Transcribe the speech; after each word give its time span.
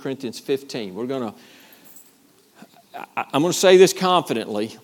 Corinthians 0.00 0.40
15. 0.40 0.94
We're 0.94 1.06
going 1.06 1.32
to, 1.32 1.38
I'm 3.16 3.42
going 3.42 3.52
to 3.52 3.58
say 3.58 3.76
this 3.76 3.92
confidently. 3.92 4.76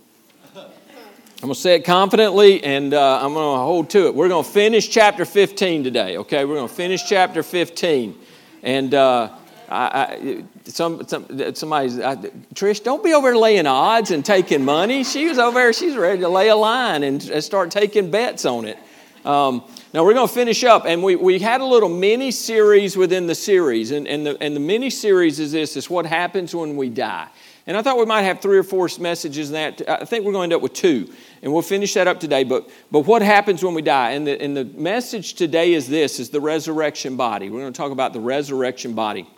I'm 0.57 1.43
going 1.43 1.55
to 1.55 1.61
say 1.61 1.75
it 1.75 1.85
confidently 1.85 2.65
and 2.65 2.95
uh, 2.95 3.21
I'm 3.23 3.35
going 3.35 3.59
to 3.59 3.63
hold 3.63 3.91
to 3.91 4.07
it. 4.07 4.15
We're 4.15 4.29
going 4.29 4.45
to 4.45 4.51
finish 4.51 4.89
chapter 4.89 5.25
15 5.25 5.85
today, 5.85 6.17
okay? 6.19 6.45
We're 6.45 6.55
going 6.55 6.69
to 6.69 6.75
finish 6.75 7.07
chapter 7.07 7.43
15. 7.43 8.17
And 8.63 8.95
uh, 8.95 9.31
I, 9.69 9.77
I, 9.77 10.45
some, 10.65 11.07
some, 11.07 11.55
somebody's, 11.55 12.01
I, 12.01 12.17
Trish, 12.55 12.83
don't 12.83 13.05
be 13.05 13.13
over 13.13 13.37
laying 13.37 13.67
odds 13.67 14.13
and 14.13 14.25
taking 14.25 14.65
money. 14.65 15.05
She 15.05 15.27
was 15.27 15.39
over 15.39 15.59
there, 15.59 15.73
she's 15.73 15.95
ready 15.95 16.21
to 16.21 16.29
lay 16.29 16.49
a 16.49 16.57
line 16.57 17.03
and 17.03 17.23
start 17.45 17.71
taking 17.71 18.11
bets 18.11 18.47
on 18.47 18.65
it. 18.65 18.79
Um, 19.25 19.63
now 19.95 20.05
we're 20.05 20.15
going 20.15 20.29
to 20.29 20.35
finish 20.35 20.65
up, 20.65 20.85
and 20.85 21.03
we, 21.03 21.17
we 21.17 21.39
had 21.39 21.61
a 21.61 21.65
little 21.65 21.89
mini 21.89 22.31
series 22.31 22.97
within 22.97 23.27
the 23.27 23.35
series, 23.35 23.93
and, 23.93 24.07
and, 24.09 24.27
the, 24.27 24.43
and 24.43 24.55
the 24.55 24.61
mini 24.61 24.91
series 24.91 25.39
is 25.39 25.53
this: 25.53 25.77
is 25.77 25.89
what 25.89 26.07
happens 26.07 26.55
when 26.55 26.77
we 26.77 26.89
die. 26.89 27.29
And 27.69 27.77
I 27.77 27.83
thought 27.83 27.99
we 27.99 28.05
might 28.05 28.23
have 28.23 28.41
three 28.41 28.59
or 28.59 28.63
four 28.63 28.89
messages 29.01 29.49
in 29.49 29.55
that. 29.55 29.83
I 29.89 30.05
think 30.05 30.25
we're 30.25 30.33
going 30.33 30.51
to 30.51 30.55
end 30.55 30.59
up 30.59 30.63
with 30.63 30.73
two, 30.73 31.13
and 31.43 31.53
we'll 31.53 31.63
finish 31.63 31.95
that 31.95 32.07
up 32.09 32.21
today. 32.21 32.45
But, 32.45 32.69
but 32.91 33.01
what 33.01 33.23
happens 33.23 33.63
when 33.63 33.75
we 33.75 33.83
die? 33.83 34.13
And 34.13 34.27
the, 34.27 34.41
and 34.41 34.57
the 34.57 34.65
message 34.65 35.35
today 35.35 35.73
is 35.73 35.89
this: 35.89 36.21
is 36.21 36.31
the 36.31 36.41
resurrection 36.41 37.17
body. 37.17 37.49
We're 37.49 37.61
going 37.61 37.73
to 37.73 37.77
talk 37.77 37.93
about 37.93 38.13
the 38.13 38.21
resurrection 38.21 38.95
body. 38.95 39.29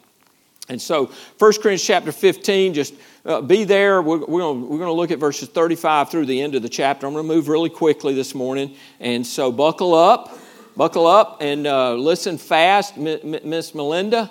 And 0.68 0.80
so, 0.80 1.06
1 1.06 1.12
Corinthians 1.38 1.84
chapter 1.84 2.12
15, 2.12 2.74
just 2.74 2.94
uh, 3.28 3.40
be 3.40 3.62
there. 3.62 4.02
We're, 4.02 4.18
we're 4.18 4.40
going 4.40 4.80
to 4.80 4.92
look 4.92 5.12
at 5.12 5.20
verses 5.20 5.48
35 5.48 6.10
through 6.10 6.26
the 6.26 6.40
end 6.40 6.56
of 6.56 6.62
the 6.62 6.68
chapter. 6.68 7.06
I'm 7.06 7.12
going 7.12 7.28
to 7.28 7.32
move 7.32 7.46
really 7.46 7.70
quickly 7.70 8.14
this 8.14 8.34
morning. 8.34 8.74
And 8.98 9.24
so, 9.24 9.52
buckle 9.52 9.94
up 9.94 10.36
buckle 10.78 11.08
up 11.08 11.38
and 11.40 11.66
uh, 11.66 11.92
listen 11.94 12.38
fast. 12.38 12.96
Miss 12.96 13.74
Melinda, 13.74 14.30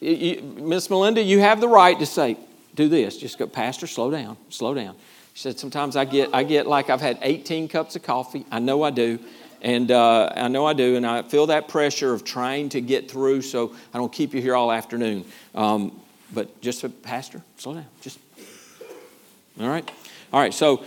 Miss 0.00 0.88
Melinda, 0.88 1.22
you 1.22 1.38
have 1.40 1.60
the 1.60 1.68
right 1.68 1.98
to 1.98 2.06
say, 2.06 2.38
do 2.74 2.88
this. 2.88 3.18
Just 3.18 3.38
go, 3.38 3.46
Pastor, 3.46 3.86
slow 3.86 4.10
down, 4.10 4.38
slow 4.48 4.72
down. 4.72 4.96
She 5.34 5.42
said, 5.42 5.58
sometimes 5.58 5.96
I 5.96 6.06
get, 6.06 6.30
I 6.32 6.44
get 6.44 6.66
like 6.66 6.88
I've 6.88 7.02
had 7.02 7.18
18 7.20 7.68
cups 7.68 7.94
of 7.94 8.02
coffee. 8.02 8.46
I 8.50 8.58
know 8.58 8.82
I 8.82 8.90
do. 8.90 9.18
And 9.60 9.90
uh, 9.90 10.32
I 10.34 10.48
know 10.48 10.64
I 10.64 10.72
do. 10.72 10.96
And 10.96 11.06
I 11.06 11.22
feel 11.22 11.46
that 11.48 11.68
pressure 11.68 12.14
of 12.14 12.24
trying 12.24 12.70
to 12.70 12.80
get 12.80 13.10
through 13.10 13.42
so 13.42 13.74
I 13.92 13.98
don't 13.98 14.12
keep 14.12 14.32
you 14.32 14.40
here 14.40 14.56
all 14.56 14.72
afternoon. 14.72 15.26
Um, 15.54 16.00
but 16.32 16.60
just, 16.60 16.84
a 16.84 16.88
Pastor, 16.88 17.42
slow 17.56 17.74
down. 17.74 17.86
Just, 18.00 18.18
all 19.60 19.68
right? 19.68 19.90
All 20.32 20.40
right, 20.40 20.52
so 20.52 20.84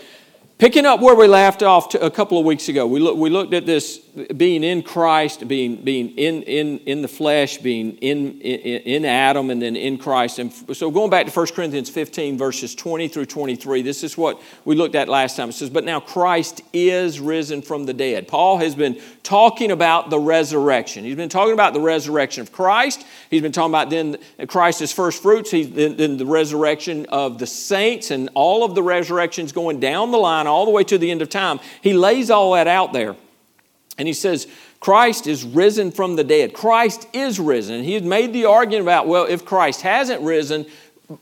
Picking 0.62 0.86
up 0.86 1.00
where 1.02 1.16
we 1.16 1.26
left 1.26 1.64
off 1.64 1.92
a 1.96 2.12
couple 2.12 2.38
of 2.38 2.46
weeks 2.46 2.70
ago, 2.70 2.86
we, 2.86 3.00
look, 3.00 3.18
we 3.18 3.32
looked 3.32 3.52
at 3.56 3.66
this 3.66 4.00
being 4.36 4.64
in 4.64 4.84
Christ, 4.84 5.48
being, 5.48 5.84
being 5.84 6.10
in, 6.18 6.44
in, 6.44 6.80
in 6.80 7.02
the 7.02 7.08
flesh, 7.08 7.58
being 7.60 7.94
in, 7.98 8.42
in, 8.42 8.82
in 8.82 9.06
Adam, 9.06 9.50
and 9.50 9.62
then 9.62 9.78
in 9.78 9.98
Christ. 9.98 10.40
And 10.40 10.52
so 10.76 10.92
going 10.92 11.10
back 11.10 11.26
to 11.28 11.32
1 11.32 11.48
Corinthians 11.48 11.90
15, 11.90 12.38
verses 12.38 12.76
20 12.76 13.08
through 13.08 13.28
23, 13.28 13.82
this 13.82 14.04
is 14.04 14.18
what 14.18 14.42
we 14.66 14.76
looked 14.76 14.96
at 14.96 15.08
last 15.08 15.38
time. 15.38 15.50
It 15.50 15.54
says, 15.54 15.70
But 15.70 15.86
now 15.86 16.02
Christ 16.02 16.62
is 16.74 17.22
risen 17.22 17.62
from 17.62 17.86
the 17.86 17.94
dead. 17.94 18.28
Paul 18.28 18.58
has 18.58 18.76
been 18.76 19.00
talking 19.24 19.72
about 19.72 20.10
the 20.10 20.20
resurrection. 20.20 21.06
He's 21.06 21.16
been 21.16 21.30
talking 21.30 21.54
about 21.54 21.74
the 21.74 21.82
resurrection 21.82 22.42
of 22.42 22.52
Christ. 22.52 23.06
He's 23.30 23.42
been 23.42 23.54
talking 23.54 23.72
about 23.72 23.90
then 23.90 24.18
Christ's 24.48 24.92
first 24.92 25.22
fruits, 25.22 25.52
he's, 25.52 25.72
then, 25.72 25.96
then 25.96 26.18
the 26.18 26.26
resurrection 26.26 27.06
of 27.08 27.40
the 27.40 27.48
saints, 27.48 28.12
and 28.12 28.30
all 28.34 28.66
of 28.66 28.76
the 28.76 28.84
resurrections 28.84 29.54
going 29.54 29.80
down 29.80 30.12
the 30.12 30.18
line 30.18 30.48
all 30.48 30.66
the 30.66 30.72
way 30.72 30.84
to 30.84 30.98
the 30.98 31.10
end 31.10 31.22
of 31.22 31.30
time. 31.30 31.62
He 31.82 31.94
lays 31.94 32.30
all 32.30 32.54
that 32.54 32.68
out 32.68 32.92
there. 32.92 33.16
And 34.02 34.08
he 34.08 34.16
says, 34.16 34.48
Christ 34.80 35.28
is 35.28 35.44
risen 35.44 35.92
from 35.92 36.16
the 36.16 36.24
dead. 36.24 36.56
Christ 36.56 37.08
is 37.14 37.40
risen. 37.40 37.84
He 37.84 37.94
had 37.94 38.04
made 38.04 38.34
the 38.34 38.46
argument 38.46 38.82
about, 38.82 39.06
well, 39.08 39.26
if 39.26 39.46
Christ 39.46 39.84
hasn't 39.84 40.24
risen, 40.24 40.66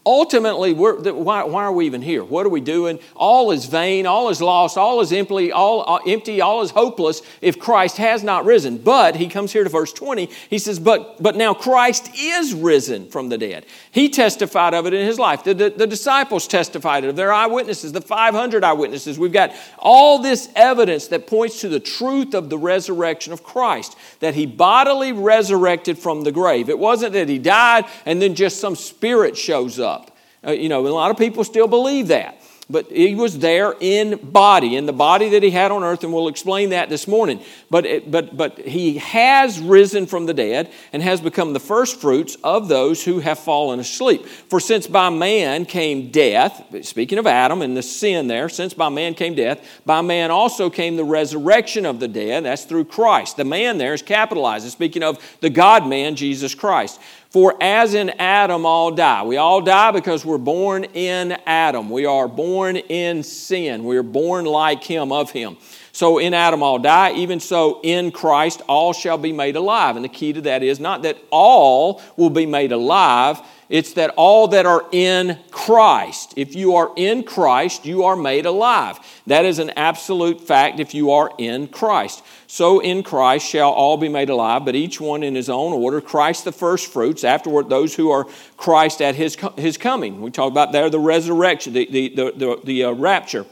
ultimately, 0.05 0.71
why, 0.71 1.43
why, 1.43 1.63
are 1.65 1.73
we 1.73 1.85
even 1.85 2.01
here? 2.01 2.23
What 2.23 2.45
are 2.45 2.49
we 2.49 2.61
doing? 2.61 2.99
All 3.17 3.51
is 3.51 3.65
vain, 3.65 4.05
all 4.05 4.29
is 4.29 4.41
lost, 4.41 4.77
all 4.77 5.01
is 5.01 5.11
empty, 5.11 5.51
all 5.51 5.83
uh, 5.89 5.99
empty, 6.07 6.39
all 6.39 6.61
is 6.61 6.71
hopeless 6.71 7.21
if 7.41 7.59
Christ 7.59 7.97
has 7.97 8.23
not 8.23 8.45
risen. 8.45 8.77
But 8.77 9.17
he 9.17 9.27
comes 9.27 9.51
here 9.51 9.65
to 9.65 9.69
verse 9.69 9.91
20. 9.91 10.29
He 10.49 10.57
says, 10.57 10.79
But, 10.79 11.21
but 11.21 11.35
now 11.35 11.53
Christ 11.53 12.09
is 12.15 12.53
risen 12.53 13.09
from 13.09 13.27
the 13.27 13.37
dead. 13.37 13.65
He 13.91 14.09
testified 14.09 14.75
of 14.75 14.85
it 14.85 14.93
in 14.93 15.05
his 15.05 15.17
life. 15.17 15.43
The, 15.43 15.53
the, 15.53 15.69
the 15.71 15.87
disciples 15.87 16.47
testified 16.47 17.03
of 17.03 17.11
it. 17.11 17.15
Their 17.15 17.33
eyewitnesses, 17.33 17.91
the 17.91 18.01
500 18.01 18.63
eyewitnesses. 18.63 19.17
We've 19.17 19.33
got 19.33 19.51
all 19.79 20.19
this 20.19 20.49
evidence 20.55 21.07
that 21.07 21.25
points 21.25 21.61
to 21.61 21.69
the 21.69 21.79
truth 21.79 22.35
of 22.35 22.49
the 22.51 22.57
resurrection 22.57 23.33
of 23.33 23.43
Christ, 23.43 23.97
that 24.19 24.35
he 24.35 24.45
bodily 24.45 25.11
resurrected 25.11 25.97
from 25.97 26.23
the 26.23 26.31
grave. 26.31 26.69
It 26.69 26.77
wasn't 26.77 27.13
that 27.13 27.29
he 27.29 27.39
died 27.39 27.85
and 28.05 28.21
then 28.21 28.35
just 28.35 28.59
some 28.59 28.75
spirit 28.75 29.35
shows 29.35 29.79
up. 29.79 30.15
Uh, 30.45 30.51
you 30.51 30.69
know, 30.69 30.85
a 30.85 30.89
lot 30.89 31.09
of 31.09 31.17
people 31.17 31.43
still 31.43 31.67
believe 31.67 32.09
that. 32.09 32.38
But 32.71 32.91
he 32.91 33.15
was 33.15 33.39
there 33.39 33.73
in 33.79 34.17
body, 34.31 34.75
in 34.75 34.85
the 34.85 34.93
body 34.93 35.29
that 35.29 35.41
he 35.41 35.49
had 35.49 35.71
on 35.71 35.83
earth, 35.83 36.03
and 36.03 36.13
we'll 36.13 36.27
explain 36.27 36.69
that 36.69 36.87
this 36.87 37.07
morning. 37.07 37.41
But, 37.71 37.87
it, 37.87 38.11
but, 38.11 38.37
but 38.37 38.59
he 38.59 38.99
has 38.99 39.59
risen 39.59 40.05
from 40.05 40.27
the 40.27 40.35
dead 40.35 40.71
and 40.93 41.01
has 41.01 41.19
become 41.19 41.53
the 41.53 41.59
first 41.59 41.99
fruits 41.99 42.37
of 42.43 42.67
those 42.67 43.03
who 43.03 43.19
have 43.21 43.39
fallen 43.39 43.79
asleep. 43.79 44.23
For 44.27 44.59
since 44.59 44.85
by 44.85 45.09
man 45.09 45.65
came 45.65 46.11
death, 46.11 46.63
speaking 46.85 47.17
of 47.17 47.25
Adam 47.25 47.63
and 47.63 47.75
the 47.75 47.81
sin 47.81 48.27
there, 48.27 48.49
since 48.49 48.75
by 48.75 48.89
man 48.89 49.15
came 49.15 49.33
death, 49.33 49.81
by 49.87 50.01
man 50.01 50.29
also 50.29 50.69
came 50.69 50.95
the 50.95 51.03
resurrection 51.03 51.87
of 51.87 51.99
the 51.99 52.07
dead. 52.07 52.45
That's 52.45 52.65
through 52.65 52.85
Christ. 52.85 53.37
The 53.37 53.45
man 53.45 53.79
there 53.79 53.95
is 53.95 54.03
capitalized, 54.03 54.69
speaking 54.69 55.01
of 55.01 55.17
the 55.41 55.49
God 55.49 55.87
man, 55.87 56.15
Jesus 56.15 56.53
Christ. 56.53 56.99
For 57.29 57.55
as 57.61 57.93
in 57.93 58.09
Adam 58.17 58.65
all 58.65 58.89
die. 58.89 59.23
We 59.23 59.37
all 59.37 59.61
die 59.61 59.91
because 59.91 60.25
we're 60.25 60.39
born 60.39 60.83
in 60.83 61.33
Adam. 61.45 61.91
We 61.91 62.07
are 62.07 62.27
born 62.27 62.75
in 62.75 63.21
sin. 63.21 63.83
We 63.83 63.97
are 63.97 64.03
born 64.03 64.45
like 64.45 64.83
him, 64.83 65.11
of 65.11 65.29
him. 65.29 65.57
So 65.91 66.17
in 66.17 66.33
Adam 66.33 66.63
all 66.63 66.79
die, 66.79 67.13
even 67.13 67.39
so 67.39 67.81
in 67.83 68.11
Christ 68.11 68.61
all 68.67 68.93
shall 68.93 69.17
be 69.17 69.31
made 69.31 69.55
alive. 69.55 69.95
And 69.95 70.03
the 70.03 70.09
key 70.09 70.33
to 70.33 70.41
that 70.41 70.63
is 70.63 70.79
not 70.79 71.03
that 71.03 71.17
all 71.29 72.01
will 72.17 72.31
be 72.31 72.47
made 72.47 72.71
alive, 72.71 73.39
it's 73.69 73.93
that 73.93 74.13
all 74.17 74.47
that 74.49 74.65
are 74.65 74.83
in 74.91 75.37
Christ. 75.51 76.33
If 76.35 76.55
you 76.55 76.75
are 76.75 76.91
in 76.95 77.23
Christ, 77.23 77.85
you 77.85 78.03
are 78.03 78.15
made 78.15 78.47
alive. 78.47 78.97
That 79.27 79.45
is 79.45 79.59
an 79.59 79.69
absolute 79.77 80.41
fact 80.41 80.79
if 80.79 80.95
you 80.95 81.11
are 81.11 81.31
in 81.37 81.67
Christ. 81.67 82.23
So 82.47 82.79
in 82.79 83.03
Christ 83.03 83.47
shall 83.47 83.69
all 83.69 83.95
be 83.95 84.09
made 84.09 84.31
alive, 84.31 84.65
but 84.65 84.75
each 84.75 84.99
one 84.99 85.21
in 85.21 85.35
his 85.35 85.49
own 85.49 85.71
order. 85.71 86.01
Christ 86.01 86.45
the 86.45 86.51
first 86.51 86.91
fruits, 86.91 87.23
afterward 87.23 87.69
those 87.69 87.93
who 87.93 88.09
are 88.09 88.25
Christ 88.57 89.03
at 89.03 89.13
his, 89.13 89.37
his 89.55 89.77
coming. 89.77 90.19
We 90.19 90.31
talk 90.31 90.51
about 90.51 90.71
there 90.71 90.89
the 90.89 90.99
resurrection, 90.99 91.73
the, 91.73 91.85
the, 91.85 92.09
the, 92.09 92.31
the, 92.35 92.61
the 92.63 92.83
uh, 92.85 92.91
rapture. 92.93 93.45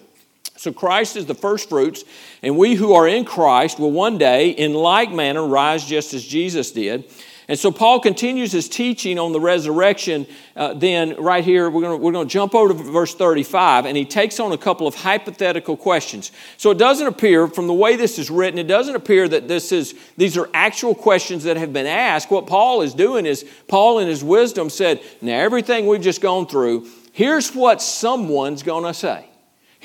So 0.55 0.73
Christ 0.73 1.15
is 1.15 1.27
the 1.27 1.35
first 1.35 1.69
fruits, 1.69 2.03
and 2.41 2.57
we 2.57 2.73
who 2.73 2.93
are 2.93 3.07
in 3.07 3.23
Christ 3.23 3.77
will 3.77 3.91
one 3.91 4.17
day, 4.17 4.49
in 4.49 4.73
like 4.73 5.11
manner, 5.11 5.45
rise 5.45 5.85
just 5.85 6.15
as 6.15 6.25
Jesus 6.25 6.71
did. 6.71 7.05
And 7.49 7.57
so 7.57 7.71
Paul 7.71 8.01
continues 8.01 8.51
his 8.51 8.67
teaching 8.67 9.17
on 9.17 9.31
the 9.31 9.39
resurrection. 9.39 10.27
Uh, 10.53 10.73
then, 10.73 11.15
right 11.15 11.45
here, 11.45 11.69
we're 11.69 11.81
going 11.81 12.01
we're 12.01 12.11
to 12.11 12.25
jump 12.25 12.53
over 12.53 12.73
to 12.73 12.91
verse 12.91 13.15
35, 13.15 13.85
and 13.85 13.95
he 13.95 14.03
takes 14.03 14.37
on 14.41 14.51
a 14.51 14.57
couple 14.57 14.85
of 14.85 14.95
hypothetical 14.95 15.77
questions. 15.77 16.33
So 16.57 16.71
it 16.71 16.77
doesn't 16.77 17.07
appear, 17.07 17.47
from 17.47 17.67
the 17.67 17.73
way 17.73 17.95
this 17.95 18.19
is 18.19 18.29
written, 18.29 18.59
it 18.59 18.67
doesn't 18.67 18.95
appear 18.95 19.29
that 19.29 19.47
this 19.47 19.71
is, 19.71 19.95
these 20.17 20.35
are 20.35 20.49
actual 20.53 20.93
questions 20.93 21.45
that 21.45 21.55
have 21.55 21.71
been 21.71 21.85
asked. 21.85 22.29
What 22.29 22.47
Paul 22.47 22.81
is 22.81 22.93
doing 22.93 23.25
is, 23.25 23.45
Paul 23.69 23.99
in 23.99 24.09
his 24.09 24.25
wisdom 24.25 24.69
said, 24.69 25.01
Now, 25.21 25.39
everything 25.39 25.87
we've 25.87 26.01
just 26.01 26.19
gone 26.19 26.47
through, 26.47 26.89
here's 27.13 27.55
what 27.55 27.81
someone's 27.81 28.61
going 28.61 28.83
to 28.83 28.93
say. 28.93 29.25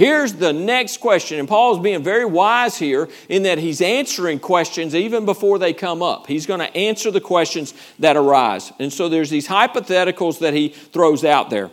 Here's 0.03 0.33
the 0.33 0.53
next 0.53 0.97
question, 0.97 1.39
and 1.39 1.47
Paul's 1.47 1.79
being 1.79 2.03
very 2.03 2.25
wise 2.25 2.77
here 2.77 3.09
in 3.29 3.45
that 3.45 3.59
he's 3.59 3.81
answering 3.81 4.41
questions 4.41 4.97
even 4.97 5.25
before 5.25 5.61
they 5.61 5.73
come 5.73 6.03
up. 6.03 6.27
He's 6.27 6.45
going 6.45 6.59
to 6.59 6.77
answer 6.77 7.13
the 7.13 7.21
questions 7.21 7.73
that 8.01 8.17
arise. 8.17 8.73
And 8.81 8.93
so 8.93 9.09
there's 9.09 9.31
these 9.31 9.47
hypotheticals 9.47 10.41
that 10.41 10.55
he 10.55 10.71
throws 10.71 11.25
out 11.25 11.51
there. 11.51 11.71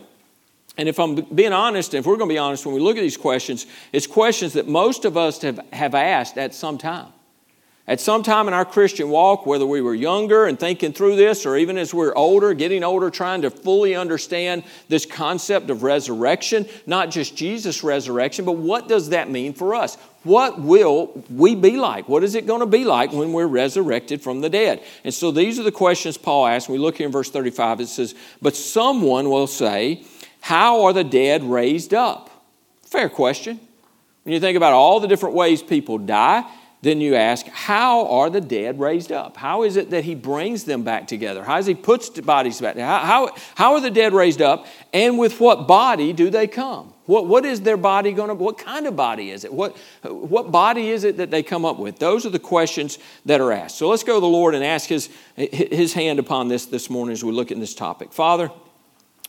And 0.76 0.88
if 0.88 1.00
I'm 1.00 1.16
being 1.16 1.52
honest, 1.52 1.92
if 1.92 2.06
we're 2.06 2.18
going 2.18 2.28
to 2.28 2.34
be 2.34 2.38
honest, 2.38 2.64
when 2.64 2.76
we 2.76 2.80
look 2.80 2.96
at 2.96 3.00
these 3.00 3.16
questions, 3.16 3.66
it's 3.92 4.06
questions 4.06 4.52
that 4.52 4.68
most 4.68 5.04
of 5.04 5.16
us 5.16 5.42
have, 5.42 5.58
have 5.72 5.96
asked 5.96 6.38
at 6.38 6.54
some 6.54 6.78
time. 6.78 7.08
At 7.90 8.00
some 8.00 8.22
time 8.22 8.46
in 8.46 8.54
our 8.54 8.64
Christian 8.64 9.08
walk, 9.08 9.46
whether 9.46 9.66
we 9.66 9.80
were 9.80 9.96
younger 9.96 10.46
and 10.46 10.56
thinking 10.56 10.92
through 10.92 11.16
this, 11.16 11.44
or 11.44 11.56
even 11.56 11.76
as 11.76 11.92
we're 11.92 12.14
older, 12.14 12.54
getting 12.54 12.84
older, 12.84 13.10
trying 13.10 13.42
to 13.42 13.50
fully 13.50 13.96
understand 13.96 14.62
this 14.86 15.04
concept 15.04 15.70
of 15.70 15.82
resurrection, 15.82 16.68
not 16.86 17.10
just 17.10 17.34
Jesus' 17.34 17.82
resurrection, 17.82 18.44
but 18.44 18.52
what 18.52 18.86
does 18.86 19.08
that 19.08 19.28
mean 19.28 19.54
for 19.54 19.74
us? 19.74 19.96
What 20.22 20.60
will 20.60 21.24
we 21.28 21.56
be 21.56 21.78
like? 21.78 22.08
What 22.08 22.22
is 22.22 22.36
it 22.36 22.46
going 22.46 22.60
to 22.60 22.66
be 22.66 22.84
like 22.84 23.10
when 23.10 23.32
we're 23.32 23.48
resurrected 23.48 24.22
from 24.22 24.40
the 24.40 24.48
dead? 24.48 24.84
And 25.02 25.12
so 25.12 25.32
these 25.32 25.58
are 25.58 25.64
the 25.64 25.72
questions 25.72 26.16
Paul 26.16 26.46
asks. 26.46 26.68
We 26.68 26.78
look 26.78 26.98
here 26.98 27.06
in 27.06 27.12
verse 27.12 27.32
35. 27.32 27.80
It 27.80 27.88
says, 27.88 28.14
But 28.40 28.54
someone 28.54 29.28
will 29.30 29.48
say, 29.48 30.04
How 30.42 30.84
are 30.84 30.92
the 30.92 31.02
dead 31.02 31.42
raised 31.42 31.92
up? 31.92 32.30
Fair 32.82 33.08
question. 33.08 33.58
When 34.22 34.32
you 34.32 34.38
think 34.38 34.56
about 34.56 34.74
all 34.74 35.00
the 35.00 35.08
different 35.08 35.34
ways 35.34 35.60
people 35.60 35.98
die, 35.98 36.44
then 36.82 37.02
you 37.02 37.14
ask, 37.14 37.46
how 37.46 38.06
are 38.06 38.30
the 38.30 38.40
dead 38.40 38.80
raised 38.80 39.12
up? 39.12 39.36
How 39.36 39.64
is 39.64 39.76
it 39.76 39.90
that 39.90 40.04
he 40.04 40.14
brings 40.14 40.64
them 40.64 40.82
back 40.82 41.06
together? 41.06 41.44
How 41.44 41.56
does 41.56 41.66
he 41.66 41.74
puts 41.74 42.08
the 42.08 42.22
bodies 42.22 42.58
back? 42.58 42.76
How, 42.78 42.98
how, 43.00 43.34
how 43.54 43.74
are 43.74 43.80
the 43.80 43.90
dead 43.90 44.14
raised 44.14 44.40
up? 44.40 44.66
And 44.94 45.18
with 45.18 45.40
what 45.40 45.68
body 45.68 46.14
do 46.14 46.30
they 46.30 46.46
come? 46.46 46.94
What, 47.04 47.26
what 47.26 47.44
is 47.44 47.60
their 47.60 47.76
body 47.76 48.12
going 48.12 48.28
to 48.28 48.34
What 48.34 48.56
kind 48.56 48.86
of 48.86 48.96
body 48.96 49.30
is 49.30 49.44
it? 49.44 49.52
What, 49.52 49.76
what 50.04 50.50
body 50.50 50.88
is 50.88 51.04
it 51.04 51.18
that 51.18 51.30
they 51.30 51.42
come 51.42 51.66
up 51.66 51.78
with? 51.78 51.98
Those 51.98 52.24
are 52.24 52.30
the 52.30 52.38
questions 52.38 52.98
that 53.26 53.42
are 53.42 53.52
asked. 53.52 53.76
So 53.76 53.88
let's 53.88 54.04
go 54.04 54.14
to 54.14 54.20
the 54.20 54.26
Lord 54.26 54.54
and 54.54 54.64
ask 54.64 54.88
his, 54.88 55.10
his 55.36 55.92
hand 55.92 56.18
upon 56.18 56.48
this 56.48 56.64
this 56.64 56.88
morning 56.88 57.12
as 57.12 57.22
we 57.22 57.32
look 57.32 57.52
at 57.52 57.60
this 57.60 57.74
topic. 57.74 58.12
Father, 58.12 58.50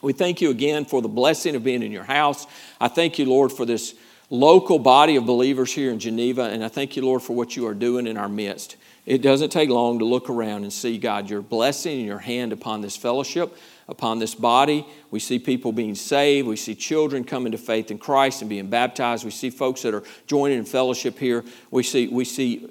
we 0.02 0.14
thank 0.14 0.40
you 0.40 0.52
again 0.52 0.86
for 0.86 1.02
the 1.02 1.10
blessing 1.10 1.56
of 1.56 1.64
being 1.66 1.84
in 1.84 1.92
your 1.92 2.04
house. 2.04 2.48
I 2.80 2.88
thank 2.88 3.20
you, 3.20 3.26
Lord, 3.26 3.52
for 3.52 3.66
this 3.66 3.94
local 4.32 4.80
body 4.80 5.18
of 5.18 5.26
believers 5.26 5.72
here 5.74 5.92
in 5.92 6.00
Geneva, 6.00 6.44
and 6.44 6.64
I 6.64 6.70
thank 6.70 6.96
you, 6.96 7.06
Lord, 7.06 7.22
for 7.22 7.36
what 7.36 7.56
you 7.56 7.68
are 7.68 7.74
doing 7.74 8.08
in 8.08 8.18
our 8.18 8.30
midst. 8.30 8.78
It 9.06 9.22
doesn't 9.22 9.50
take 9.50 9.70
long 9.70 10.00
to 10.00 10.06
look 10.06 10.30
around 10.30 10.64
and 10.64 10.72
see, 10.72 10.98
God, 10.98 11.30
your 11.30 11.42
blessing 11.42 11.98
and 11.98 12.08
your 12.08 12.20
hand 12.20 12.54
upon 12.54 12.82
this 12.82 12.96
fellowship, 12.96 13.58
upon 13.90 14.20
this 14.20 14.36
body. 14.36 14.88
We 15.10 15.20
see 15.20 15.38
people 15.38 15.74
being 15.74 15.96
saved. 15.96 16.48
We 16.48 16.56
see 16.56 16.76
children 16.76 17.24
coming 17.24 17.52
to 17.52 17.58
faith 17.58 17.92
in 17.92 17.98
Christ 17.98 18.42
and 18.42 18.50
being 18.50 18.68
baptized. 18.68 19.26
We 19.26 19.32
see 19.32 19.50
folks 19.50 19.82
that 19.82 19.94
are 19.94 20.04
joining 20.28 20.60
in 20.60 20.66
fellowship 20.66 21.18
here. 21.18 21.44
We 21.72 21.84
see, 21.84 22.08
we 22.08 22.24
see 22.24 22.70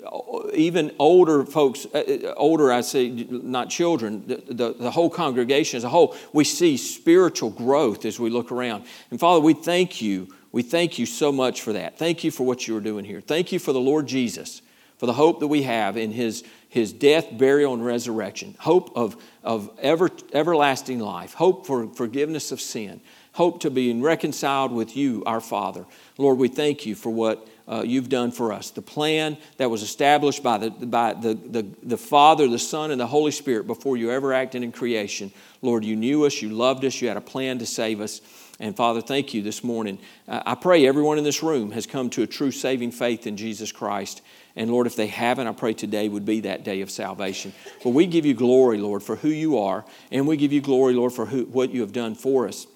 even 0.55 0.95
older 0.99 1.45
folks, 1.45 1.85
uh, 1.93 1.99
uh, 1.99 2.35
older, 2.37 2.73
I 2.73 2.83
say, 2.83 3.11
not 3.11 3.69
children, 3.69 4.25
the, 4.27 4.37
the, 4.49 4.73
the 4.73 4.91
whole 4.93 5.11
congregation 5.11 5.77
as 5.77 5.85
a 5.85 5.91
whole. 5.91 6.17
We 6.33 6.45
see 6.45 6.77
spiritual 6.77 7.51
growth 7.51 8.05
as 8.07 8.19
we 8.19 8.31
look 8.31 8.51
around. 8.53 8.85
And 9.11 9.19
Father, 9.19 9.41
we 9.41 9.53
thank 9.53 10.01
you 10.01 10.29
we 10.53 10.63
thank 10.63 10.99
you 10.99 11.07
so 11.07 11.31
much 11.31 11.63
for 11.63 11.73
that. 11.73 11.99
Thank 11.99 12.25
you 12.25 12.31
for 12.31 12.45
what 12.45 12.67
you 12.67 12.77
are 12.77 12.81
doing 12.81 13.05
here. 13.05 13.21
Thank 13.21 13.53
you 13.53 13.59
for 13.59 13.73
the 13.73 13.81
Lord 13.81 14.07
Jesus, 14.07 14.63
for 14.99 15.07
the 15.07 15.13
hope 15.13 15.41
that 15.41 15.49
we 15.49 15.63
have 15.63 15.97
in 15.97 16.11
his, 16.11 16.45
his 16.69 16.93
death, 16.93 17.27
burial, 17.37 17.73
and 17.75 17.85
resurrection. 17.85 18.57
Hope 18.59 18.91
of, 18.97 19.17
of 19.45 19.71
ever, 19.81 20.11
everlasting 20.33 20.99
life. 20.99 21.35
Hope 21.35 21.67
for 21.67 21.87
forgiveness 21.89 22.51
of 22.51 22.61
sin. 22.61 23.01
Hope 23.33 23.61
to 23.61 23.71
be 23.71 23.93
reconciled 23.95 24.73
with 24.73 24.97
you, 24.97 25.23
our 25.25 25.41
Father. 25.41 25.87
Lord, 26.19 26.39
we 26.39 26.49
thank 26.49 26.85
you 26.85 26.97
for 26.97 27.11
what 27.11 27.47
uh, 27.69 27.83
you've 27.87 28.09
done 28.09 28.33
for 28.33 28.53
us. 28.53 28.71
The 28.71 28.83
plan 28.83 29.39
that 29.57 29.71
was 29.71 29.83
established 29.83 30.43
by, 30.43 30.59
the, 30.59 30.71
by 30.71 31.15
the, 31.15 31.35
the, 31.35 31.67
the 31.85 31.97
Father, 31.97 32.49
the 32.49 32.59
Son, 32.59 32.91
and 32.91 33.01
the 33.01 33.07
Holy 33.07 33.31
Spirit 33.31 33.69
before 33.69 33.97
you 33.97 34.11
ever 34.11 34.33
acted 34.33 34.65
in 34.65 34.73
creation. 34.73 35.31
Lord, 35.63 35.85
you 35.85 35.95
knew 35.95 36.27
us, 36.27 36.43
you 36.43 36.49
loved 36.49 36.85
us, 36.85 37.01
you 37.01 37.07
had 37.07 37.17
a 37.17 37.21
plan 37.21 37.61
to 37.61 37.67
save 37.67 38.01
us. 38.01 38.21
And 38.61 38.77
Father, 38.77 39.01
thank 39.01 39.33
you 39.33 39.41
this 39.41 39.65
morning. 39.65 39.99
Uh, 40.29 40.43
I 40.45 40.55
pray 40.55 40.87
everyone 40.87 41.17
in 41.17 41.25
this 41.25 41.43
room 41.43 41.71
has 41.71 41.87
come 41.87 42.11
to 42.11 42.23
a 42.23 42.27
true 42.27 42.51
saving 42.51 42.93
faith 42.93 43.27
in 43.27 43.39
Jesus 43.39 43.73
Christ. 43.73 44.21
And 44.55 44.71
Lord, 44.71 44.87
if 44.87 44.97
they 44.97 45.07
haven't, 45.07 45.47
I 45.47 45.53
pray 45.53 45.73
today 45.73 46.11
would 46.11 46.27
be 46.27 46.41
that 46.41 46.63
day 46.63 46.83
of 46.83 46.91
salvation. 46.91 47.55
But 47.83 47.91
we 47.91 48.05
give 48.05 48.27
you 48.27 48.35
glory, 48.35 48.77
Lord, 48.77 49.03
for 49.03 49.17
who 49.17 49.31
you 49.31 49.59
are, 49.59 49.87
and 50.13 50.29
we 50.29 50.37
give 50.37 50.53
you 50.53 50.61
glory, 50.61 50.93
Lord, 50.93 51.15
for 51.15 51.25
who, 51.25 51.45
what 51.47 51.71
you 51.71 51.81
have 51.81 51.93
done 51.93 52.15
for 52.15 52.47
us. 52.47 52.67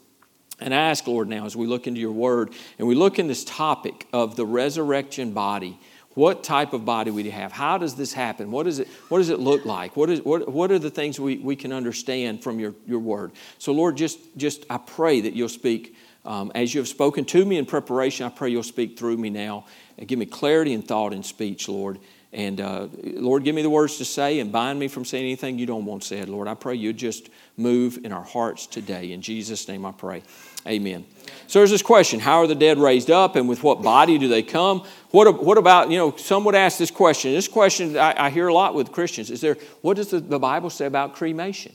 And 0.59 0.73
I 0.73 0.79
ask, 0.89 1.07
Lord, 1.07 1.29
now 1.29 1.45
as 1.45 1.55
we 1.55 1.67
look 1.67 1.87
into 1.87 2.01
your 2.01 2.13
word 2.13 2.55
and 2.79 2.89
we 2.89 2.95
look 2.95 3.19
in 3.19 3.27
this 3.27 3.45
topic 3.45 4.07
of 4.13 4.37
the 4.37 4.47
resurrection 4.47 5.33
body, 5.33 5.79
what 6.15 6.45
type 6.45 6.73
of 6.73 6.85
body 6.85 7.11
we 7.11 7.29
have? 7.31 7.53
How 7.53 7.77
does 7.77 7.97
this 7.97 8.13
happen? 8.13 8.51
What, 8.51 8.67
is 8.67 8.79
it, 8.79 8.89
what 9.09 9.19
does 9.19 9.31
it 9.31 9.41
look 9.41 9.65
like? 9.65 9.97
What, 9.97 10.11
is, 10.11 10.23
what, 10.23 10.49
what 10.49 10.71
are 10.71 10.79
the 10.79 10.91
things 10.91 11.19
we, 11.19 11.39
we 11.39 11.57
can 11.57 11.73
understand 11.73 12.43
from 12.43 12.61
your, 12.61 12.75
your 12.87 13.01
word? 13.01 13.33
So, 13.59 13.73
Lord, 13.73 13.97
just, 13.97 14.19
just 14.37 14.65
I 14.71 14.79
pray 14.79 15.21
that 15.23 15.35
you'll 15.35 15.49
speak 15.49 15.97
um, 16.25 16.53
as 16.55 16.73
you 16.73 16.81
have 16.81 16.89
spoken 16.89 17.25
to 17.27 17.45
me 17.45 17.59
in 17.59 17.67
preparation. 17.67 18.27
I 18.27 18.31
pray 18.31 18.51
you'll 18.51 18.63
speak 18.63 18.99
through 18.99 19.17
me 19.17 19.29
now 19.29 19.67
and 19.99 20.09
give 20.09 20.19
me 20.19 20.27
clarity 20.27 20.73
and 20.73 20.87
thought 20.87 21.13
and 21.13 21.25
speech, 21.25 21.69
Lord. 21.69 21.99
And 22.35 22.61
uh, 22.61 22.89
Lord, 23.05 23.45
give 23.45 23.55
me 23.55 23.63
the 23.63 23.71
words 23.71 23.99
to 23.99 24.05
say 24.05 24.41
and 24.41 24.51
bind 24.51 24.81
me 24.81 24.89
from 24.89 25.05
saying 25.05 25.25
anything 25.25 25.57
you 25.57 25.67
don't 25.67 25.85
want 25.85 26.03
said, 26.03 26.29
Lord. 26.29 26.49
I 26.49 26.55
pray 26.55 26.75
you 26.75 26.93
just 26.93 27.31
move 27.57 28.05
in 28.05 28.13
our 28.13 28.25
hearts 28.25 28.67
today. 28.67 29.13
In 29.13 29.23
Jesus' 29.23 29.69
name 29.69 29.87
I 29.87 29.93
pray. 29.93 30.25
Amen. 30.67 31.05
So 31.47 31.61
there's 31.61 31.71
this 31.71 31.83
question 31.83 32.19
How 32.19 32.39
are 32.39 32.49
the 32.49 32.57
dead 32.57 32.79
raised 32.79 33.09
up, 33.09 33.37
and 33.37 33.49
with 33.49 33.63
what 33.63 33.83
body 33.83 34.19
do 34.19 34.27
they 34.27 34.43
come? 34.43 34.85
What, 35.13 35.45
what 35.45 35.59
about, 35.59 35.93
you 35.93 35.97
know, 35.97 36.17
some 36.17 36.43
would 36.45 36.57
ask 36.57 36.77
this 36.77 36.91
question. 36.91 37.33
This 37.33 37.47
question 37.47 37.97
I, 37.97 38.27
I 38.27 38.31
hear 38.31 38.49
a 38.49 38.55
lot 38.55 38.75
with 38.75 38.91
Christians 38.91 39.31
is 39.31 39.41
there, 39.41 39.57
what 39.83 39.97
does 39.97 40.09
the, 40.09 40.19
the 40.19 40.41
Bible 40.41 40.71
say 40.71 40.87
about 40.87 41.15
cremation? 41.15 41.73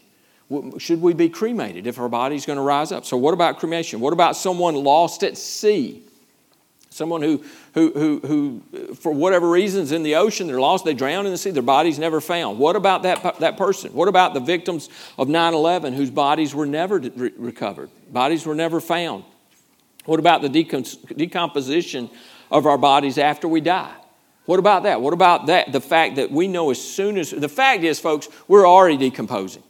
Should 0.78 1.02
we 1.02 1.14
be 1.14 1.30
cremated 1.30 1.88
if 1.88 2.00
our 2.00 2.10
body's 2.10 2.46
going 2.46 2.58
to 2.58 2.64
rise 2.64 2.92
up? 2.92 3.06
So, 3.06 3.16
what 3.16 3.34
about 3.34 3.60
cremation? 3.60 4.02
What 4.02 4.12
about 4.12 4.36
someone 4.36 4.76
lost 4.76 5.24
at 5.24 5.38
sea? 5.38 6.04
Someone 7.00 7.22
who, 7.22 7.42
who, 7.76 7.92
who, 7.94 8.20
who, 8.28 8.94
for 8.96 9.14
whatever 9.14 9.50
reasons, 9.50 9.94
in 9.94 10.04
the 10.04 10.16
ocean, 10.16 10.48
they're 10.48 10.60
lost, 10.60 10.84
they 10.84 10.94
drown 10.94 11.26
in 11.26 11.32
the 11.32 11.38
sea, 11.38 11.52
their 11.52 11.64
body's 11.64 11.98
never 11.98 12.20
found. 12.20 12.60
What 12.60 12.76
about 12.76 13.04
that, 13.04 13.40
that 13.40 13.56
person? 13.56 13.94
What 13.94 14.10
about 14.10 14.34
the 14.34 14.42
victims 14.42 14.90
of 15.18 15.30
9 15.30 15.54
11 15.54 15.94
whose 15.94 16.12
bodies 16.12 16.54
were 16.54 16.66
never 16.66 17.00
re- 17.00 17.32
recovered? 17.38 17.90
Bodies 18.12 18.46
were 18.46 18.54
never 18.54 18.82
found. 18.82 19.24
What 20.04 20.20
about 20.20 20.42
the 20.42 20.50
decomposition 20.50 22.10
of 22.52 22.66
our 22.66 22.78
bodies 22.78 23.18
after 23.18 23.48
we 23.48 23.62
die? 23.62 23.96
What 24.46 24.60
about 24.60 24.84
that? 24.84 25.00
What 25.00 25.14
about 25.14 25.46
that? 25.46 25.72
The 25.72 25.80
fact 25.80 26.18
that 26.18 26.32
we 26.32 26.50
know 26.50 26.70
as 26.70 26.82
soon 26.82 27.18
as, 27.18 27.32
the 27.32 27.48
fact 27.48 27.86
is, 27.86 27.98
folks, 27.98 28.28
we're 28.50 28.68
already 28.68 28.98
decomposing. 28.98 29.64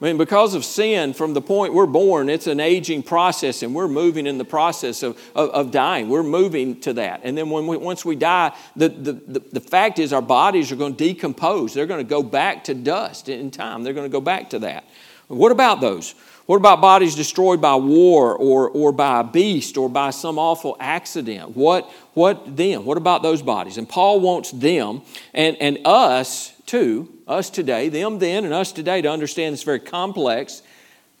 I 0.00 0.04
mean, 0.04 0.18
because 0.18 0.54
of 0.54 0.62
sin, 0.62 1.14
from 1.14 1.32
the 1.32 1.40
point 1.40 1.72
we're 1.72 1.86
born, 1.86 2.28
it's 2.28 2.46
an 2.46 2.60
aging 2.60 3.02
process, 3.02 3.62
and 3.62 3.74
we're 3.74 3.88
moving 3.88 4.26
in 4.26 4.36
the 4.36 4.44
process 4.44 5.02
of, 5.02 5.18
of, 5.34 5.48
of 5.50 5.70
dying. 5.70 6.10
We're 6.10 6.22
moving 6.22 6.80
to 6.82 6.92
that. 6.94 7.22
And 7.24 7.36
then 7.36 7.48
when 7.48 7.66
we, 7.66 7.78
once 7.78 8.04
we 8.04 8.14
die, 8.14 8.54
the, 8.76 8.90
the, 8.90 9.12
the, 9.12 9.40
the, 9.52 9.60
fact 9.60 9.98
is 9.98 10.12
our 10.12 10.20
bodies 10.20 10.70
are 10.70 10.76
going 10.76 10.96
to 10.96 11.04
decompose. 11.04 11.72
They're 11.72 11.86
going 11.86 12.04
to 12.04 12.08
go 12.08 12.22
back 12.22 12.64
to 12.64 12.74
dust 12.74 13.30
in 13.30 13.50
time. 13.50 13.84
They're 13.84 13.94
going 13.94 14.08
to 14.08 14.12
go 14.12 14.20
back 14.20 14.50
to 14.50 14.58
that. 14.60 14.84
What 15.28 15.50
about 15.50 15.80
those? 15.80 16.14
What 16.44 16.56
about 16.56 16.80
bodies 16.82 17.16
destroyed 17.16 17.62
by 17.62 17.74
war 17.74 18.36
or, 18.36 18.68
or 18.68 18.92
by 18.92 19.20
a 19.20 19.24
beast 19.24 19.78
or 19.78 19.88
by 19.88 20.10
some 20.10 20.38
awful 20.38 20.76
accident? 20.78 21.56
What, 21.56 21.90
what 22.12 22.56
then? 22.56 22.84
What 22.84 22.98
about 22.98 23.22
those 23.22 23.40
bodies? 23.40 23.78
And 23.78 23.88
Paul 23.88 24.20
wants 24.20 24.52
them 24.52 25.02
and, 25.32 25.56
and 25.56 25.78
us 25.86 26.52
too, 26.66 27.15
us 27.26 27.50
today, 27.50 27.88
them 27.88 28.18
then 28.18 28.44
and 28.44 28.54
us 28.54 28.72
today, 28.72 29.02
to 29.02 29.10
understand 29.10 29.52
this 29.52 29.62
very 29.62 29.80
complex, 29.80 30.62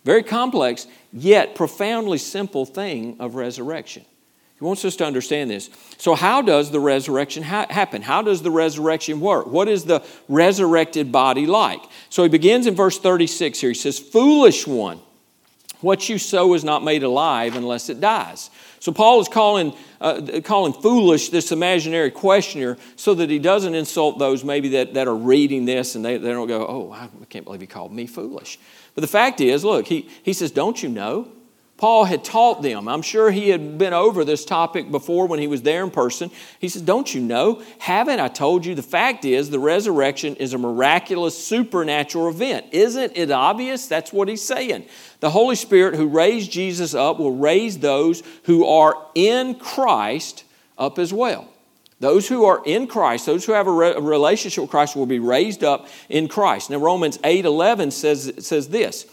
very 0.04 0.22
complex, 0.22 0.86
yet 1.12 1.54
profoundly 1.54 2.18
simple 2.18 2.64
thing 2.64 3.16
of 3.18 3.34
resurrection. 3.34 4.04
He 4.58 4.64
wants 4.64 4.84
us 4.86 4.96
to 4.96 5.04
understand 5.04 5.50
this. 5.50 5.68
So, 5.98 6.14
how 6.14 6.40
does 6.40 6.70
the 6.70 6.80
resurrection 6.80 7.42
ha- 7.42 7.66
happen? 7.68 8.00
How 8.00 8.22
does 8.22 8.42
the 8.42 8.50
resurrection 8.50 9.20
work? 9.20 9.46
What 9.46 9.68
is 9.68 9.84
the 9.84 10.02
resurrected 10.28 11.12
body 11.12 11.46
like? 11.46 11.82
So, 12.08 12.22
he 12.22 12.30
begins 12.30 12.66
in 12.66 12.74
verse 12.74 12.98
36 12.98 13.60
here. 13.60 13.70
He 13.70 13.74
says, 13.74 13.98
Foolish 13.98 14.66
one, 14.66 15.00
what 15.80 16.08
you 16.08 16.18
sow 16.18 16.54
is 16.54 16.64
not 16.64 16.82
made 16.82 17.02
alive 17.02 17.54
unless 17.54 17.90
it 17.90 18.00
dies. 18.00 18.50
So 18.80 18.92
Paul 18.92 19.20
is 19.20 19.28
calling, 19.28 19.74
uh, 20.00 20.40
calling 20.44 20.72
foolish 20.72 21.28
this 21.30 21.52
imaginary 21.52 22.10
questioner 22.10 22.76
so 22.96 23.14
that 23.14 23.30
he 23.30 23.38
doesn't 23.38 23.74
insult 23.74 24.18
those 24.18 24.44
maybe 24.44 24.70
that, 24.70 24.94
that 24.94 25.08
are 25.08 25.16
reading 25.16 25.64
this 25.64 25.94
and 25.94 26.04
they, 26.04 26.16
they 26.16 26.30
don't 26.30 26.48
go, 26.48 26.66
oh, 26.66 26.92
I 26.92 27.08
can't 27.30 27.44
believe 27.44 27.60
he 27.60 27.66
called 27.66 27.92
me 27.92 28.06
foolish. 28.06 28.58
But 28.94 29.02
the 29.02 29.08
fact 29.08 29.40
is, 29.40 29.64
look, 29.64 29.86
he, 29.86 30.08
he 30.22 30.32
says, 30.32 30.50
don't 30.50 30.82
you 30.82 30.88
know? 30.88 31.30
Paul 31.76 32.04
had 32.06 32.24
taught 32.24 32.62
them. 32.62 32.88
I'm 32.88 33.02
sure 33.02 33.30
he 33.30 33.50
had 33.50 33.76
been 33.76 33.92
over 33.92 34.24
this 34.24 34.46
topic 34.46 34.90
before 34.90 35.26
when 35.26 35.38
he 35.38 35.46
was 35.46 35.60
there 35.60 35.84
in 35.84 35.90
person. 35.90 36.30
He 36.58 36.70
says, 36.70 36.80
Don't 36.80 37.14
you 37.14 37.20
know? 37.20 37.62
Haven't 37.78 38.18
I 38.18 38.28
told 38.28 38.64
you? 38.64 38.74
The 38.74 38.82
fact 38.82 39.26
is, 39.26 39.50
the 39.50 39.58
resurrection 39.58 40.36
is 40.36 40.54
a 40.54 40.58
miraculous 40.58 41.36
supernatural 41.36 42.28
event. 42.28 42.66
Isn't 42.72 43.12
it 43.14 43.30
obvious? 43.30 43.88
That's 43.88 44.10
what 44.10 44.28
he's 44.28 44.42
saying. 44.42 44.86
The 45.20 45.30
Holy 45.30 45.54
Spirit 45.54 45.96
who 45.96 46.06
raised 46.06 46.50
Jesus 46.50 46.94
up 46.94 47.18
will 47.18 47.36
raise 47.36 47.78
those 47.78 48.22
who 48.44 48.66
are 48.66 48.96
in 49.14 49.56
Christ 49.56 50.44
up 50.78 50.98
as 50.98 51.12
well. 51.12 51.46
Those 52.00 52.28
who 52.28 52.44
are 52.44 52.62
in 52.64 52.86
Christ, 52.86 53.26
those 53.26 53.44
who 53.44 53.52
have 53.52 53.66
a, 53.66 53.72
re- 53.72 53.94
a 53.94 54.00
relationship 54.00 54.62
with 54.62 54.70
Christ, 54.70 54.96
will 54.96 55.06
be 55.06 55.18
raised 55.18 55.64
up 55.64 55.88
in 56.08 56.28
Christ. 56.28 56.70
Now, 56.70 56.78
Romans 56.78 57.18
8 57.24 57.44
11 57.44 57.90
says, 57.90 58.32
says 58.38 58.68
this 58.68 59.06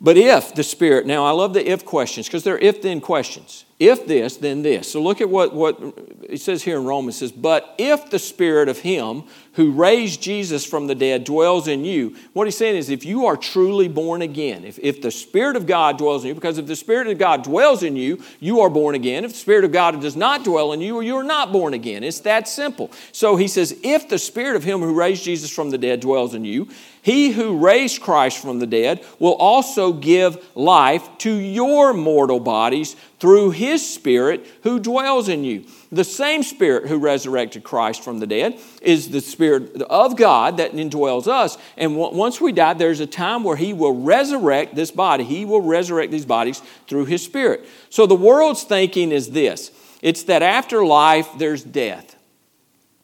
but 0.00 0.16
if 0.16 0.54
the 0.54 0.62
Spirit, 0.62 1.06
now 1.06 1.26
I 1.26 1.32
love 1.32 1.52
the 1.52 1.68
if 1.68 1.84
questions 1.84 2.26
because 2.26 2.42
they're 2.42 2.58
if 2.58 2.80
then 2.80 3.00
questions. 3.00 3.66
If 3.78 4.06
this, 4.06 4.36
then 4.36 4.60
this. 4.60 4.92
So 4.92 5.02
look 5.02 5.22
at 5.22 5.30
what, 5.30 5.54
what 5.54 5.78
it 6.22 6.42
says 6.42 6.62
here 6.62 6.76
in 6.76 6.84
Romans. 6.84 7.16
It 7.16 7.18
says, 7.20 7.32
But 7.32 7.74
if 7.78 8.10
the 8.10 8.18
Spirit 8.18 8.68
of 8.68 8.78
Him 8.78 9.24
who 9.54 9.72
raised 9.72 10.22
Jesus 10.22 10.66
from 10.66 10.86
the 10.86 10.94
dead 10.94 11.24
dwells 11.24 11.66
in 11.66 11.86
you, 11.86 12.14
what 12.34 12.46
he's 12.46 12.58
saying 12.58 12.76
is 12.76 12.90
if 12.90 13.06
you 13.06 13.24
are 13.24 13.38
truly 13.38 13.88
born 13.88 14.20
again, 14.20 14.64
if, 14.64 14.78
if 14.80 15.00
the 15.00 15.10
Spirit 15.10 15.56
of 15.56 15.66
God 15.66 15.96
dwells 15.96 16.24
in 16.24 16.28
you, 16.28 16.34
because 16.34 16.58
if 16.58 16.66
the 16.66 16.76
Spirit 16.76 17.06
of 17.06 17.16
God 17.16 17.42
dwells 17.42 17.82
in 17.82 17.96
you, 17.96 18.22
you 18.38 18.60
are 18.60 18.68
born 18.68 18.94
again. 18.94 19.24
If 19.24 19.32
the 19.32 19.38
Spirit 19.38 19.64
of 19.64 19.72
God 19.72 19.98
does 20.00 20.16
not 20.16 20.44
dwell 20.44 20.74
in 20.74 20.82
you, 20.82 21.00
you 21.00 21.16
are 21.16 21.24
not 21.24 21.50
born 21.50 21.72
again. 21.72 22.04
It's 22.04 22.20
that 22.20 22.48
simple. 22.48 22.90
So 23.12 23.36
he 23.36 23.48
says, 23.48 23.78
If 23.82 24.10
the 24.10 24.18
Spirit 24.18 24.56
of 24.56 24.64
Him 24.64 24.80
who 24.80 24.94
raised 24.94 25.24
Jesus 25.24 25.50
from 25.50 25.70
the 25.70 25.78
dead 25.78 26.00
dwells 26.00 26.34
in 26.34 26.44
you, 26.44 26.68
He 27.02 27.30
who 27.30 27.56
raised 27.56 28.02
Christ 28.02 28.38
from 28.38 28.58
the 28.58 28.66
dead 28.66 29.04
will 29.18 29.34
also 29.34 29.92
give 29.92 30.44
life 30.54 31.08
to 31.18 31.32
your 31.32 31.94
mortal 31.94 32.40
bodies 32.40 32.94
through 33.18 33.50
his 33.50 33.86
Spirit 33.88 34.46
who 34.62 34.78
dwells 34.78 35.28
in 35.28 35.42
you. 35.42 35.64
The 35.90 36.04
same 36.04 36.42
Spirit 36.42 36.88
who 36.88 36.98
resurrected 36.98 37.64
Christ 37.64 38.04
from 38.04 38.18
the 38.18 38.26
dead 38.26 38.60
is 38.82 39.08
the 39.08 39.20
Spirit 39.22 39.80
of 39.82 40.16
God 40.16 40.58
that 40.58 40.72
indwells 40.72 41.26
us. 41.26 41.56
And 41.78 41.96
once 41.96 42.40
we 42.40 42.52
die, 42.52 42.74
there's 42.74 43.00
a 43.00 43.06
time 43.06 43.44
where 43.44 43.56
he 43.56 43.72
will 43.72 44.02
resurrect 44.02 44.74
this 44.74 44.90
body. 44.90 45.24
He 45.24 45.44
will 45.46 45.62
resurrect 45.62 46.12
these 46.12 46.26
bodies 46.26 46.62
through 46.86 47.06
his 47.06 47.24
Spirit. 47.24 47.66
So 47.88 48.06
the 48.06 48.14
world's 48.14 48.64
thinking 48.64 49.10
is 49.10 49.30
this 49.30 49.70
it's 50.02 50.24
that 50.24 50.42
after 50.42 50.84
life, 50.84 51.28
there's 51.38 51.64
death. 51.64 52.16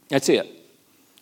That's 0.09 0.29
it. 0.29 0.47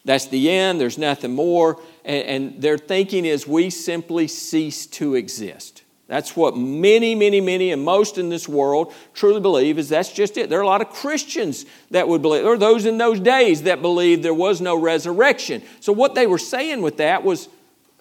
That's 0.05 0.27
the 0.27 0.51
end, 0.51 0.81
there's 0.81 0.99
nothing 0.99 1.35
more. 1.35 1.81
And, 2.05 2.27
and 2.27 2.63
their 2.63 2.79
thinking 2.79 3.25
is 3.25 3.47
we 3.47 3.71
simply 3.71 4.29
cease 4.29 4.87
to 4.87 5.15
exist. 5.15 5.83
That's 6.07 6.37
what 6.37 6.57
many, 6.57 7.15
many, 7.15 7.41
many, 7.41 7.73
and 7.73 7.83
most 7.83 8.19
in 8.19 8.29
this 8.29 8.47
world 8.47 8.93
truly 9.15 9.41
believe 9.41 9.79
is 9.79 9.89
that's 9.89 10.13
just 10.13 10.37
it. 10.37 10.51
There 10.51 10.59
are 10.59 10.63
a 10.63 10.67
lot 10.67 10.83
of 10.83 10.91
Christians 10.91 11.65
that 11.91 12.07
would 12.07 12.21
believe, 12.21 12.45
or 12.45 12.59
those 12.59 12.85
in 12.85 12.99
those 12.99 13.21
days 13.21 13.63
that 13.63 13.81
believed 13.81 14.23
there 14.23 14.35
was 14.35 14.61
no 14.61 14.79
resurrection. 14.79 15.63
So 15.81 15.95
what 15.95 16.15
they 16.15 16.27
were 16.27 16.39
saying 16.39 16.83
with 16.83 16.99
that 16.99 17.25
was, 17.25 17.49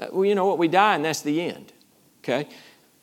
uh, 0.02 0.08
well, 0.12 0.26
you 0.26 0.36
know 0.36 0.46
what, 0.46 0.58
we 0.58 0.68
die 0.68 0.96
and 0.96 1.06
that's 1.06 1.22
the 1.22 1.42
end. 1.42 1.72
Okay? 2.24 2.50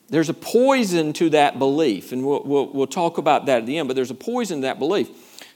There's 0.09 0.29
a 0.29 0.35
poison 0.35 1.13
to 1.13 1.31
that 1.31 1.57
belief, 1.57 2.11
and 2.11 2.23
we'll, 2.23 2.43
we'll, 2.43 2.67
we'll 2.67 2.87
talk 2.87 3.17
about 3.17 3.47
that 3.47 3.59
at 3.59 3.65
the 3.65 3.79
end, 3.79 3.87
but 3.87 3.95
there's 3.95 4.11
a 4.11 4.15
poison 4.15 4.59
to 4.59 4.67
that 4.67 4.77
belief. 4.77 5.09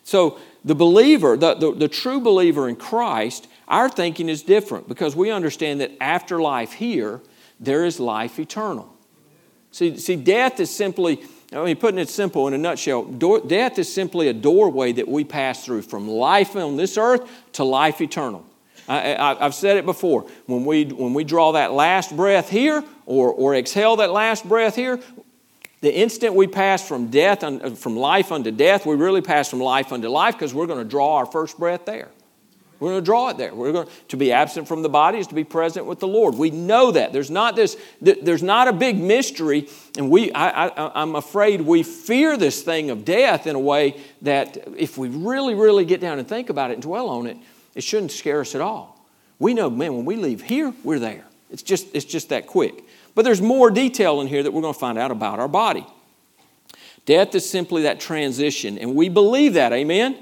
So 0.04 0.40
the 0.64 0.76
believer, 0.76 1.38
the, 1.38 1.54
the, 1.54 1.72
the 1.72 1.88
true 1.88 2.20
believer 2.20 2.68
in 2.68 2.78
Christ, 2.78 3.48
our 3.68 3.90
thinking 3.90 4.30
is 4.30 4.44
different 4.44 4.88
because 4.88 5.16
we 5.16 5.32
understand 5.32 5.82
that 5.82 5.92
after 6.02 6.42
life 6.42 6.74
here, 6.74 7.22
there 7.60 7.86
is 7.86 8.00
life 8.00 8.40
eternal. 8.40 8.94
See, 9.72 9.98
see 9.98 10.16
death 10.16 10.60
is 10.60 10.70
simply, 10.70 11.22
I 11.52 11.64
mean, 11.66 11.76
putting 11.76 12.00
it 12.00 12.10
simple 12.10 12.48
in 12.48 12.54
a 12.54 12.58
nutshell, 12.58 13.04
door, 13.04 13.42
death 13.42 13.78
is 13.80 13.92
simply 13.92 14.28
a 14.28 14.34
doorway 14.34 14.92
that 14.94 15.08
we 15.08 15.24
pass 15.24 15.66
through 15.66 15.82
from 15.82 16.08
life 16.08 16.56
on 16.56 16.78
this 16.78 16.98
earth 16.98 17.30
to 17.54 17.64
life 17.64 18.02
eternal. 18.02 18.46
I, 18.88 19.36
have 19.40 19.56
said 19.56 19.78
it 19.78 19.86
before. 19.86 20.28
When 20.46 20.64
we, 20.64 20.86
when 20.86 21.14
we 21.14 21.24
draw 21.24 21.54
that 21.54 21.72
last 21.72 22.16
breath 22.16 22.50
here 22.50 22.84
or, 23.06 23.30
or 23.30 23.56
exhale 23.56 23.96
that 23.96 24.12
last 24.12 24.48
breath 24.48 24.76
here, 24.76 25.00
the 25.82 25.94
instant 25.96 26.36
we 26.36 26.48
pass 26.48 26.88
from 26.88 27.08
death, 27.08 27.42
from 27.80 27.98
life 27.98 28.32
unto 28.32 28.52
death, 28.52 28.86
we 28.86 28.96
really 28.96 29.22
pass 29.22 29.50
from 29.50 29.60
life 29.60 29.92
unto 29.92 30.08
life 30.08 30.36
because 30.36 30.54
we're 30.54 30.68
going 30.68 30.84
to 30.84 30.90
draw 30.90 31.18
our 31.18 31.26
first 31.26 31.58
breath 31.58 31.86
there. 31.86 32.10
We're 32.80 32.90
going 32.90 33.02
to 33.02 33.06
draw 33.06 33.30
it 33.30 33.38
there. 33.38 33.56
We're 33.56 33.72
going 33.72 33.88
to, 34.10 34.18
be 34.18 34.32
absent 34.32 34.68
from 34.68 34.82
the 34.82 34.90
body 34.90 35.18
is 35.18 35.28
to 35.28 35.36
be 35.36 35.44
present 35.44 35.86
with 35.86 36.00
the 36.00 36.08
Lord. 36.08 36.36
We 36.36 36.52
know 36.52 36.92
that. 36.92 37.14
There's 37.14 37.32
not 37.32 37.56
this. 37.56 37.78
There's 38.02 38.44
not 38.44 38.68
a 38.68 38.74
big 38.74 38.98
mystery, 38.98 39.70
and 39.98 40.10
we. 40.10 40.32
I, 40.32 40.68
I, 40.68 41.02
I'm 41.02 41.16
afraid 41.16 41.62
we 41.62 41.84
fear 41.84 42.38
this 42.38 42.62
thing 42.64 42.90
of 42.90 43.06
death 43.06 43.48
in 43.48 43.56
a 43.56 43.60
way 43.60 44.00
that 44.24 44.58
if 44.78 44.98
we 44.98 45.10
really, 45.10 45.56
really 45.56 45.86
get 45.86 46.02
down 46.02 46.20
and 46.20 46.28
think 46.28 46.50
about 46.50 46.72
it 46.72 46.74
and 46.76 46.84
dwell 46.84 47.10
on 47.10 47.28
it, 47.28 47.38
it 47.76 47.84
shouldn't 47.84 48.12
scare 48.12 48.42
us 48.42 48.56
at 48.56 48.62
all. 48.62 48.96
We 49.40 49.54
know, 49.54 49.70
man, 49.70 49.96
when 49.96 50.06
we 50.06 50.16
leave 50.16 50.42
here, 50.42 50.74
we're 50.84 51.00
there. 51.00 51.26
It's 51.52 51.62
just, 51.62 51.88
it's 51.94 52.06
just 52.06 52.30
that 52.30 52.48
quick. 52.48 52.84
But 53.14 53.24
there's 53.24 53.42
more 53.42 53.72
detail 53.72 54.22
in 54.22 54.28
here 54.28 54.44
that 54.44 54.52
we're 54.52 54.62
going 54.62 54.74
to 54.74 54.80
find 54.80 54.98
out 54.98 55.12
about 55.12 55.40
our 55.40 55.48
body. 55.48 55.86
Death 57.06 57.36
is 57.36 57.48
simply 57.50 57.84
that 57.84 58.00
transition, 58.00 58.78
and 58.78 58.96
we 58.96 59.10
believe 59.10 59.54
that, 59.54 59.72
amen? 59.72 60.18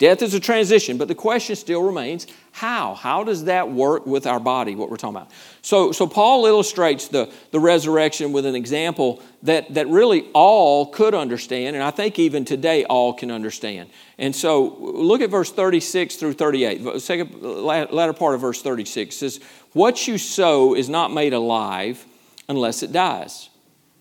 Death 0.00 0.22
is 0.22 0.32
a 0.32 0.40
transition, 0.40 0.96
but 0.96 1.08
the 1.08 1.14
question 1.14 1.54
still 1.54 1.82
remains 1.82 2.26
how? 2.52 2.94
How 2.94 3.22
does 3.22 3.44
that 3.44 3.70
work 3.70 4.06
with 4.06 4.26
our 4.26 4.40
body, 4.40 4.74
what 4.74 4.88
we're 4.88 4.96
talking 4.96 5.16
about? 5.16 5.30
So, 5.60 5.92
so 5.92 6.06
Paul 6.06 6.46
illustrates 6.46 7.08
the, 7.08 7.30
the 7.50 7.60
resurrection 7.60 8.32
with 8.32 8.46
an 8.46 8.54
example 8.54 9.22
that, 9.42 9.74
that 9.74 9.88
really 9.88 10.26
all 10.32 10.86
could 10.86 11.14
understand, 11.14 11.76
and 11.76 11.84
I 11.84 11.90
think 11.90 12.18
even 12.18 12.46
today 12.46 12.86
all 12.86 13.12
can 13.12 13.30
understand. 13.30 13.90
And 14.16 14.34
so 14.34 14.74
look 14.80 15.20
at 15.20 15.28
verse 15.28 15.52
36 15.52 16.16
through 16.16 16.32
38. 16.32 16.98
Second, 17.02 17.42
latter 17.42 18.14
part 18.14 18.34
of 18.34 18.40
verse 18.40 18.62
36 18.62 19.14
says, 19.14 19.38
What 19.74 20.08
you 20.08 20.16
sow 20.16 20.74
is 20.74 20.88
not 20.88 21.12
made 21.12 21.34
alive 21.34 22.06
unless 22.48 22.82
it 22.82 22.90
dies. 22.90 23.50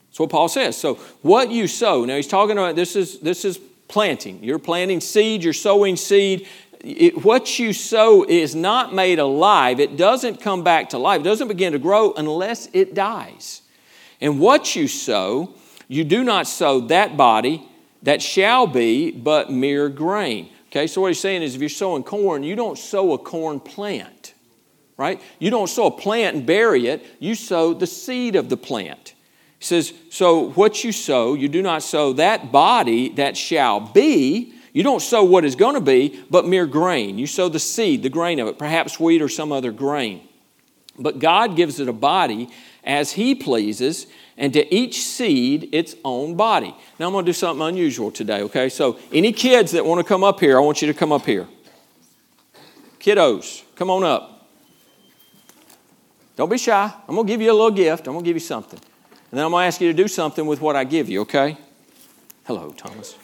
That's 0.08 0.20
what 0.22 0.30
Paul 0.30 0.48
says. 0.48 0.78
So 0.78 0.96
what 1.24 1.52
you 1.52 1.68
sow, 1.68 2.06
now 2.06 2.16
he's 2.16 2.26
talking 2.26 2.58
about 2.58 2.78
this 2.78 2.96
is 2.96 3.20
this 3.20 3.44
is 3.44 3.60
planting. 3.90 4.44
You're 4.44 4.60
planting 4.60 5.02
seed, 5.02 5.44
you're 5.44 5.54
sowing 5.54 5.98
seed. 5.98 6.48
It, 6.80 7.26
what 7.26 7.60
you 7.60 7.74
sow 7.74 8.24
is 8.24 8.56
not 8.56 8.94
made 8.94 9.20
alive. 9.20 9.82
It 9.82 9.98
doesn't 9.98 10.40
come 10.40 10.64
back 10.64 10.90
to 10.90 10.98
life. 10.98 11.20
It 11.20 11.26
doesn't 11.26 11.50
begin 11.50 11.74
to 11.74 11.80
grow 11.80 12.14
unless 12.14 12.70
it 12.72 12.94
dies. 12.94 13.62
And 14.22 14.40
what 14.40 14.76
you 14.78 14.88
sow, 14.88 15.56
you 15.90 16.06
do 16.06 16.24
not 16.24 16.48
sow 16.48 16.80
that 16.88 17.18
body 17.18 17.68
that 18.04 18.22
shall 18.22 18.66
be, 18.66 19.12
but 19.12 19.52
mere 19.52 19.90
grain. 19.90 20.52
Okay, 20.68 20.88
so 20.88 21.02
what 21.02 21.08
he's 21.08 21.20
saying 21.20 21.42
is 21.42 21.56
if 21.56 21.62
you're 21.62 21.70
sowing 21.70 22.04
corn, 22.04 22.44
you 22.44 22.56
don't 22.56 22.78
sow 22.78 23.12
a 23.12 23.18
corn 23.18 23.60
plant 23.60 24.34
right? 25.00 25.22
You 25.40 25.50
don't 25.50 25.70
sow 25.70 25.88
a 25.88 25.92
plant 25.92 26.36
and 26.36 26.46
bury 26.46 26.88
it, 26.88 27.06
you 27.20 27.34
sow 27.34 27.74
the 27.74 27.88
seed 27.88 28.36
of 28.36 28.50
the 28.50 28.58
plant. 28.58 29.14
He 29.60 29.66
says, 29.66 29.94
So 30.10 30.50
what 30.52 30.84
you 30.84 30.92
sow, 30.92 31.34
you 31.34 31.50
do 31.50 31.62
not 31.62 31.84
sow 31.84 32.14
that 32.14 32.52
body 32.52 33.10
that 33.10 33.38
shall 33.38 33.80
be. 33.80 34.54
You 34.72 34.84
don't 34.84 35.02
sow 35.02 35.24
what 35.24 35.46
is 35.46 35.56
going 35.56 35.76
to 35.76 35.82
be, 35.82 36.24
but 36.30 36.48
mere 36.48 36.66
grain. 36.66 37.18
You 37.18 37.28
sow 37.28 37.50
the 37.50 37.60
seed, 37.60 38.04
the 38.04 38.10
grain 38.10 38.40
of 38.40 38.48
it, 38.48 38.58
perhaps 38.58 39.00
wheat 39.00 39.22
or 39.22 39.28
some 39.28 39.52
other 39.52 39.72
grain. 39.72 40.28
But 40.98 41.20
God 41.20 41.56
gives 41.56 41.80
it 41.80 41.90
a 41.90 41.94
body 41.94 42.50
as 42.84 43.12
He 43.14 43.36
pleases, 43.36 44.08
and 44.38 44.54
to 44.54 44.74
each 44.74 45.02
seed 45.02 45.70
its 45.74 45.96
own 46.06 46.36
body. 46.36 46.74
Now 46.98 47.08
I'm 47.08 47.14
going 47.14 47.26
to 47.26 47.30
do 47.30 47.34
something 47.34 47.66
unusual 47.66 48.12
today, 48.12 48.42
okay? 48.44 48.70
So, 48.70 48.98
any 49.12 49.34
kids 49.34 49.72
that 49.74 49.86
want 49.86 50.00
to 50.00 50.04
come 50.04 50.24
up 50.24 50.40
here, 50.40 50.58
I 50.58 50.62
want 50.62 50.82
you 50.82 50.88
to 50.88 50.94
come 50.94 51.12
up 51.12 51.26
here. 51.26 51.48
Kiddos, 53.00 53.64
come 53.76 53.90
on 53.90 54.04
up. 54.04 54.48
Don't 56.36 56.50
be 56.50 56.58
shy. 56.58 56.94
I'm 57.08 57.16
going 57.16 57.28
to 57.28 57.34
give 57.34 57.42
you 57.42 57.52
a 57.52 57.54
little 57.54 57.72
gift. 57.72 58.08
I'm 58.08 58.14
going 58.14 58.24
to 58.24 58.30
give 58.30 58.36
you 58.36 58.42
something. 58.42 58.80
And 59.32 59.38
then 59.38 59.46
I'm 59.46 59.52
going 59.52 59.62
to 59.64 59.68
ask 59.68 59.80
you 59.80 59.88
to 59.90 59.94
do 59.94 60.08
something 60.08 60.48
with 60.48 60.60
what 60.60 60.76
I 60.76 60.84
give 60.84 61.08
you, 61.08 61.22
okay? 61.22 61.56
Hello, 62.46 62.74
Thomas. 62.76 63.16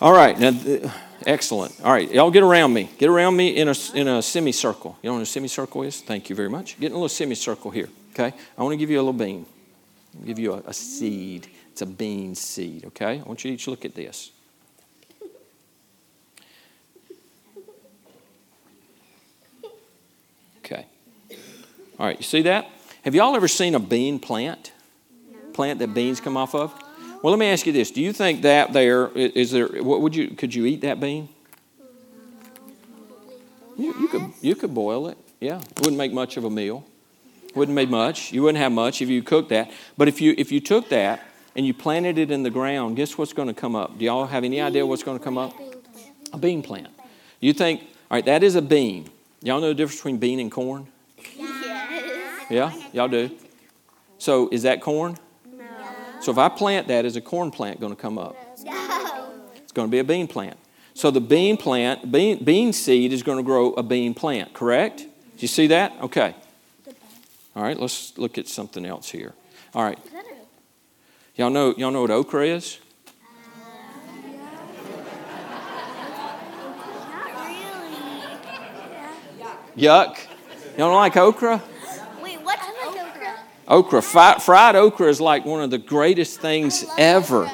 All 0.00 0.12
right, 0.12 0.38
now, 0.38 0.48
uh, 0.48 0.90
excellent. 1.24 1.80
All 1.84 1.92
right, 1.92 2.10
y'all 2.10 2.32
get 2.32 2.42
around 2.42 2.72
me. 2.72 2.90
Get 2.98 3.08
around 3.08 3.36
me 3.36 3.56
in 3.56 3.68
a, 3.68 3.74
in 3.94 4.08
a 4.08 4.22
semicircle. 4.22 4.98
You 5.02 5.10
know 5.10 5.14
what 5.14 5.22
a 5.22 5.26
semicircle 5.26 5.82
is? 5.82 6.00
Thank 6.00 6.30
you 6.30 6.36
very 6.36 6.50
much. 6.50 6.78
Get 6.80 6.86
in 6.86 6.92
a 6.92 6.96
little 6.96 7.08
semicircle 7.08 7.70
here, 7.70 7.88
okay? 8.12 8.32
I 8.56 8.62
want 8.62 8.72
to 8.72 8.76
give 8.76 8.90
you 8.90 8.98
a 8.98 9.02
little 9.02 9.12
bean. 9.12 9.46
I'll 10.18 10.26
give 10.26 10.38
you 10.40 10.54
a, 10.54 10.58
a 10.66 10.72
seed. 10.72 11.48
It's 11.70 11.82
a 11.82 11.86
bean 11.86 12.34
seed, 12.34 12.86
okay? 12.86 13.20
I 13.20 13.22
want 13.22 13.44
you 13.44 13.50
to 13.50 13.54
each 13.54 13.68
look 13.68 13.84
at 13.84 13.94
this. 13.94 14.32
All 21.98 22.06
right, 22.06 22.16
you 22.16 22.22
see 22.22 22.42
that? 22.42 22.70
Have 23.04 23.14
y'all 23.14 23.34
ever 23.34 23.48
seen 23.48 23.74
a 23.74 23.80
bean 23.80 24.18
plant? 24.18 24.72
Plant 25.52 25.80
that 25.80 25.94
beans 25.94 26.20
come 26.20 26.36
off 26.36 26.54
of? 26.54 26.72
Well, 27.22 27.32
let 27.32 27.40
me 27.40 27.46
ask 27.46 27.66
you 27.66 27.72
this: 27.72 27.90
Do 27.90 28.00
you 28.00 28.12
think 28.12 28.42
that 28.42 28.72
there 28.72 29.08
is 29.08 29.50
there? 29.50 29.66
What 29.66 30.00
would 30.02 30.14
you? 30.14 30.28
Could 30.28 30.54
you 30.54 30.66
eat 30.66 30.82
that 30.82 31.00
bean? 31.00 31.28
Mm-hmm. 33.72 33.82
You, 33.82 33.94
you 34.00 34.08
could. 34.08 34.32
You 34.40 34.54
could 34.54 34.72
boil 34.72 35.08
it. 35.08 35.18
Yeah, 35.40 35.58
it 35.58 35.80
wouldn't 35.80 35.96
make 35.96 36.12
much 36.12 36.36
of 36.36 36.44
a 36.44 36.50
meal. 36.50 36.84
Wouldn't 37.54 37.74
make 37.74 37.88
much. 37.88 38.32
You 38.32 38.42
wouldn't 38.42 38.62
have 38.62 38.72
much 38.72 39.02
if 39.02 39.08
you 39.08 39.22
cooked 39.22 39.48
that. 39.48 39.72
But 39.96 40.06
if 40.06 40.20
you 40.20 40.34
if 40.38 40.52
you 40.52 40.60
took 40.60 40.90
that 40.90 41.24
and 41.56 41.66
you 41.66 41.74
planted 41.74 42.18
it 42.18 42.30
in 42.30 42.44
the 42.44 42.50
ground, 42.50 42.96
guess 42.96 43.18
what's 43.18 43.32
going 43.32 43.48
to 43.48 43.54
come 43.54 43.74
up? 43.74 43.98
Do 43.98 44.04
y'all 44.04 44.26
have 44.26 44.44
any 44.44 44.60
idea 44.60 44.86
what's 44.86 45.02
going 45.02 45.18
to 45.18 45.24
come 45.24 45.38
up? 45.38 45.54
A 46.32 46.38
bean 46.38 46.62
plant. 46.62 46.88
You 47.40 47.52
think? 47.52 47.80
All 47.80 48.16
right, 48.16 48.24
that 48.26 48.44
is 48.44 48.54
a 48.54 48.62
bean. 48.62 49.10
Y'all 49.42 49.60
know 49.60 49.68
the 49.68 49.74
difference 49.74 49.96
between 49.96 50.18
bean 50.18 50.38
and 50.40 50.52
corn? 50.52 50.86
Yeah, 51.36 51.57
y'all 52.50 53.08
do. 53.08 53.30
So 54.18 54.48
is 54.50 54.62
that 54.62 54.80
corn? 54.80 55.16
No. 55.56 55.64
So 56.20 56.32
if 56.32 56.38
I 56.38 56.48
plant 56.48 56.88
that, 56.88 57.04
is 57.04 57.16
a 57.16 57.20
corn 57.20 57.50
plant 57.50 57.80
going 57.80 57.94
to 57.94 58.00
come 58.00 58.18
up? 58.18 58.36
No. 58.64 59.30
It's 59.56 59.72
going 59.72 59.88
to 59.88 59.92
be 59.92 59.98
a 59.98 60.04
bean 60.04 60.26
plant. 60.26 60.58
So 60.94 61.10
the 61.10 61.20
bean 61.20 61.56
plant, 61.56 62.10
bean, 62.10 62.42
bean 62.42 62.72
seed 62.72 63.12
is 63.12 63.22
going 63.22 63.38
to 63.38 63.44
grow 63.44 63.72
a 63.74 63.82
bean 63.82 64.14
plant, 64.14 64.52
correct? 64.52 64.98
Do 64.98 65.06
you 65.38 65.48
see 65.48 65.68
that? 65.68 65.92
Okay. 66.02 66.34
All 67.54 67.62
right, 67.62 67.78
let's 67.78 68.16
look 68.18 68.38
at 68.38 68.48
something 68.48 68.84
else 68.84 69.10
here. 69.10 69.34
All 69.74 69.84
right. 69.84 69.98
Y'all 71.36 71.50
know, 71.50 71.74
y'all 71.76 71.92
know 71.92 72.00
what 72.00 72.10
okra 72.10 72.46
is? 72.46 72.78
Yuck. 79.76 80.18
Y'all 80.76 80.88
don't 80.88 80.94
like 80.94 81.16
okra? 81.16 81.62
Okra, 83.68 84.00
fried, 84.00 84.42
fried 84.42 84.76
okra 84.76 85.08
is 85.08 85.20
like 85.20 85.44
one 85.44 85.62
of 85.62 85.70
the 85.70 85.76
greatest 85.76 86.40
things 86.40 86.86
ever. 86.96 87.50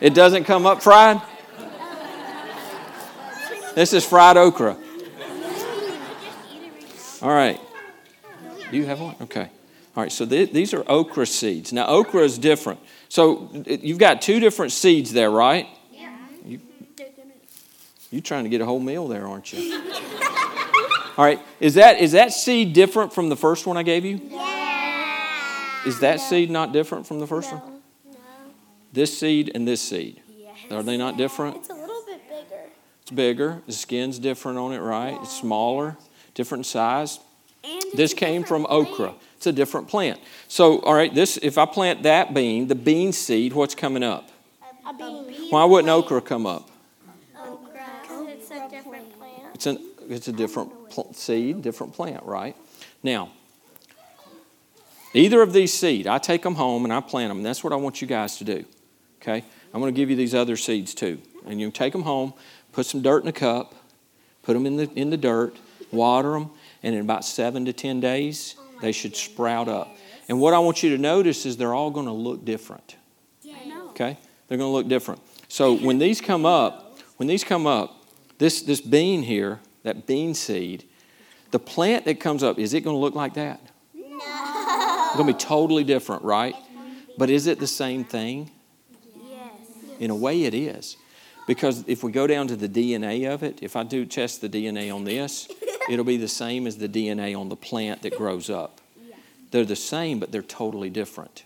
It 0.00 0.14
doesn't 0.14 0.44
come 0.44 0.66
up 0.66 0.82
fried? 0.82 1.22
This 3.76 3.92
is 3.92 4.04
fried 4.04 4.36
okra. 4.36 4.76
All 7.22 7.30
right. 7.30 7.60
Do 8.70 8.76
you 8.76 8.86
have 8.86 9.00
one? 9.00 9.14
Okay. 9.22 9.50
All 9.96 10.02
right, 10.02 10.12
so 10.12 10.26
th- 10.26 10.52
these 10.52 10.74
are 10.74 10.84
okra 10.88 11.26
seeds. 11.26 11.72
Now, 11.72 11.86
okra 11.86 12.22
is 12.22 12.38
different. 12.38 12.80
So 13.08 13.50
uh, 13.54 13.76
you've 13.80 13.98
got 13.98 14.20
two 14.20 14.38
different 14.40 14.72
seeds 14.72 15.12
there, 15.12 15.30
right? 15.30 15.66
Yeah. 15.92 16.16
You, 16.44 16.60
you 18.10 18.20
trying 18.20 18.44
to 18.44 18.50
get 18.50 18.60
a 18.60 18.64
whole 18.64 18.80
meal 18.80 19.08
there, 19.08 19.26
aren't 19.26 19.52
you? 19.52 19.82
All 21.18 21.24
right, 21.24 21.40
is 21.58 21.74
that, 21.74 21.98
is 21.98 22.12
that 22.12 22.32
seed 22.32 22.72
different 22.72 23.12
from 23.12 23.28
the 23.28 23.34
first 23.34 23.66
one 23.66 23.76
I 23.76 23.82
gave 23.82 24.04
you? 24.04 24.20
Yeah. 24.30 25.84
Is 25.84 25.98
that 25.98 26.20
seed 26.20 26.48
not 26.48 26.72
different 26.72 27.08
from 27.08 27.18
the 27.18 27.26
first 27.26 27.52
one? 27.52 27.60
No. 28.06 28.16
This 28.92 29.18
seed 29.18 29.50
and 29.52 29.66
this 29.66 29.80
seed. 29.80 30.22
Yes. 30.38 30.56
Are 30.70 30.84
they 30.84 30.96
not 30.96 31.16
different? 31.16 31.56
It's 31.56 31.70
a 31.70 31.74
little 31.74 32.04
bit 32.06 32.22
bigger. 32.28 32.62
It's 33.02 33.10
bigger. 33.10 33.62
The 33.66 33.72
skin's 33.72 34.20
different 34.20 34.58
on 34.58 34.72
it, 34.72 34.78
right? 34.78 35.18
It's 35.20 35.36
smaller, 35.36 35.96
different 36.34 36.66
size. 36.66 37.18
And 37.64 37.82
This 37.94 38.14
came 38.14 38.44
from 38.44 38.62
different 38.62 38.88
okra. 38.88 39.06
plant. 39.08 39.18
It's 39.38 39.46
a 39.48 39.52
different 39.52 39.88
plant. 39.88 40.20
So, 40.46 40.78
all 40.82 40.94
right, 40.94 41.12
this 41.12 41.36
if 41.42 41.58
I 41.58 41.66
plant 41.66 42.04
that 42.04 42.32
bean, 42.32 42.68
the 42.68 42.76
bean 42.76 43.12
seed, 43.12 43.54
what's 43.54 43.74
coming 43.74 44.04
up? 44.04 44.28
A 44.86 44.94
bean. 44.94 45.50
Why 45.50 45.64
wouldn't 45.64 45.90
okra 45.90 46.20
come 46.20 46.46
up? 46.46 46.70
Okra. 47.36 47.80
Because 48.02 48.28
it's 48.28 48.50
a 48.52 48.68
different 48.70 49.18
plant. 49.18 49.42
It's 49.54 49.66
an 49.66 49.78
it's 50.08 50.28
a 50.28 50.32
different 50.32 50.90
pl- 50.90 51.12
seed, 51.12 51.62
different 51.62 51.92
plant, 51.92 52.24
right? 52.24 52.56
Now, 53.02 53.30
either 55.14 55.42
of 55.42 55.52
these 55.52 55.72
seed, 55.72 56.06
I 56.06 56.18
take 56.18 56.42
them 56.42 56.54
home 56.54 56.84
and 56.84 56.92
I 56.92 57.00
plant 57.00 57.30
them. 57.30 57.42
That's 57.42 57.62
what 57.62 57.72
I 57.72 57.76
want 57.76 58.00
you 58.00 58.08
guys 58.08 58.38
to 58.38 58.44
do. 58.44 58.64
Okay? 59.20 59.44
I'm 59.72 59.80
going 59.80 59.92
to 59.92 59.96
give 59.96 60.10
you 60.10 60.16
these 60.16 60.34
other 60.34 60.56
seeds 60.56 60.94
too. 60.94 61.20
And 61.46 61.60
you 61.60 61.70
take 61.70 61.92
them 61.92 62.02
home, 62.02 62.34
put 62.72 62.86
some 62.86 63.02
dirt 63.02 63.22
in 63.22 63.28
a 63.28 63.32
cup, 63.32 63.74
put 64.42 64.54
them 64.54 64.66
in 64.66 64.76
the 64.76 64.90
in 64.94 65.10
the 65.10 65.16
dirt, 65.16 65.56
water 65.92 66.32
them, 66.32 66.50
and 66.82 66.94
in 66.94 67.00
about 67.00 67.24
7 67.24 67.64
to 67.64 67.72
10 67.72 68.00
days, 68.00 68.56
they 68.80 68.92
should 68.92 69.16
sprout 69.16 69.68
up. 69.68 69.96
And 70.28 70.40
what 70.40 70.54
I 70.54 70.58
want 70.58 70.82
you 70.82 70.90
to 70.90 70.98
notice 70.98 71.46
is 71.46 71.56
they're 71.56 71.74
all 71.74 71.90
going 71.90 72.06
to 72.06 72.12
look 72.12 72.44
different. 72.44 72.96
Okay? 73.90 74.18
They're 74.46 74.58
going 74.58 74.68
to 74.68 74.74
look 74.74 74.88
different. 74.88 75.20
So 75.48 75.74
when 75.74 75.98
these 75.98 76.20
come 76.20 76.44
up, 76.44 76.98
when 77.16 77.26
these 77.26 77.44
come 77.44 77.66
up, 77.66 78.04
this, 78.38 78.62
this 78.62 78.80
bean 78.80 79.22
here, 79.22 79.60
that 79.82 80.06
bean 80.06 80.34
seed, 80.34 80.84
the 81.50 81.58
plant 81.58 82.04
that 82.04 82.20
comes 82.20 82.42
up, 82.42 82.58
is 82.58 82.74
it 82.74 82.82
going 82.82 82.94
to 82.94 83.00
look 83.00 83.14
like 83.14 83.34
that? 83.34 83.60
No. 83.94 84.18
It's 84.18 85.16
going 85.16 85.26
to 85.26 85.32
be 85.32 85.38
totally 85.38 85.84
different, 85.84 86.22
right? 86.22 86.54
But 87.16 87.30
is 87.30 87.46
it 87.46 87.58
the 87.58 87.66
same 87.66 88.04
thing? 88.04 88.50
Yes. 89.28 89.52
In 89.98 90.10
a 90.10 90.14
way, 90.14 90.44
it 90.44 90.54
is. 90.54 90.96
Because 91.46 91.82
if 91.86 92.04
we 92.04 92.12
go 92.12 92.26
down 92.26 92.46
to 92.48 92.56
the 92.56 92.68
DNA 92.68 93.32
of 93.32 93.42
it, 93.42 93.60
if 93.62 93.74
I 93.74 93.82
do 93.82 94.04
test 94.04 94.42
the 94.42 94.48
DNA 94.48 94.94
on 94.94 95.04
this, 95.04 95.48
it'll 95.88 96.04
be 96.04 96.18
the 96.18 96.28
same 96.28 96.66
as 96.66 96.76
the 96.76 96.88
DNA 96.88 97.38
on 97.38 97.48
the 97.48 97.56
plant 97.56 98.02
that 98.02 98.16
grows 98.16 98.50
up. 98.50 98.80
Yeah. 99.00 99.16
They're 99.50 99.64
the 99.64 99.74
same, 99.74 100.20
but 100.20 100.30
they're 100.30 100.42
totally 100.42 100.90
different. 100.90 101.44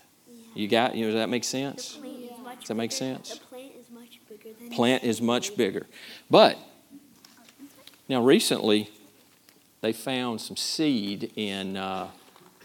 You 0.53 0.67
got, 0.67 0.95
you 0.95 1.05
know, 1.05 1.11
does 1.11 1.21
that 1.21 1.29
make 1.29 1.45
sense? 1.45 1.95
Plant 1.95 2.15
is 2.15 2.39
much 2.43 2.59
Does 2.59 2.67
that 2.67 2.75
make 2.75 2.91
sense? 2.91 3.39
The 3.39 3.45
plant 3.45 3.71
is 3.79 3.89
much 3.89 4.19
bigger 4.29 4.49
than 4.59 4.69
plant 4.69 5.03
is 5.03 5.21
much 5.21 5.55
bigger. 5.55 5.87
But 6.29 6.57
now 8.09 8.23
recently, 8.23 8.89
they 9.81 9.93
found 9.93 10.41
some 10.41 10.57
seed 10.57 11.31
in 11.35 11.77
uh, 11.77 12.09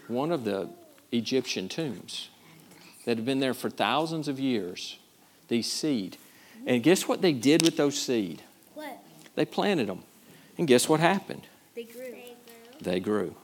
one 0.07 0.31
of 0.31 0.43
the 0.43 0.69
Egyptian 1.11 1.67
tombs 1.67 2.29
that 3.05 3.17
had 3.17 3.25
been 3.25 3.39
there 3.39 3.53
for 3.53 3.69
thousands 3.69 4.27
of 4.27 4.39
years. 4.39 4.97
These 5.47 5.71
seed, 5.71 6.17
and 6.67 6.83
guess 6.83 7.07
what 7.07 7.21
they 7.21 7.33
did 7.33 7.63
with 7.63 7.75
those 7.75 7.99
seed? 7.99 8.43
What? 8.75 8.99
They 9.35 9.45
planted 9.45 9.87
them, 9.87 10.03
and 10.57 10.67
guess 10.67 10.87
what 10.87 10.99
happened? 10.99 11.47
They 11.75 11.85
grew. 11.85 12.13
They 12.81 12.99
grew. 12.99 13.35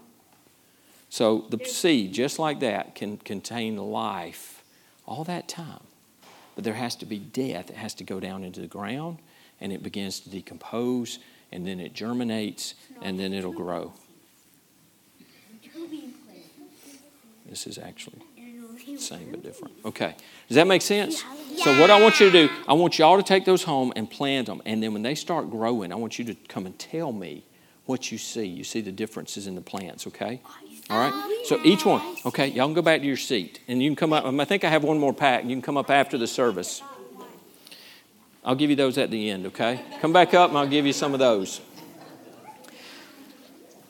So 1.10 1.46
the 1.50 1.64
seed, 1.66 2.14
just 2.14 2.40
like 2.40 2.60
that, 2.60 2.96
can 2.96 3.18
contain 3.18 3.78
life 3.78 4.64
all 5.06 5.24
that 5.24 5.48
time. 5.48 5.82
But 6.56 6.64
there 6.64 6.74
has 6.74 6.96
to 6.98 7.06
be 7.06 7.20
death. 7.20 7.70
It 7.70 7.78
has 7.78 7.94
to 7.96 8.04
go 8.04 8.20
down 8.20 8.44
into 8.44 8.62
the 8.62 8.68
ground 8.68 9.20
and 9.62 9.72
it 9.72 9.84
begins 9.84 10.20
to 10.22 10.30
decompose 10.30 11.20
and 11.52 11.66
then 11.66 11.80
it 11.80 11.94
germinates 11.94 12.76
and 13.02 13.20
then 13.20 13.34
it'll 13.34 13.52
grow. 13.52 13.94
This 17.48 17.68
is 17.68 17.78
actually 17.78 18.22
same 18.98 19.32
but 19.32 19.44
different. 19.44 19.74
Okay. 19.86 20.16
Does 20.48 20.56
that 20.56 20.68
make 20.68 20.82
sense? 20.82 21.24
So 21.58 21.80
what 21.80 21.90
I 21.90 22.02
want 22.02 22.20
you 22.20 22.30
to 22.30 22.48
do, 22.48 22.54
I 22.68 22.74
want 22.74 23.00
y'all 23.00 23.18
to 23.18 23.24
take 23.24 23.46
those 23.46 23.64
home 23.64 23.94
and 23.96 24.10
plant 24.10 24.48
them. 24.48 24.62
And 24.66 24.82
then 24.82 24.94
when 24.94 25.02
they 25.02 25.16
start 25.16 25.50
growing, 25.50 25.92
I 25.92 25.96
want 25.96 26.20
you 26.20 26.26
to 26.26 26.36
come 26.48 26.66
and 26.66 26.78
tell 26.78 27.12
me 27.12 27.44
what 27.86 28.12
you 28.12 28.18
see. 28.18 28.46
You 28.46 28.64
see 28.64 28.82
the 28.82 28.92
differences 28.92 29.48
in 29.48 29.56
the 29.56 29.62
plants, 29.62 30.08
okay? 30.08 30.42
All 30.90 31.00
right? 31.00 31.14
So 31.46 31.60
each 31.64 31.86
one, 31.86 32.02
okay, 32.26 32.48
y'all 32.48 32.68
can 32.68 32.74
go 32.74 32.82
back 32.82 33.02
to 33.02 33.08
your 33.08 33.18
seat. 33.18 33.60
And 33.68 33.82
you 33.82 33.90
can 33.90 33.96
come 33.96 34.14
up, 34.14 34.26
I 34.26 34.46
think 34.46 34.64
I 34.64 34.70
have 34.70 34.84
one 34.84 35.00
more 35.00 35.14
pack. 35.14 35.44
You 35.44 35.52
can 35.52 35.62
come 35.62 35.78
up 35.78 35.90
after 35.90 36.18
the 36.18 36.28
service. 36.28 36.82
I'll 38.46 38.56
give 38.56 38.70
you 38.70 38.76
those 38.76 39.00
at 39.00 39.10
the 39.10 39.32
end, 39.32 39.48
okay? 39.48 39.82
Come 40.02 40.14
back 40.14 40.36
up 40.36 40.50
and 40.50 40.58
I'll 40.58 40.68
give 40.68 40.86
you 40.86 40.94
some 40.94 41.14
of 41.14 41.20
those. 41.20 41.62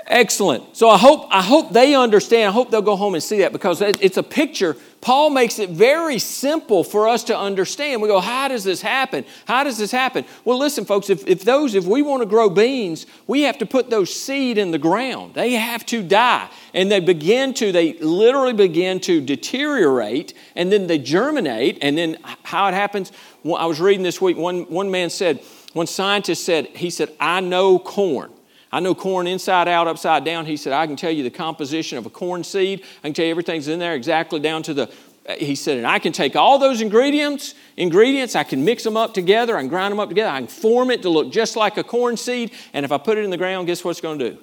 Excellent. 0.07 0.77
So 0.77 0.87
I 0.87 0.99
hope 0.99 1.27
I 1.31 1.41
hope 1.41 1.73
they 1.73 1.95
understand. 1.95 2.49
I 2.49 2.51
hope 2.51 2.69
they'll 2.69 2.83
go 2.83 2.95
home 2.95 3.15
and 3.15 3.23
see 3.23 3.39
that 3.39 3.51
because 3.51 3.81
it's 3.81 4.17
a 4.17 4.23
picture. 4.23 4.77
Paul 5.01 5.31
makes 5.31 5.57
it 5.57 5.71
very 5.71 6.19
simple 6.19 6.83
for 6.83 7.07
us 7.07 7.23
to 7.25 7.37
understand. 7.37 8.01
We 8.01 8.07
go, 8.07 8.19
how 8.19 8.47
does 8.47 8.63
this 8.63 8.81
happen? 8.81 9.25
How 9.47 9.63
does 9.63 9.79
this 9.79 9.91
happen? 9.91 10.25
Well, 10.43 10.59
listen, 10.59 10.85
folks. 10.85 11.09
If, 11.09 11.27
if 11.27 11.43
those 11.43 11.73
if 11.73 11.85
we 11.85 12.03
want 12.03 12.21
to 12.21 12.27
grow 12.27 12.51
beans, 12.51 13.07
we 13.25 13.41
have 13.43 13.57
to 13.59 13.65
put 13.65 13.89
those 13.89 14.13
seed 14.13 14.59
in 14.59 14.69
the 14.69 14.77
ground. 14.77 15.33
They 15.33 15.53
have 15.53 15.85
to 15.87 16.03
die, 16.03 16.49
and 16.73 16.91
they 16.91 16.99
begin 16.99 17.55
to. 17.55 17.71
They 17.71 17.93
literally 17.93 18.53
begin 18.53 18.99
to 19.01 19.21
deteriorate, 19.21 20.35
and 20.55 20.71
then 20.71 20.85
they 20.85 20.99
germinate. 20.99 21.79
And 21.81 21.97
then 21.97 22.17
how 22.43 22.67
it 22.67 22.75
happens? 22.75 23.11
I 23.53 23.65
was 23.65 23.79
reading 23.79 24.03
this 24.03 24.19
week. 24.19 24.37
One 24.37 24.63
one 24.63 24.89
man 24.91 25.09
said. 25.09 25.41
One 25.73 25.87
scientist 25.87 26.45
said. 26.45 26.67
He 26.67 26.89
said, 26.89 27.09
"I 27.19 27.41
know 27.41 27.79
corn." 27.79 28.31
I 28.71 28.81
know 28.81 28.93
corn 28.93 29.25
inside 29.25 29.69
out, 29.69 29.87
upside 29.87 30.25
down. 30.25 30.45
He 30.45 30.57
said, 30.57 30.73
I 30.73 30.85
can 30.85 30.97
tell 30.97 31.11
you 31.11 31.23
the 31.23 31.29
composition 31.29 31.97
of 31.97 32.05
a 32.05 32.09
corn 32.09 32.43
seed. 32.43 32.81
I 32.99 33.07
can 33.07 33.13
tell 33.13 33.23
you 33.23 33.31
everything's 33.31 33.69
in 33.69 33.79
there 33.79 33.95
exactly 33.95 34.41
down 34.41 34.63
to 34.63 34.73
the. 34.73 34.91
He 35.37 35.55
said, 35.55 35.77
and 35.77 35.87
I 35.87 35.97
can 35.97 36.11
take 36.11 36.35
all 36.35 36.59
those 36.59 36.81
ingredients, 36.81 37.55
ingredients, 37.77 38.35
I 38.35 38.43
can 38.43 38.63
mix 38.63 38.83
them 38.83 38.95
up 38.95 39.13
together, 39.13 39.57
I 39.57 39.61
can 39.61 39.69
grind 39.69 39.91
them 39.91 39.99
up 39.99 40.09
together, 40.09 40.29
I 40.29 40.39
can 40.39 40.47
form 40.47 40.91
it 40.91 41.01
to 41.01 41.09
look 41.09 41.31
just 41.31 41.55
like 41.55 41.77
a 41.77 41.83
corn 41.83 42.15
seed, 42.15 42.51
and 42.73 42.85
if 42.85 42.91
I 42.91 42.99
put 42.99 43.17
it 43.17 43.23
in 43.23 43.31
the 43.31 43.37
ground, 43.37 43.65
guess 43.65 43.83
what 43.83 43.91
it's 43.91 44.01
going 44.01 44.19
to 44.19 44.31
do? 44.31 44.37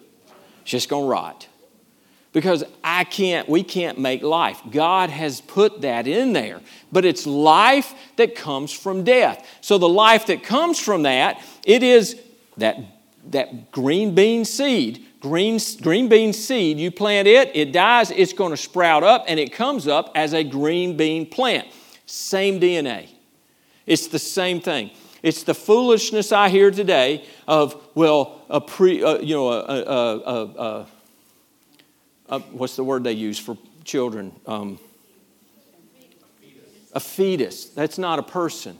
It's 0.62 0.70
just 0.70 0.88
going 0.88 1.04
to 1.04 1.08
rot. 1.08 1.46
Because 2.32 2.64
I 2.82 3.04
can't, 3.04 3.48
we 3.48 3.62
can't 3.62 3.98
make 3.98 4.22
life. 4.22 4.60
God 4.70 5.10
has 5.10 5.40
put 5.42 5.82
that 5.82 6.06
in 6.06 6.32
there. 6.32 6.60
But 6.90 7.04
it's 7.04 7.26
life 7.26 7.94
that 8.16 8.34
comes 8.34 8.72
from 8.72 9.04
death. 9.04 9.46
So 9.60 9.76
the 9.76 9.88
life 9.88 10.26
that 10.26 10.42
comes 10.42 10.78
from 10.78 11.02
that, 11.02 11.42
it 11.64 11.82
is 11.82 12.18
that 12.56 12.78
that 13.30 13.70
green 13.70 14.14
bean 14.14 14.44
seed, 14.44 15.04
green, 15.20 15.60
green 15.80 16.08
bean 16.08 16.32
seed, 16.32 16.78
you 16.78 16.90
plant 16.90 17.28
it, 17.28 17.54
it 17.54 17.72
dies, 17.72 18.10
it's 18.10 18.32
going 18.32 18.50
to 18.50 18.56
sprout 18.56 19.04
up, 19.04 19.24
and 19.28 19.38
it 19.38 19.52
comes 19.52 19.86
up 19.86 20.10
as 20.14 20.32
a 20.32 20.42
green 20.42 20.96
bean 20.96 21.26
plant. 21.26 21.68
Same 22.06 22.60
DNA. 22.60 23.08
It's 23.86 24.08
the 24.08 24.18
same 24.18 24.60
thing. 24.60 24.90
It's 25.22 25.44
the 25.44 25.54
foolishness 25.54 26.32
I 26.32 26.48
hear 26.48 26.70
today 26.70 27.24
of, 27.46 27.80
well, 27.94 28.42
a 28.50 28.60
pre, 28.60 29.04
uh, 29.04 29.18
you 29.18 29.36
know, 29.36 29.48
a, 29.50 29.60
a, 29.60 30.18
a, 30.18 30.44
a, 30.44 30.86
a, 32.32 32.40
what's 32.40 32.76
the 32.76 32.82
word 32.82 33.04
they 33.04 33.12
use 33.12 33.38
for 33.38 33.56
children? 33.84 34.32
Um, 34.46 34.78
a 36.94 37.00
fetus. 37.00 37.66
That's 37.66 37.98
not 37.98 38.18
a 38.18 38.22
person. 38.22 38.78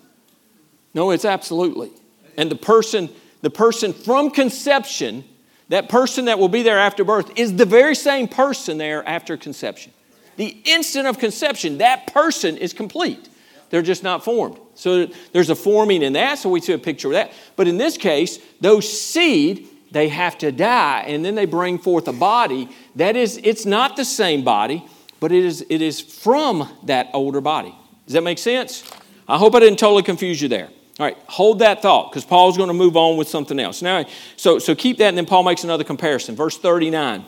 No, 0.94 1.10
it's 1.10 1.24
absolutely. 1.24 1.90
And 2.36 2.50
the 2.50 2.56
person, 2.56 3.10
the 3.42 3.50
person 3.50 3.92
from 3.92 4.30
conception, 4.30 5.24
that 5.68 5.88
person 5.88 6.24
that 6.24 6.38
will 6.38 6.48
be 6.48 6.62
there 6.62 6.78
after 6.78 7.04
birth, 7.04 7.38
is 7.38 7.56
the 7.56 7.64
very 7.66 7.94
same 7.94 8.26
person 8.26 8.78
there 8.78 9.06
after 9.06 9.36
conception. 9.36 9.92
The 10.36 10.56
instant 10.64 11.06
of 11.06 11.18
conception, 11.18 11.78
that 11.78 12.12
person 12.12 12.56
is 12.56 12.72
complete. 12.72 13.28
They're 13.68 13.82
just 13.82 14.02
not 14.02 14.24
formed. 14.24 14.58
So 14.74 15.06
there's 15.32 15.50
a 15.50 15.54
forming 15.54 16.02
in 16.02 16.14
that, 16.14 16.38
so 16.38 16.50
we 16.50 16.60
see 16.60 16.72
a 16.72 16.78
picture 16.78 17.08
of 17.08 17.14
that. 17.14 17.32
But 17.56 17.68
in 17.68 17.78
this 17.78 17.96
case, 17.96 18.38
those 18.60 18.90
seed, 18.90 19.68
they 19.92 20.08
have 20.08 20.38
to 20.38 20.50
die, 20.50 21.04
and 21.06 21.24
then 21.24 21.34
they 21.34 21.44
bring 21.44 21.78
forth 21.78 22.08
a 22.08 22.12
body. 22.12 22.68
That 22.96 23.14
is, 23.14 23.38
it's 23.44 23.66
not 23.66 23.96
the 23.96 24.04
same 24.04 24.42
body, 24.42 24.84
but 25.20 25.30
it 25.30 25.44
is, 25.44 25.64
it 25.68 25.82
is 25.82 26.00
from 26.00 26.68
that 26.84 27.10
older 27.12 27.40
body. 27.40 27.74
Does 28.06 28.14
that 28.14 28.22
make 28.22 28.38
sense? 28.38 28.90
I 29.28 29.38
hope 29.38 29.54
I 29.54 29.60
didn't 29.60 29.78
totally 29.78 30.02
confuse 30.02 30.40
you 30.42 30.48
there. 30.48 30.68
All 30.98 31.06
right, 31.06 31.16
hold 31.26 31.60
that 31.60 31.82
thought 31.82 32.10
because 32.10 32.24
Paul's 32.24 32.56
going 32.56 32.68
to 32.68 32.74
move 32.74 32.96
on 32.96 33.16
with 33.16 33.28
something 33.28 33.58
else. 33.58 33.82
Now, 33.82 34.04
so, 34.36 34.58
so 34.58 34.74
keep 34.74 34.98
that, 34.98 35.08
and 35.08 35.16
then 35.16 35.26
Paul 35.26 35.42
makes 35.42 35.64
another 35.64 35.84
comparison. 35.84 36.36
Verse 36.36 36.58
39. 36.58 37.24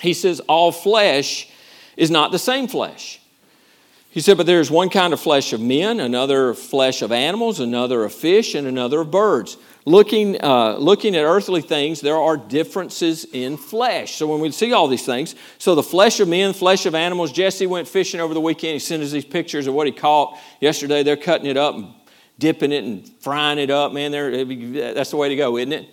He 0.00 0.14
says, 0.14 0.40
All 0.40 0.72
flesh 0.72 1.48
is 1.96 2.10
not 2.10 2.32
the 2.32 2.38
same 2.38 2.68
flesh. 2.68 3.20
He 4.10 4.20
said, 4.20 4.36
But 4.36 4.46
there 4.46 4.60
is 4.60 4.70
one 4.70 4.90
kind 4.90 5.12
of 5.12 5.20
flesh 5.20 5.52
of 5.52 5.60
men, 5.60 6.00
another 6.00 6.54
flesh 6.54 7.02
of 7.02 7.12
animals, 7.12 7.60
another 7.60 8.04
of 8.04 8.12
fish, 8.12 8.54
and 8.54 8.66
another 8.66 9.02
of 9.02 9.10
birds. 9.10 9.56
Looking, 9.84 10.42
uh, 10.42 10.76
looking 10.76 11.16
at 11.16 11.24
earthly 11.24 11.62
things, 11.62 12.00
there 12.00 12.16
are 12.16 12.36
differences 12.36 13.24
in 13.32 13.56
flesh. 13.56 14.16
So 14.16 14.26
when 14.26 14.40
we 14.40 14.50
see 14.50 14.72
all 14.72 14.88
these 14.88 15.06
things, 15.06 15.34
so 15.58 15.74
the 15.74 15.82
flesh 15.82 16.20
of 16.20 16.28
men, 16.28 16.52
flesh 16.52 16.86
of 16.86 16.94
animals, 16.94 17.32
Jesse 17.32 17.66
went 17.66 17.88
fishing 17.88 18.20
over 18.20 18.34
the 18.34 18.40
weekend. 18.40 18.74
He 18.74 18.78
sent 18.78 19.02
us 19.02 19.10
these 19.10 19.24
pictures 19.24 19.66
of 19.66 19.74
what 19.74 19.86
he 19.86 19.92
caught 19.92 20.38
yesterday. 20.60 21.02
They're 21.02 21.16
cutting 21.16 21.46
it 21.46 21.56
up 21.56 21.74
and 21.74 21.94
dipping 22.38 22.72
it 22.72 22.84
and 22.84 23.08
frying 23.20 23.58
it 23.58 23.70
up. 23.70 23.92
Man, 23.92 24.12
that's 24.12 25.10
the 25.10 25.16
way 25.16 25.28
to 25.28 25.36
go, 25.36 25.56
isn't 25.56 25.72
it? 25.72 25.88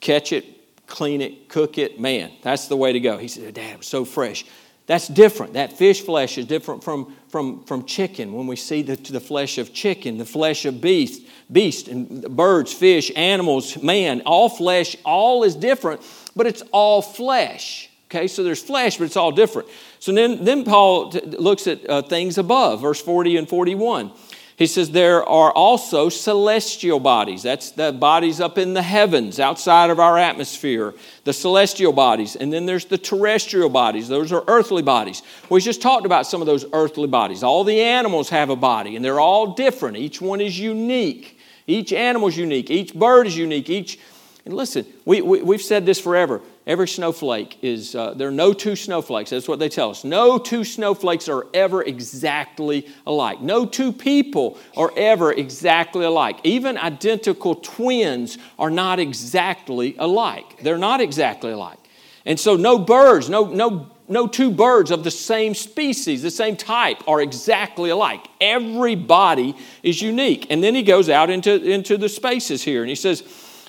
Catch 0.00 0.32
it, 0.32 0.86
clean 0.86 1.20
it, 1.20 1.48
cook 1.48 1.78
it. 1.78 1.98
Man, 1.98 2.30
that's 2.42 2.68
the 2.68 2.76
way 2.76 2.92
to 2.92 3.00
go. 3.00 3.16
He 3.16 3.28
said, 3.28 3.54
Dad, 3.54 3.80
it 3.80 3.84
so 3.84 4.04
fresh. 4.04 4.44
That's 4.86 5.08
different. 5.08 5.54
That 5.54 5.72
fish 5.72 6.02
flesh 6.02 6.36
is 6.36 6.44
different 6.44 6.84
from, 6.84 7.16
from, 7.28 7.64
from 7.64 7.86
chicken. 7.86 8.34
When 8.34 8.46
we 8.46 8.56
see 8.56 8.82
the, 8.82 8.96
the 8.96 9.20
flesh 9.20 9.56
of 9.56 9.72
chicken, 9.72 10.18
the 10.18 10.26
flesh 10.26 10.66
of 10.66 10.82
beast, 10.82 11.22
beast 11.50 11.88
and 11.88 12.22
birds, 12.36 12.72
fish, 12.72 13.10
animals, 13.16 13.82
man, 13.82 14.22
all 14.26 14.48
flesh, 14.48 14.96
all 15.04 15.44
is 15.44 15.54
different, 15.54 16.00
but 16.34 16.46
it's 16.46 16.62
all 16.72 17.02
flesh. 17.02 17.90
Okay, 18.06 18.28
so 18.28 18.42
there's 18.44 18.62
flesh, 18.62 18.98
but 18.98 19.04
it's 19.04 19.16
all 19.16 19.32
different. 19.32 19.68
So 19.98 20.12
then, 20.12 20.44
then 20.44 20.64
Paul 20.64 21.10
t- 21.10 21.20
looks 21.20 21.66
at 21.66 21.88
uh, 21.88 22.02
things 22.02 22.38
above, 22.38 22.80
verse 22.80 23.00
40 23.00 23.36
and 23.38 23.48
41. 23.48 24.12
He 24.56 24.68
says 24.68 24.90
there 24.90 25.28
are 25.28 25.50
also 25.50 26.08
celestial 26.08 27.00
bodies. 27.00 27.42
That's 27.42 27.72
the 27.72 27.90
bodies 27.90 28.40
up 28.40 28.56
in 28.56 28.72
the 28.72 28.82
heavens, 28.82 29.40
outside 29.40 29.90
of 29.90 29.98
our 29.98 30.16
atmosphere, 30.16 30.94
the 31.24 31.32
celestial 31.32 31.92
bodies. 31.92 32.36
And 32.36 32.52
then 32.52 32.64
there's 32.64 32.84
the 32.84 32.98
terrestrial 32.98 33.68
bodies. 33.68 34.06
Those 34.06 34.30
are 34.30 34.44
earthly 34.46 34.82
bodies. 34.82 35.22
We 35.50 35.60
just 35.60 35.82
talked 35.82 36.06
about 36.06 36.28
some 36.28 36.40
of 36.40 36.46
those 36.46 36.64
earthly 36.72 37.08
bodies. 37.08 37.42
All 37.42 37.64
the 37.64 37.80
animals 37.80 38.28
have 38.28 38.48
a 38.48 38.56
body, 38.56 38.94
and 38.94 39.04
they're 39.04 39.18
all 39.18 39.54
different. 39.54 39.96
Each 39.96 40.20
one 40.20 40.40
is 40.40 40.56
unique. 40.56 41.33
Each 41.66 41.92
animal 41.92 42.28
is 42.28 42.36
unique. 42.36 42.70
Each 42.70 42.94
bird 42.94 43.26
is 43.26 43.36
unique. 43.36 43.70
Each, 43.70 43.98
and 44.44 44.54
listen, 44.54 44.86
we, 45.04 45.22
we, 45.22 45.42
we've 45.42 45.62
said 45.62 45.86
this 45.86 46.00
forever. 46.00 46.40
Every 46.66 46.88
snowflake 46.88 47.58
is, 47.62 47.94
uh, 47.94 48.14
there 48.14 48.28
are 48.28 48.32
no 48.32 48.54
two 48.54 48.74
snowflakes. 48.74 49.30
That's 49.30 49.48
what 49.48 49.58
they 49.58 49.68
tell 49.68 49.90
us. 49.90 50.02
No 50.02 50.38
two 50.38 50.64
snowflakes 50.64 51.28
are 51.28 51.46
ever 51.52 51.82
exactly 51.82 52.88
alike. 53.06 53.40
No 53.42 53.66
two 53.66 53.92
people 53.92 54.58
are 54.76 54.90
ever 54.96 55.32
exactly 55.32 56.04
alike. 56.06 56.38
Even 56.42 56.78
identical 56.78 57.54
twins 57.56 58.38
are 58.58 58.70
not 58.70 58.98
exactly 58.98 59.94
alike. 59.98 60.62
They're 60.62 60.78
not 60.78 61.02
exactly 61.02 61.52
alike. 61.52 61.78
And 62.24 62.40
so, 62.40 62.56
no 62.56 62.78
birds, 62.78 63.28
no, 63.28 63.44
no, 63.44 63.90
no 64.08 64.26
two 64.26 64.50
birds 64.50 64.90
of 64.90 65.04
the 65.04 65.10
same 65.10 65.54
species, 65.54 66.22
the 66.22 66.30
same 66.30 66.56
type, 66.56 67.06
are 67.08 67.20
exactly 67.20 67.90
alike. 67.90 68.26
Every 68.40 68.94
body 68.94 69.56
is 69.82 70.02
unique. 70.02 70.46
And 70.50 70.62
then 70.62 70.74
he 70.74 70.82
goes 70.82 71.08
out 71.08 71.30
into, 71.30 71.62
into 71.62 71.96
the 71.96 72.08
spaces 72.08 72.62
here 72.62 72.82
and 72.82 72.88
he 72.88 72.94
says, 72.94 73.22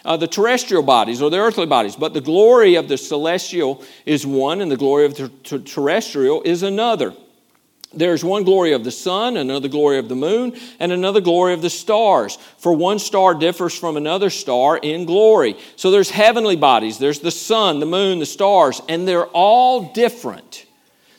uh, 0.05 0.15
the 0.15 0.27
terrestrial 0.27 0.83
bodies 0.83 1.21
or 1.21 1.29
the 1.31 1.37
earthly 1.37 1.65
bodies, 1.65 1.95
but 1.95 2.13
the 2.13 2.21
glory 2.21 2.75
of 2.75 2.87
the 2.87 2.97
celestial 2.97 3.83
is 4.05 4.25
one, 4.25 4.61
and 4.61 4.71
the 4.71 4.77
glory 4.77 5.05
of 5.05 5.15
the 5.15 5.29
ter- 5.43 5.57
terrestrial 5.57 6.43
is 6.43 6.61
another. 6.61 7.13
There's 7.95 8.23
one 8.23 8.43
glory 8.43 8.73
of 8.73 8.83
the 8.83 8.91
sun, 8.91 9.37
another 9.37 9.67
glory 9.67 9.97
of 9.97 10.09
the 10.09 10.15
moon, 10.15 10.57
and 10.79 10.91
another 10.91 11.21
glory 11.21 11.53
of 11.53 11.61
the 11.61 11.69
stars. 11.69 12.37
For 12.57 12.73
one 12.73 12.99
star 12.99 13.33
differs 13.33 13.77
from 13.77 13.97
another 13.97 14.29
star 14.29 14.77
in 14.77 15.05
glory. 15.05 15.57
So 15.75 15.91
there's 15.91 16.09
heavenly 16.09 16.55
bodies, 16.55 16.97
there's 16.97 17.19
the 17.19 17.31
sun, 17.31 17.79
the 17.79 17.85
moon, 17.85 18.19
the 18.19 18.25
stars, 18.25 18.81
and 18.89 19.07
they're 19.07 19.27
all 19.27 19.93
different. 19.93 20.65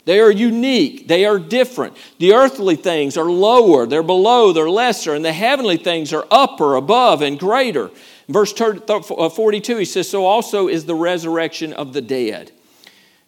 They 0.06 0.20
are 0.20 0.30
unique. 0.30 1.08
They 1.08 1.24
are 1.24 1.38
different. 1.38 1.96
The 2.18 2.32
earthly 2.32 2.76
things 2.76 3.16
are 3.16 3.28
lower, 3.28 3.86
they're 3.86 4.04
below, 4.04 4.52
they're 4.52 4.70
lesser, 4.70 5.14
and 5.14 5.24
the 5.24 5.32
heavenly 5.32 5.76
things 5.76 6.12
are 6.12 6.24
upper, 6.30 6.76
above, 6.76 7.22
and 7.22 7.38
greater. 7.38 7.90
Verse 8.28 8.58
uh, 8.60 9.28
42, 9.28 9.76
he 9.76 9.84
says, 9.84 10.08
So 10.08 10.24
also 10.24 10.68
is 10.68 10.84
the 10.84 10.94
resurrection 10.94 11.72
of 11.72 11.92
the 11.92 12.00
dead. 12.00 12.52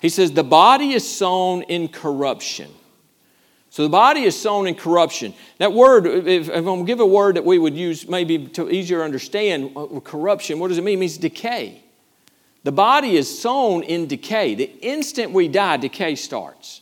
He 0.00 0.08
says, 0.08 0.32
The 0.32 0.44
body 0.44 0.92
is 0.92 1.08
sown 1.08 1.62
in 1.62 1.88
corruption. 1.88 2.70
So 3.78 3.84
the 3.84 3.90
body 3.90 4.24
is 4.24 4.36
sown 4.36 4.66
in 4.66 4.74
corruption. 4.74 5.32
That 5.58 5.72
word, 5.72 6.04
if, 6.04 6.48
I'm 6.48 6.64
going 6.64 6.80
to 6.80 6.84
give 6.84 6.98
a 6.98 7.06
word 7.06 7.36
that 7.36 7.44
we 7.44 7.60
would 7.60 7.76
use 7.76 8.08
maybe 8.08 8.48
to 8.48 8.68
easier 8.68 9.04
understand, 9.04 9.70
uh, 9.76 10.00
corruption, 10.00 10.58
what 10.58 10.66
does 10.66 10.78
it 10.78 10.82
mean? 10.82 10.98
It 10.98 11.02
means 11.02 11.16
decay. 11.16 11.84
The 12.64 12.72
body 12.72 13.16
is 13.16 13.40
sown 13.40 13.84
in 13.84 14.08
decay. 14.08 14.56
The 14.56 14.64
instant 14.80 15.30
we 15.30 15.46
die, 15.46 15.76
decay 15.76 16.16
starts. 16.16 16.80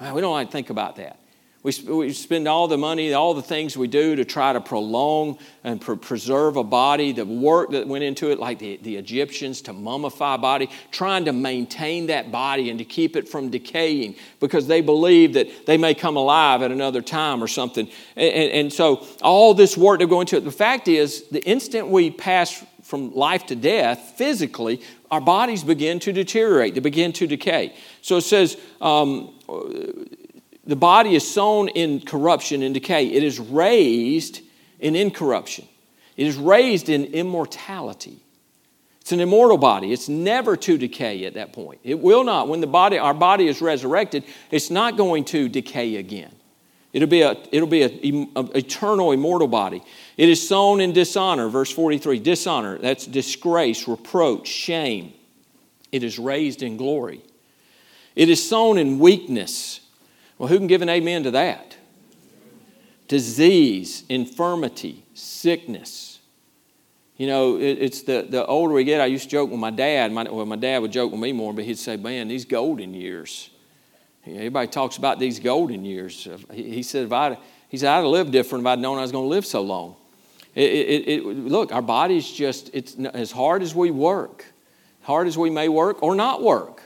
We 0.00 0.22
don't 0.22 0.32
like 0.32 0.46
to 0.46 0.52
think 0.52 0.70
about 0.70 0.96
that. 0.96 1.19
We, 1.62 1.72
we 1.86 2.12
spend 2.14 2.48
all 2.48 2.68
the 2.68 2.78
money, 2.78 3.12
all 3.12 3.34
the 3.34 3.42
things 3.42 3.76
we 3.76 3.86
do 3.86 4.16
to 4.16 4.24
try 4.24 4.54
to 4.54 4.62
prolong 4.62 5.38
and 5.62 5.78
pr- 5.78 5.94
preserve 5.94 6.56
a 6.56 6.64
body, 6.64 7.12
the 7.12 7.26
work 7.26 7.72
that 7.72 7.86
went 7.86 8.02
into 8.02 8.30
it, 8.30 8.38
like 8.38 8.58
the, 8.58 8.78
the 8.78 8.96
Egyptians, 8.96 9.60
to 9.62 9.74
mummify 9.74 10.36
a 10.36 10.38
body, 10.38 10.70
trying 10.90 11.26
to 11.26 11.34
maintain 11.34 12.06
that 12.06 12.32
body 12.32 12.70
and 12.70 12.78
to 12.78 12.84
keep 12.86 13.14
it 13.14 13.28
from 13.28 13.50
decaying 13.50 14.16
because 14.40 14.68
they 14.68 14.80
believe 14.80 15.34
that 15.34 15.66
they 15.66 15.76
may 15.76 15.92
come 15.92 16.16
alive 16.16 16.62
at 16.62 16.70
another 16.70 17.02
time 17.02 17.44
or 17.44 17.48
something. 17.48 17.90
And, 18.16 18.32
and, 18.32 18.52
and 18.52 18.72
so 18.72 19.06
all 19.20 19.52
this 19.52 19.76
work 19.76 19.98
they're 19.98 20.08
going 20.08 20.28
to 20.28 20.38
it. 20.38 20.44
The 20.44 20.50
fact 20.50 20.88
is, 20.88 21.28
the 21.28 21.44
instant 21.44 21.88
we 21.88 22.10
pass 22.10 22.64
from 22.82 23.14
life 23.14 23.44
to 23.46 23.54
death 23.54 24.14
physically, 24.16 24.80
our 25.10 25.20
bodies 25.20 25.62
begin 25.62 26.00
to 26.00 26.12
deteriorate, 26.12 26.72
they 26.72 26.80
begin 26.80 27.12
to 27.12 27.26
decay. 27.26 27.76
So 28.00 28.16
it 28.16 28.22
says, 28.22 28.56
um, 28.80 29.34
the 30.70 30.76
body 30.76 31.16
is 31.16 31.28
sown 31.28 31.68
in 31.68 32.00
corruption 32.00 32.62
and 32.62 32.72
decay, 32.72 33.06
it 33.06 33.24
is 33.24 33.40
raised 33.40 34.40
in 34.78 34.94
incorruption. 34.94 35.66
It 36.16 36.28
is 36.28 36.36
raised 36.36 36.88
in 36.88 37.06
immortality. 37.06 38.22
It's 39.00 39.10
an 39.10 39.18
immortal 39.18 39.58
body. 39.58 39.92
It's 39.92 40.08
never 40.08 40.56
to 40.58 40.78
decay 40.78 41.24
at 41.24 41.34
that 41.34 41.52
point. 41.52 41.80
It 41.82 41.98
will 41.98 42.22
not. 42.22 42.46
When 42.46 42.60
the 42.60 42.68
body, 42.68 42.98
our 42.98 43.14
body 43.14 43.48
is 43.48 43.60
resurrected, 43.60 44.22
it's 44.52 44.70
not 44.70 44.96
going 44.96 45.24
to 45.26 45.48
decay 45.48 45.96
again. 45.96 46.32
It'll 46.92 47.08
be 47.08 47.22
a, 47.22 47.36
it'll 47.50 47.68
be 47.68 47.82
an 47.82 48.30
eternal, 48.36 49.10
immortal 49.10 49.48
body. 49.48 49.82
It 50.16 50.28
is 50.28 50.46
sown 50.46 50.80
in 50.80 50.92
dishonor, 50.92 51.48
verse 51.48 51.72
43. 51.72 52.20
Dishonor, 52.20 52.78
that's 52.78 53.06
disgrace, 53.06 53.88
reproach, 53.88 54.46
shame. 54.46 55.14
It 55.90 56.04
is 56.04 56.16
raised 56.16 56.62
in 56.62 56.76
glory. 56.76 57.22
It 58.14 58.28
is 58.28 58.48
sown 58.48 58.78
in 58.78 59.00
weakness. 59.00 59.80
Well, 60.40 60.48
who 60.48 60.56
can 60.56 60.68
give 60.68 60.80
an 60.80 60.88
amen 60.88 61.24
to 61.24 61.32
that? 61.32 61.76
Disease, 63.08 64.04
infirmity, 64.08 65.04
sickness. 65.12 66.18
You 67.18 67.26
know, 67.26 67.58
it, 67.58 67.76
it's 67.78 68.04
the, 68.04 68.26
the 68.26 68.46
older 68.46 68.72
we 68.72 68.84
get, 68.84 69.02
I 69.02 69.04
used 69.04 69.24
to 69.24 69.30
joke 69.30 69.50
with 69.50 69.60
my 69.60 69.68
dad. 69.68 70.10
My, 70.12 70.22
well, 70.22 70.46
my 70.46 70.56
dad 70.56 70.78
would 70.78 70.92
joke 70.92 71.12
with 71.12 71.20
me 71.20 71.32
more, 71.32 71.52
but 71.52 71.64
he'd 71.64 71.76
say, 71.76 71.98
Man, 71.98 72.28
these 72.28 72.46
golden 72.46 72.94
years. 72.94 73.50
Everybody 74.26 74.68
talks 74.68 74.96
about 74.96 75.18
these 75.18 75.38
golden 75.38 75.84
years. 75.84 76.26
He, 76.50 76.76
he 76.76 76.82
said, 76.82 77.04
if 77.04 77.12
I'd, 77.12 77.36
he 77.68 77.76
said, 77.76 77.90
I'd 77.90 77.96
have 77.96 78.06
lived 78.06 78.32
different 78.32 78.62
if 78.62 78.66
I'd 78.66 78.78
known 78.78 78.96
I 78.96 79.02
was 79.02 79.12
going 79.12 79.24
to 79.24 79.28
live 79.28 79.44
so 79.44 79.60
long. 79.60 79.94
It, 80.54 80.70
it, 80.70 81.08
it, 81.08 81.26
look, 81.26 81.70
our 81.70 81.82
body's 81.82 82.30
just, 82.30 82.70
it's 82.72 82.94
as 82.94 83.30
hard 83.30 83.60
as 83.60 83.74
we 83.74 83.90
work, 83.90 84.46
hard 85.02 85.26
as 85.26 85.36
we 85.36 85.50
may 85.50 85.68
work 85.68 86.02
or 86.02 86.14
not 86.14 86.42
work. 86.42 86.79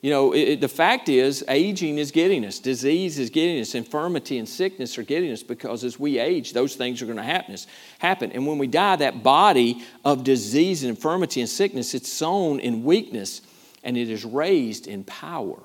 You 0.00 0.10
know, 0.10 0.32
it, 0.32 0.62
the 0.62 0.68
fact 0.68 1.10
is, 1.10 1.44
aging 1.46 1.98
is 1.98 2.10
getting 2.10 2.46
us, 2.46 2.58
disease 2.58 3.18
is 3.18 3.28
getting 3.28 3.60
us, 3.60 3.74
infirmity 3.74 4.38
and 4.38 4.48
sickness 4.48 4.96
are 4.96 5.02
getting 5.02 5.30
us 5.30 5.42
because 5.42 5.84
as 5.84 6.00
we 6.00 6.18
age, 6.18 6.54
those 6.54 6.74
things 6.74 7.02
are 7.02 7.04
going 7.04 7.18
to 7.18 7.22
happen. 7.22 7.56
happen. 7.98 8.32
And 8.32 8.46
when 8.46 8.56
we 8.56 8.66
die, 8.66 8.96
that 8.96 9.22
body 9.22 9.84
of 10.02 10.24
disease 10.24 10.82
and 10.84 10.90
infirmity 10.90 11.40
and 11.40 11.50
sickness, 11.50 11.92
it's 11.92 12.10
sown 12.10 12.60
in 12.60 12.82
weakness 12.82 13.42
and 13.84 13.96
it 13.96 14.08
is 14.08 14.24
raised 14.24 14.86
in 14.86 15.04
power. 15.04 15.58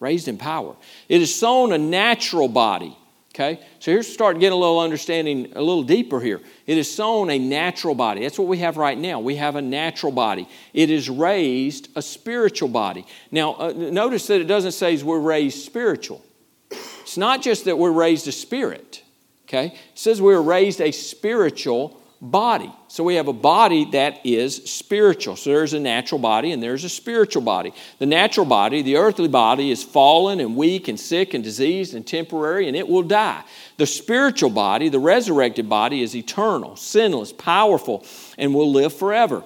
Raised 0.00 0.28
in 0.28 0.38
power. 0.38 0.74
It 1.08 1.20
is 1.20 1.34
sown 1.34 1.72
a 1.72 1.78
natural 1.78 2.48
body. 2.48 2.96
Okay? 3.38 3.60
So 3.78 3.92
here's 3.92 4.12
start 4.12 4.40
getting 4.40 4.56
a 4.56 4.60
little 4.60 4.80
understanding 4.80 5.52
a 5.54 5.62
little 5.62 5.84
deeper 5.84 6.18
here. 6.18 6.40
It 6.66 6.76
is 6.76 6.92
sown 6.92 7.30
a 7.30 7.38
natural 7.38 7.94
body. 7.94 8.22
That's 8.22 8.38
what 8.38 8.48
we 8.48 8.58
have 8.58 8.76
right 8.76 8.98
now. 8.98 9.20
We 9.20 9.36
have 9.36 9.54
a 9.54 9.62
natural 9.62 10.10
body. 10.10 10.48
It 10.74 10.90
is 10.90 11.08
raised 11.08 11.88
a 11.94 12.02
spiritual 12.02 12.68
body. 12.68 13.06
Now, 13.30 13.54
uh, 13.54 13.72
notice 13.76 14.26
that 14.26 14.40
it 14.40 14.46
doesn't 14.46 14.72
say 14.72 15.00
we're 15.04 15.20
raised 15.20 15.64
spiritual. 15.64 16.24
It's 16.70 17.16
not 17.16 17.40
just 17.40 17.66
that 17.66 17.78
we're 17.78 17.92
raised 17.92 18.26
a 18.26 18.32
spirit. 18.32 19.04
Okay? 19.46 19.66
It 19.66 19.78
says 19.94 20.20
we're 20.20 20.40
raised 20.40 20.80
a 20.80 20.90
spiritual 20.90 21.97
body. 22.20 22.72
So 22.88 23.04
we 23.04 23.14
have 23.14 23.28
a 23.28 23.32
body 23.32 23.84
that 23.92 24.26
is 24.26 24.56
spiritual. 24.56 25.36
So 25.36 25.50
there's 25.50 25.72
a 25.72 25.80
natural 25.80 26.20
body 26.20 26.50
and 26.52 26.62
there's 26.62 26.82
a 26.82 26.88
spiritual 26.88 27.42
body. 27.42 27.72
The 27.98 28.06
natural 28.06 28.46
body, 28.46 28.82
the 28.82 28.96
earthly 28.96 29.28
body, 29.28 29.70
is 29.70 29.84
fallen 29.84 30.40
and 30.40 30.56
weak 30.56 30.88
and 30.88 30.98
sick 30.98 31.34
and 31.34 31.44
diseased 31.44 31.94
and 31.94 32.06
temporary 32.06 32.66
and 32.66 32.76
it 32.76 32.88
will 32.88 33.04
die. 33.04 33.44
The 33.76 33.86
spiritual 33.86 34.50
body, 34.50 34.88
the 34.88 34.98
resurrected 34.98 35.68
body, 35.68 36.02
is 36.02 36.16
eternal, 36.16 36.74
sinless, 36.74 37.32
powerful, 37.32 38.04
and 38.36 38.52
will 38.52 38.72
live 38.72 38.92
forever. 38.92 39.44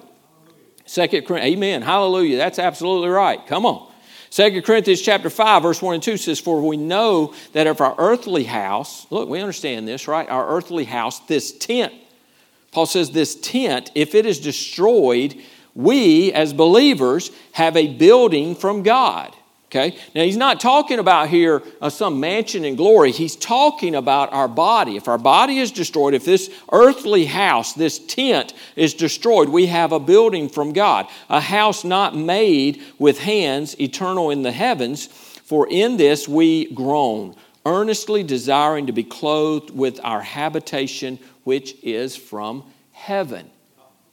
Second 0.85 1.25
Corinthians, 1.25 1.55
Amen. 1.55 1.81
Hallelujah. 1.83 2.37
That's 2.37 2.59
absolutely 2.59 3.09
right. 3.09 3.45
Come 3.45 3.65
on. 3.65 3.91
2 4.31 4.63
Corinthians 4.63 4.99
chapter 4.99 5.29
5, 5.29 5.61
verse 5.61 5.79
1 5.79 5.93
and 5.93 6.03
2 6.03 6.17
says, 6.17 6.39
For 6.39 6.59
we 6.59 6.75
know 6.75 7.35
that 7.51 7.67
if 7.67 7.79
our 7.79 7.93
earthly 7.99 8.43
house, 8.43 9.05
look, 9.11 9.29
we 9.29 9.39
understand 9.39 9.87
this, 9.87 10.07
right? 10.07 10.27
Our 10.27 10.49
earthly 10.49 10.85
house, 10.85 11.19
this 11.19 11.51
tent, 11.51 11.93
Paul 12.73 12.87
says 12.87 13.11
this 13.11 13.35
tent, 13.35 13.91
if 13.93 14.15
it 14.15 14.25
is 14.25 14.39
destroyed, 14.39 15.35
we 15.75 16.33
as 16.33 16.53
believers 16.53 17.31
have 17.53 17.77
a 17.77 17.87
building 17.87 18.55
from 18.55 18.83
God. 18.83 19.33
Okay? 19.67 19.97
Now, 20.13 20.21
he's 20.21 20.37
not 20.37 20.59
talking 20.59 20.99
about 20.99 21.29
here 21.29 21.63
uh, 21.81 21.89
some 21.89 22.19
mansion 22.19 22.63
in 22.63 22.75
glory. 22.75 23.11
He's 23.11 23.35
talking 23.35 23.95
about 23.95 24.31
our 24.31 24.47
body. 24.47 24.97
If 24.97 25.07
our 25.07 25.17
body 25.17 25.57
is 25.57 25.71
destroyed, 25.71 26.13
if 26.13 26.25
this 26.25 26.51
earthly 26.71 27.25
house, 27.25 27.73
this 27.73 27.97
tent 27.97 28.53
is 28.75 28.93
destroyed, 28.93 29.49
we 29.49 29.65
have 29.67 29.91
a 29.91 29.99
building 29.99 30.47
from 30.47 30.73
God, 30.73 31.07
a 31.27 31.41
house 31.41 31.83
not 31.83 32.15
made 32.15 32.83
with 32.99 33.19
hands, 33.19 33.79
eternal 33.79 34.29
in 34.29 34.43
the 34.43 34.51
heavens. 34.51 35.07
For 35.07 35.67
in 35.67 35.97
this 35.97 36.27
we 36.27 36.71
groan, 36.73 37.35
earnestly 37.65 38.23
desiring 38.23 38.87
to 38.87 38.93
be 38.93 39.03
clothed 39.03 39.71
with 39.71 39.99
our 40.03 40.21
habitation, 40.21 41.19
which 41.43 41.75
is 41.83 42.15
from 42.15 42.63
heaven. 42.91 43.49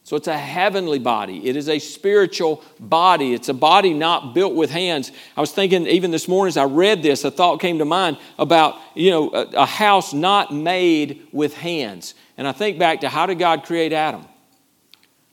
So 0.03 0.17
it's 0.17 0.27
a 0.27 0.37
heavenly 0.37 0.99
body. 0.99 1.47
It 1.47 1.55
is 1.55 1.69
a 1.69 1.79
spiritual 1.79 2.63
body. 2.79 3.33
It's 3.33 3.49
a 3.49 3.53
body 3.53 3.93
not 3.93 4.33
built 4.33 4.55
with 4.55 4.71
hands. 4.71 5.11
I 5.37 5.41
was 5.41 5.51
thinking, 5.51 5.85
even 5.87 6.11
this 6.11 6.27
morning 6.27 6.49
as 6.49 6.57
I 6.57 6.65
read 6.65 7.03
this, 7.03 7.23
a 7.23 7.31
thought 7.31 7.61
came 7.61 7.77
to 7.77 7.85
mind 7.85 8.17
about, 8.39 8.77
you 8.95 9.11
know, 9.11 9.31
a, 9.31 9.43
a 9.57 9.65
house 9.65 10.11
not 10.11 10.53
made 10.53 11.27
with 11.31 11.53
hands. 11.53 12.15
And 12.37 12.47
I 12.47 12.51
think 12.51 12.79
back 12.79 13.01
to 13.01 13.09
how 13.09 13.27
did 13.27 13.37
God 13.37 13.63
create 13.63 13.93
Adam? 13.93 14.25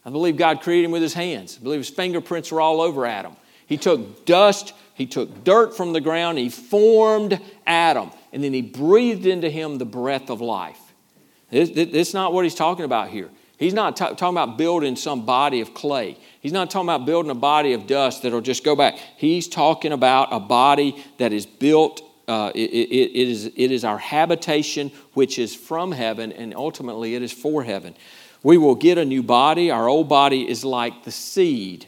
I 0.05 0.11
believe 0.11 0.37
God 0.37 0.61
created 0.61 0.85
him 0.85 0.91
with 0.91 1.03
his 1.03 1.15
hands. 1.15 1.59
I 1.59 1.63
believe 1.65 1.81
his 1.81 1.91
fingerprints 1.91 2.53
are 2.53 2.61
all 2.61 2.81
over 2.81 3.05
Adam. 3.07 3.37
He 3.67 3.79
took 3.79 4.27
dust, 4.27 4.75
he 4.99 5.07
took 5.07 5.45
dirt 5.45 5.77
from 5.77 5.93
the 5.93 6.01
ground, 6.01 6.39
he 6.39 6.49
formed 6.49 7.41
Adam, 7.65 8.11
and 8.33 8.43
then 8.43 8.53
he 8.53 8.63
breathed 8.63 9.27
into 9.27 9.49
him 9.49 9.79
the 9.79 9.85
breath 9.85 10.29
of 10.29 10.41
life. 10.41 10.81
This, 11.53 11.71
is 11.71 12.15
not 12.15 12.33
what 12.33 12.45
he's 12.45 12.57
talking 12.57 12.85
about 12.85 13.09
here. 13.09 13.31
He's 13.61 13.75
not 13.75 13.97
t- 13.97 14.05
talking 14.05 14.37
about 14.37 14.59
building 14.59 14.97
some 14.97 15.25
body 15.25 15.61
of 15.61 15.73
clay. 15.73 16.19
He's 16.41 16.53
not 16.53 16.69
talking 16.69 16.89
about 16.89 17.07
building 17.07 17.31
a 17.31 17.37
body 17.37 17.75
of 17.75 17.87
dust 17.87 18.25
that'll 18.25 18.41
just 18.41 18.65
go 18.65 18.75
back. 18.75 18.99
He's 19.17 19.47
talking 19.47 19.93
about 19.93 20.33
a 20.33 20.41
body 20.41 21.05
that 21.19 21.33
is 21.33 21.47
built. 21.47 22.03
Uh, 22.27 22.51
it, 22.57 22.59
it, 22.59 22.91
it, 22.93 23.29
is, 23.29 23.47
it 23.47 23.71
is 23.71 23.85
our 23.85 23.99
habitation, 23.99 24.91
which 25.15 25.39
is 25.39 25.55
from 25.55 25.93
heaven, 25.93 26.33
and 26.33 26.57
ultimately 26.57 27.15
it 27.15 27.23
is 27.23 27.31
for 27.31 27.63
heaven. 27.63 27.95
We 28.43 28.59
will 28.59 28.75
get 28.75 28.99
a 28.99 29.05
new 29.05 29.23
body. 29.23 29.71
Our 29.71 29.89
old 29.89 30.09
body 30.09 30.49
is 30.49 30.65
like 30.65 31.05
the 31.05 31.13
seed. 31.13 31.87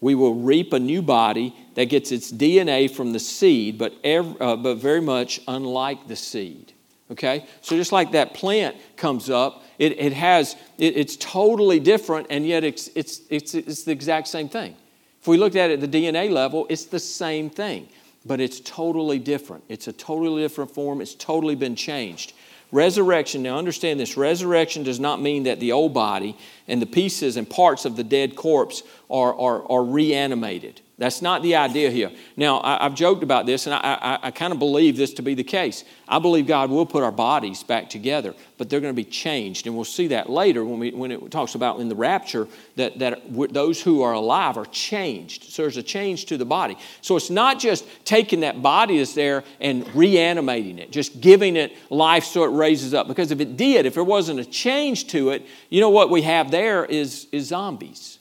We 0.00 0.14
will 0.14 0.34
reap 0.34 0.72
a 0.72 0.78
new 0.78 1.02
body 1.02 1.54
that 1.74 1.86
gets 1.86 2.12
its 2.12 2.30
DNA 2.32 2.90
from 2.90 3.12
the 3.12 3.18
seed, 3.18 3.78
but, 3.78 3.94
every, 4.04 4.38
uh, 4.40 4.56
but 4.56 4.76
very 4.76 5.00
much 5.00 5.40
unlike 5.48 6.08
the 6.08 6.16
seed. 6.16 6.72
Okay? 7.10 7.46
So 7.60 7.76
just 7.76 7.92
like 7.92 8.12
that 8.12 8.34
plant 8.34 8.76
comes 8.96 9.28
up, 9.28 9.64
it, 9.78 9.98
it 9.98 10.12
has, 10.12 10.56
it, 10.78 10.96
it's 10.96 11.16
totally 11.16 11.80
different, 11.80 12.28
and 12.30 12.46
yet 12.46 12.64
it's, 12.64 12.88
it's, 12.94 13.20
it's, 13.28 13.54
it's 13.54 13.84
the 13.84 13.92
exact 13.92 14.28
same 14.28 14.48
thing. 14.48 14.76
If 15.20 15.28
we 15.28 15.36
looked 15.36 15.56
at 15.56 15.70
it 15.70 15.82
at 15.82 15.90
the 15.90 16.04
DNA 16.04 16.30
level, 16.30 16.66
it's 16.68 16.84
the 16.84 16.98
same 16.98 17.50
thing, 17.50 17.88
but 18.24 18.40
it's 18.40 18.60
totally 18.60 19.18
different. 19.18 19.64
It's 19.68 19.88
a 19.88 19.92
totally 19.92 20.42
different 20.42 20.70
form, 20.70 21.00
it's 21.00 21.14
totally 21.14 21.54
been 21.54 21.76
changed. 21.76 22.34
Resurrection, 22.72 23.42
now 23.42 23.56
understand 23.56 24.00
this 24.00 24.16
resurrection 24.16 24.82
does 24.82 24.98
not 24.98 25.20
mean 25.20 25.44
that 25.44 25.60
the 25.60 25.70
old 25.70 25.94
body 25.94 26.36
and 26.66 26.82
the 26.82 26.86
pieces 26.86 27.36
and 27.36 27.48
parts 27.48 27.84
of 27.84 27.94
the 27.96 28.02
dead 28.02 28.34
corpse 28.34 28.82
are, 29.08 29.32
are, 29.38 29.70
are 29.70 29.84
reanimated. 29.84 30.80
That's 30.96 31.20
not 31.20 31.42
the 31.42 31.56
idea 31.56 31.90
here. 31.90 32.12
Now, 32.36 32.60
I, 32.62 32.84
have 32.84 32.94
joked 32.94 33.24
about 33.24 33.46
this, 33.46 33.66
and 33.66 33.74
I, 33.74 33.78
I, 33.80 34.18
I 34.28 34.30
kind 34.30 34.52
of 34.52 34.60
believe 34.60 34.96
this 34.96 35.12
to 35.14 35.22
be 35.22 35.34
the 35.34 35.42
case. 35.42 35.82
I 36.06 36.20
believe 36.20 36.46
God 36.46 36.70
will 36.70 36.86
put 36.86 37.02
our 37.02 37.10
bodies 37.10 37.64
back 37.64 37.90
together, 37.90 38.32
but 38.58 38.70
they're 38.70 38.80
going 38.80 38.94
to 38.94 38.96
be 38.96 39.08
changed. 39.08 39.66
And 39.66 39.74
we'll 39.74 39.84
see 39.84 40.06
that 40.08 40.30
later 40.30 40.64
when, 40.64 40.78
we, 40.78 40.92
when 40.92 41.10
it 41.10 41.32
talks 41.32 41.56
about 41.56 41.80
in 41.80 41.88
the 41.88 41.96
rapture 41.96 42.46
that, 42.76 43.00
that 43.00 43.22
those 43.52 43.82
who 43.82 44.02
are 44.02 44.12
alive 44.12 44.56
are 44.56 44.66
changed. 44.66 45.44
So 45.50 45.62
there's 45.62 45.78
a 45.78 45.82
change 45.82 46.26
to 46.26 46.36
the 46.36 46.44
body. 46.44 46.78
So 47.00 47.16
it's 47.16 47.30
not 47.30 47.58
just 47.58 47.84
taking 48.04 48.40
that 48.40 48.62
body 48.62 48.98
that's 48.98 49.14
there 49.14 49.42
and 49.60 49.92
reanimating 49.96 50.78
it, 50.78 50.92
just 50.92 51.20
giving 51.20 51.56
it 51.56 51.72
life 51.90 52.22
so 52.22 52.44
it 52.44 52.56
raises 52.56 52.94
up. 52.94 53.08
Because 53.08 53.32
if 53.32 53.40
it 53.40 53.56
did, 53.56 53.84
if 53.84 53.94
there 53.94 54.04
wasn't 54.04 54.38
a 54.38 54.44
change 54.44 55.08
to 55.08 55.30
it, 55.30 55.44
you 55.70 55.80
know 55.80 55.90
what 55.90 56.08
we 56.08 56.22
have 56.22 56.52
there 56.52 56.84
is, 56.84 57.26
is 57.32 57.48
zombies 57.48 58.20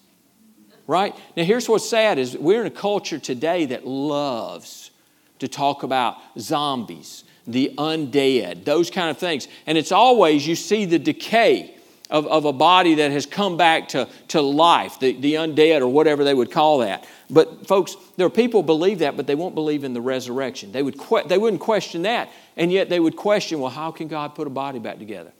right? 0.87 1.15
Now, 1.35 1.43
here's 1.43 1.69
what's 1.69 1.87
sad 1.87 2.19
is 2.19 2.37
we're 2.37 2.61
in 2.61 2.67
a 2.67 2.71
culture 2.71 3.19
today 3.19 3.65
that 3.67 3.85
loves 3.87 4.91
to 5.39 5.47
talk 5.47 5.83
about 5.83 6.17
zombies, 6.37 7.23
the 7.45 7.73
undead, 7.77 8.65
those 8.65 8.89
kind 8.89 9.09
of 9.09 9.17
things. 9.17 9.47
And 9.65 9.77
it's 9.77 9.91
always, 9.91 10.47
you 10.47 10.55
see 10.55 10.85
the 10.85 10.99
decay 10.99 11.75
of, 12.09 12.27
of 12.27 12.45
a 12.45 12.53
body 12.53 12.95
that 12.95 13.11
has 13.11 13.25
come 13.25 13.57
back 13.57 13.89
to, 13.89 14.07
to 14.29 14.41
life, 14.41 14.99
the, 14.99 15.13
the 15.19 15.33
undead 15.35 15.81
or 15.81 15.87
whatever 15.87 16.23
they 16.23 16.33
would 16.33 16.51
call 16.51 16.79
that. 16.79 17.07
But 17.29 17.65
folks, 17.67 17.95
there 18.17 18.27
are 18.27 18.29
people 18.29 18.61
believe 18.61 18.99
that, 18.99 19.17
but 19.17 19.25
they 19.25 19.35
won't 19.35 19.55
believe 19.55 19.83
in 19.83 19.93
the 19.93 20.01
resurrection. 20.01 20.71
They, 20.71 20.83
would 20.83 20.99
que- 20.99 21.23
they 21.27 21.37
wouldn't 21.37 21.61
question 21.61 22.03
that, 22.03 22.29
and 22.55 22.71
yet 22.71 22.89
they 22.89 22.99
would 22.99 23.15
question, 23.15 23.59
well, 23.59 23.71
how 23.71 23.91
can 23.91 24.07
God 24.07 24.35
put 24.35 24.45
a 24.45 24.51
body 24.51 24.79
back 24.79 24.99
together? 24.99 25.31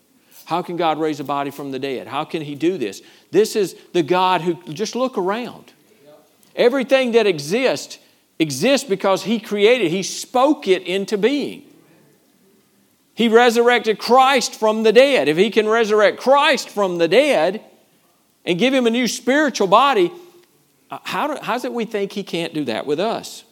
How 0.45 0.61
can 0.61 0.77
God 0.77 0.99
raise 0.99 1.19
a 1.19 1.23
body 1.23 1.51
from 1.51 1.71
the 1.71 1.79
dead? 1.79 2.07
How 2.07 2.23
can 2.23 2.41
He 2.41 2.55
do 2.55 2.77
this? 2.77 3.01
This 3.31 3.55
is 3.55 3.75
the 3.93 4.03
God 4.03 4.41
who, 4.41 4.55
just 4.73 4.95
look 4.95 5.17
around. 5.17 5.73
Everything 6.55 7.13
that 7.13 7.25
exists 7.25 7.97
exists 8.39 8.87
because 8.87 9.23
He 9.23 9.39
created, 9.39 9.91
He 9.91 10.03
spoke 10.03 10.67
it 10.67 10.83
into 10.83 11.17
being. 11.17 11.63
He 13.15 13.27
resurrected 13.27 13.99
Christ 13.99 14.55
from 14.55 14.83
the 14.83 14.91
dead. 14.91 15.27
If 15.27 15.37
He 15.37 15.49
can 15.49 15.67
resurrect 15.67 16.19
Christ 16.19 16.69
from 16.69 16.97
the 16.97 17.07
dead 17.07 17.61
and 18.45 18.59
give 18.59 18.73
Him 18.73 18.87
a 18.87 18.91
new 18.91 19.07
spiritual 19.07 19.67
body, 19.67 20.11
uh, 20.91 20.99
how, 21.03 21.27
do, 21.27 21.41
how 21.41 21.55
is 21.55 21.65
it 21.65 21.73
we 21.73 21.85
think 21.85 22.11
He 22.11 22.23
can't 22.23 22.53
do 22.53 22.65
that 22.65 22.85
with 22.85 22.99
us? 22.99 23.43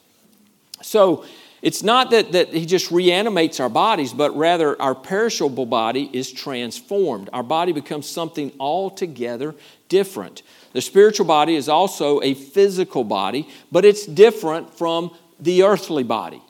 So, 0.82 1.26
it's 1.62 1.84
not 1.84 2.10
that, 2.10 2.32
that 2.32 2.50
he 2.50 2.66
just 2.66 2.90
reanimates 2.90 3.60
our 3.60 3.70
bodies, 3.70 4.14
but 4.14 4.36
rather 4.36 4.82
our 4.82 4.96
perishable 4.96 5.68
body 5.68 6.10
is 6.12 6.32
transformed. 6.32 7.30
Our 7.34 7.44
body 7.44 7.72
becomes 7.72 8.08
something 8.08 8.52
altogether 8.60 9.54
different. 9.88 10.42
The 10.74 10.82
spiritual 10.82 11.28
body 11.28 11.56
is 11.56 11.70
also 11.70 12.22
a 12.22 12.34
physical 12.34 13.04
body, 13.04 13.48
but 13.72 13.86
it's 13.86 14.06
different 14.06 14.74
from 14.74 15.16
the 15.40 15.64
earthly 15.64 16.04
body. 16.04 16.42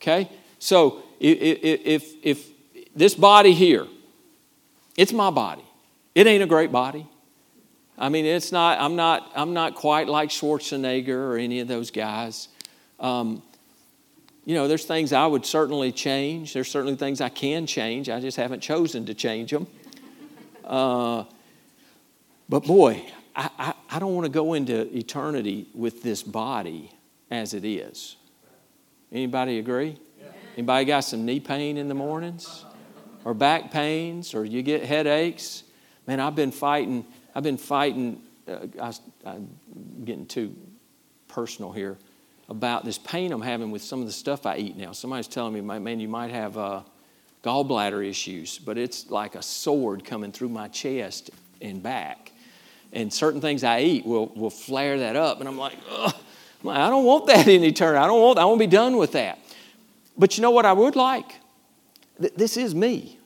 Okay? 0.00 0.28
So 0.58 1.02
if, 1.20 1.58
if, 1.62 2.14
if 2.22 2.48
this 2.96 3.14
body 3.14 3.52
here, 3.52 3.86
it's 4.96 5.12
my 5.12 5.30
body. 5.30 5.64
It 6.16 6.26
ain't 6.26 6.42
a 6.42 6.46
great 6.46 6.72
body. 6.72 7.06
I 7.96 8.08
mean, 8.08 8.24
it's 8.24 8.50
not, 8.50 8.80
I'm 8.80 8.96
not, 8.96 9.30
I'm 9.36 9.54
not 9.54 9.76
quite 9.76 10.08
like 10.08 10.30
Schwarzenegger 10.30 11.10
or 11.10 11.36
any 11.36 11.60
of 11.60 11.68
those 11.68 11.90
guys. 11.92 12.48
Um, 12.98 13.42
you 14.48 14.54
know, 14.54 14.66
there's 14.66 14.86
things 14.86 15.12
I 15.12 15.26
would 15.26 15.44
certainly 15.44 15.92
change. 15.92 16.54
There's 16.54 16.70
certainly 16.70 16.96
things 16.96 17.20
I 17.20 17.28
can 17.28 17.66
change. 17.66 18.08
I 18.08 18.18
just 18.18 18.38
haven't 18.38 18.60
chosen 18.60 19.04
to 19.04 19.12
change 19.12 19.50
them. 19.50 19.66
Uh, 20.64 21.24
but 22.48 22.64
boy, 22.64 23.04
I, 23.36 23.50
I, 23.58 23.74
I 23.90 23.98
don't 23.98 24.14
want 24.14 24.24
to 24.24 24.32
go 24.32 24.54
into 24.54 24.88
eternity 24.96 25.66
with 25.74 26.02
this 26.02 26.22
body 26.22 26.90
as 27.30 27.52
it 27.52 27.62
is. 27.62 28.16
Anybody 29.12 29.58
agree? 29.58 29.98
Anybody 30.54 30.86
got 30.86 31.00
some 31.00 31.26
knee 31.26 31.40
pain 31.40 31.76
in 31.76 31.88
the 31.88 31.94
mornings? 31.94 32.64
Or 33.26 33.34
back 33.34 33.70
pains? 33.70 34.32
Or 34.32 34.46
you 34.46 34.62
get 34.62 34.82
headaches? 34.82 35.62
Man, 36.06 36.20
I've 36.20 36.34
been 36.34 36.52
fighting. 36.52 37.04
I've 37.34 37.42
been 37.42 37.58
fighting. 37.58 38.22
Uh, 38.48 38.60
I, 38.80 38.94
I'm 39.26 39.50
getting 40.06 40.24
too 40.24 40.56
personal 41.28 41.70
here 41.70 41.98
about 42.48 42.84
this 42.84 42.98
pain 42.98 43.32
I'm 43.32 43.42
having 43.42 43.70
with 43.70 43.82
some 43.82 44.00
of 44.00 44.06
the 44.06 44.12
stuff 44.12 44.46
I 44.46 44.56
eat 44.56 44.76
now. 44.76 44.92
Somebody's 44.92 45.28
telling 45.28 45.52
me, 45.52 45.60
man, 45.60 46.00
you 46.00 46.08
might 46.08 46.30
have 46.30 46.56
uh, 46.56 46.80
gallbladder 47.44 48.06
issues, 48.06 48.58
but 48.58 48.78
it's 48.78 49.10
like 49.10 49.34
a 49.34 49.42
sword 49.42 50.04
coming 50.04 50.32
through 50.32 50.48
my 50.48 50.68
chest 50.68 51.30
and 51.60 51.82
back. 51.82 52.32
And 52.92 53.12
certain 53.12 53.40
things 53.40 53.64
I 53.64 53.80
eat 53.80 54.06
will, 54.06 54.26
will 54.28 54.50
flare 54.50 54.98
that 55.00 55.14
up. 55.14 55.40
And 55.40 55.48
I'm 55.48 55.58
like, 55.58 55.76
Ugh. 55.90 56.14
I 56.66 56.90
don't 56.90 57.04
want 57.04 57.26
that 57.26 57.46
in 57.46 57.62
eternity. 57.62 57.98
I 57.98 58.06
don't 58.06 58.20
want, 58.20 58.38
I 58.38 58.44
want 58.44 58.60
to 58.60 58.66
be 58.66 58.70
done 58.70 58.96
with 58.96 59.12
that. 59.12 59.38
But 60.16 60.36
you 60.36 60.42
know 60.42 60.50
what 60.50 60.66
I 60.66 60.72
would 60.72 60.96
like? 60.96 61.32
This 62.18 62.56
is 62.56 62.74
me. 62.74 63.16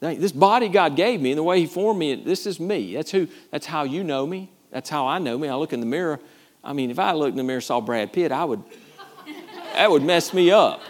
This 0.00 0.32
body 0.32 0.68
God 0.68 0.96
gave 0.96 1.20
me 1.20 1.32
and 1.32 1.38
the 1.38 1.42
way 1.42 1.60
He 1.60 1.66
formed 1.66 1.98
me, 1.98 2.14
this 2.14 2.46
is 2.46 2.58
me. 2.58 2.94
That's 2.94 3.10
who, 3.10 3.28
that's 3.50 3.66
how 3.66 3.82
you 3.82 4.02
know 4.02 4.26
me. 4.26 4.50
That's 4.70 4.88
how 4.88 5.06
I 5.06 5.18
know 5.18 5.36
me. 5.36 5.48
I 5.48 5.54
look 5.56 5.74
in 5.74 5.80
the 5.80 5.86
mirror 5.86 6.20
I 6.62 6.72
mean, 6.72 6.90
if 6.90 6.98
I 6.98 7.12
looked 7.12 7.32
in 7.32 7.36
the 7.36 7.42
mirror 7.42 7.56
and 7.56 7.64
saw 7.64 7.80
Brad 7.80 8.12
Pitt, 8.12 8.32
I 8.32 8.44
would, 8.44 8.62
that 9.74 9.90
would 9.90 10.02
mess 10.02 10.34
me 10.34 10.50
up. 10.50 10.80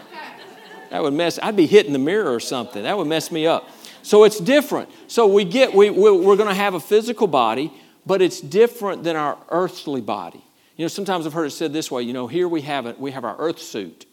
That 0.89 1.01
would 1.01 1.13
mess, 1.13 1.39
I'd 1.41 1.55
be 1.55 1.67
hitting 1.67 1.93
the 1.93 1.99
mirror 1.99 2.33
or 2.33 2.41
something. 2.41 2.83
That 2.83 2.97
would 2.97 3.07
mess 3.07 3.31
me 3.31 3.47
up. 3.47 3.69
So 4.03 4.25
it's 4.25 4.39
different. 4.39 4.89
So 5.07 5.27
we 5.27 5.45
get, 5.45 5.73
we, 5.73 5.89
we're 5.89 6.35
going 6.35 6.49
to 6.49 6.53
have 6.53 6.73
a 6.73 6.79
physical 6.79 7.27
body, 7.27 7.71
but 8.05 8.21
it's 8.21 8.41
different 8.41 9.03
than 9.03 9.15
our 9.15 9.37
earthly 9.49 10.01
body. 10.01 10.43
You 10.75 10.83
know, 10.83 10.89
sometimes 10.89 11.25
I've 11.25 11.33
heard 11.33 11.45
it 11.45 11.51
said 11.51 11.71
this 11.71 11.89
way, 11.89 12.01
you 12.01 12.11
know, 12.11 12.27
here 12.27 12.47
we 12.47 12.61
have 12.61 12.87
it, 12.87 12.99
we 12.99 13.11
have 13.11 13.23
our 13.23 13.37
earth 13.37 13.59
suit. 13.59 14.05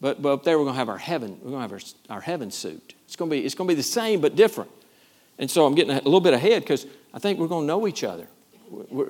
But, 0.00 0.22
but 0.22 0.32
up 0.32 0.44
there 0.44 0.58
we're 0.58 0.64
going 0.64 0.74
to 0.74 0.78
have 0.78 0.88
our 0.88 0.98
heaven, 0.98 1.32
we're 1.42 1.50
going 1.50 1.68
to 1.68 1.74
have 1.74 1.82
our, 2.08 2.16
our 2.16 2.20
heaven 2.20 2.50
suit. 2.50 2.94
It's 3.04 3.16
going, 3.16 3.30
to 3.30 3.36
be, 3.36 3.44
it's 3.44 3.54
going 3.54 3.68
to 3.68 3.72
be 3.72 3.76
the 3.76 3.82
same 3.82 4.20
but 4.20 4.36
different. 4.36 4.70
And 5.38 5.50
so 5.50 5.66
I'm 5.66 5.74
getting 5.74 5.92
a 5.92 5.96
little 5.96 6.20
bit 6.20 6.32
ahead 6.32 6.62
because 6.62 6.86
I 7.12 7.18
think 7.18 7.38
we're 7.38 7.48
going 7.48 7.64
to 7.64 7.66
know 7.66 7.86
each 7.86 8.04
other. 8.04 8.28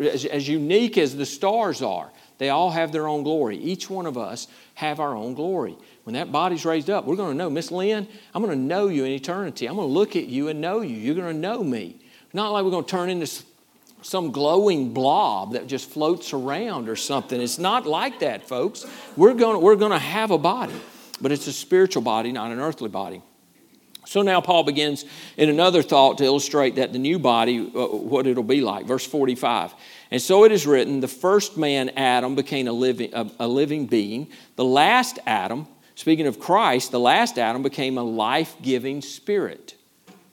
As, 0.01 0.25
as 0.25 0.49
unique 0.49 0.97
as 0.97 1.17
the 1.17 1.27
stars 1.27 1.83
are, 1.83 2.11
they 2.39 2.49
all 2.49 2.71
have 2.71 2.93
their 2.93 3.07
own 3.07 3.23
glory. 3.23 3.59
Each 3.59 3.91
one 3.91 4.07
of 4.07 4.17
us 4.17 4.49
have 4.75 5.01
our 5.01 5.15
own 5.15 5.35
glory. 5.35 5.77
When 6.05 6.15
that 6.15 6.33
body's 6.33 6.65
raised 6.65 6.89
up, 6.89 7.05
we're 7.05 7.17
going 7.17 7.33
to 7.33 7.37
know, 7.37 7.51
Miss 7.51 7.71
Lynn, 7.71 8.09
I'm 8.35 8.43
going 8.43 8.57
to 8.57 8.65
know 8.65 8.89
you 8.89 9.05
in 9.05 9.13
eternity. 9.13 9.67
I'm 9.67 9.77
going 9.77 9.89
to 9.89 9.93
look 9.93 10.17
at 10.17 10.27
you 10.27 10.49
and 10.49 10.61
know 10.61 10.81
you. 10.81 10.97
You're 10.97 11.15
going 11.15 11.35
to 11.35 11.39
know 11.39 11.63
me. 11.63 12.01
Not 12.33 12.51
like 12.51 12.65
we're 12.65 12.71
going 12.71 12.85
to 12.85 12.91
turn 12.91 13.11
into 13.11 13.31
some 14.03 14.31
glowing 14.31 14.95
blob 14.95 15.53
that 15.53 15.67
just 15.67 15.91
floats 15.91 16.33
around 16.33 16.89
or 16.89 16.97
something. 16.97 17.39
It's 17.41 17.59
not 17.59 17.85
like 17.87 18.21
that, 18.21 18.49
folks. 18.49 18.87
We're 19.17 19.35
going, 19.35 19.57
to, 19.57 19.59
we're 19.59 19.77
going 19.77 19.93
to 19.93 19.99
have 19.99 20.31
a 20.31 20.39
body, 20.39 20.81
but 21.21 21.33
it's 21.33 21.47
a 21.47 21.53
spiritual 21.53 22.03
body, 22.03 22.33
not 22.33 22.51
an 22.51 22.61
earthly 22.61 22.89
body. 22.89 23.23
So 24.11 24.23
now 24.23 24.41
Paul 24.41 24.65
begins 24.65 25.05
in 25.37 25.51
another 25.51 25.83
thought 25.83 26.19
to 26.19 26.25
illustrate 26.25 26.75
that 26.75 26.93
the 26.93 26.99
new 26.99 27.17
body, 27.17 27.61
uh, 27.61 27.87
what 27.87 28.27
it'll 28.27 28.43
be 28.43 28.61
like. 28.61 28.85
Verse 28.85 29.07
45. 29.07 29.73
And 30.11 30.21
so 30.21 30.43
it 30.43 30.51
is 30.51 30.67
written, 30.67 30.99
the 30.99 31.07
first 31.07 31.57
man, 31.57 31.91
Adam, 31.91 32.35
became 32.35 32.67
a 32.67 32.73
living, 32.73 33.15
a, 33.15 33.31
a 33.39 33.47
living 33.47 33.87
being. 33.87 34.27
The 34.57 34.65
last 34.65 35.21
Adam, 35.27 35.69
speaking 35.95 36.27
of 36.27 36.41
Christ, 36.41 36.91
the 36.91 36.99
last 36.99 37.39
Adam 37.39 37.63
became 37.63 37.99
a 37.99 38.03
life 38.03 38.57
giving 38.61 39.01
spirit. 39.01 39.77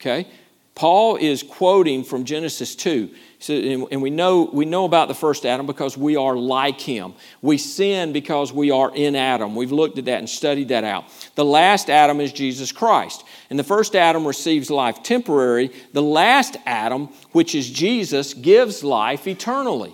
Okay? 0.01 0.27
Paul 0.73 1.17
is 1.17 1.43
quoting 1.43 2.03
from 2.03 2.23
Genesis 2.23 2.75
2. 2.75 3.11
So, 3.39 3.53
and 3.53 4.01
we 4.01 4.09
know, 4.09 4.49
we 4.51 4.65
know 4.65 4.85
about 4.85 5.07
the 5.07 5.13
first 5.13 5.45
Adam 5.45 5.67
because 5.67 5.95
we 5.95 6.15
are 6.15 6.35
like 6.35 6.81
him. 6.81 7.13
We 7.43 7.59
sin 7.59 8.11
because 8.11 8.51
we 8.51 8.71
are 8.71 8.91
in 8.95 9.15
Adam. 9.15 9.55
We've 9.55 9.71
looked 9.71 9.99
at 9.99 10.05
that 10.05 10.17
and 10.17 10.27
studied 10.29 10.69
that 10.69 10.83
out. 10.83 11.05
The 11.35 11.45
last 11.45 11.91
Adam 11.91 12.19
is 12.19 12.33
Jesus 12.33 12.71
Christ. 12.71 13.23
And 13.49 13.57
the 13.57 13.63
first 13.63 13.95
Adam 13.95 14.25
receives 14.27 14.69
life 14.69 15.03
temporary. 15.03 15.71
The 15.93 16.01
last 16.01 16.57
Adam, 16.65 17.07
which 17.31 17.55
is 17.55 17.69
Jesus, 17.69 18.33
gives 18.33 18.83
life 18.83 19.27
eternally. 19.27 19.93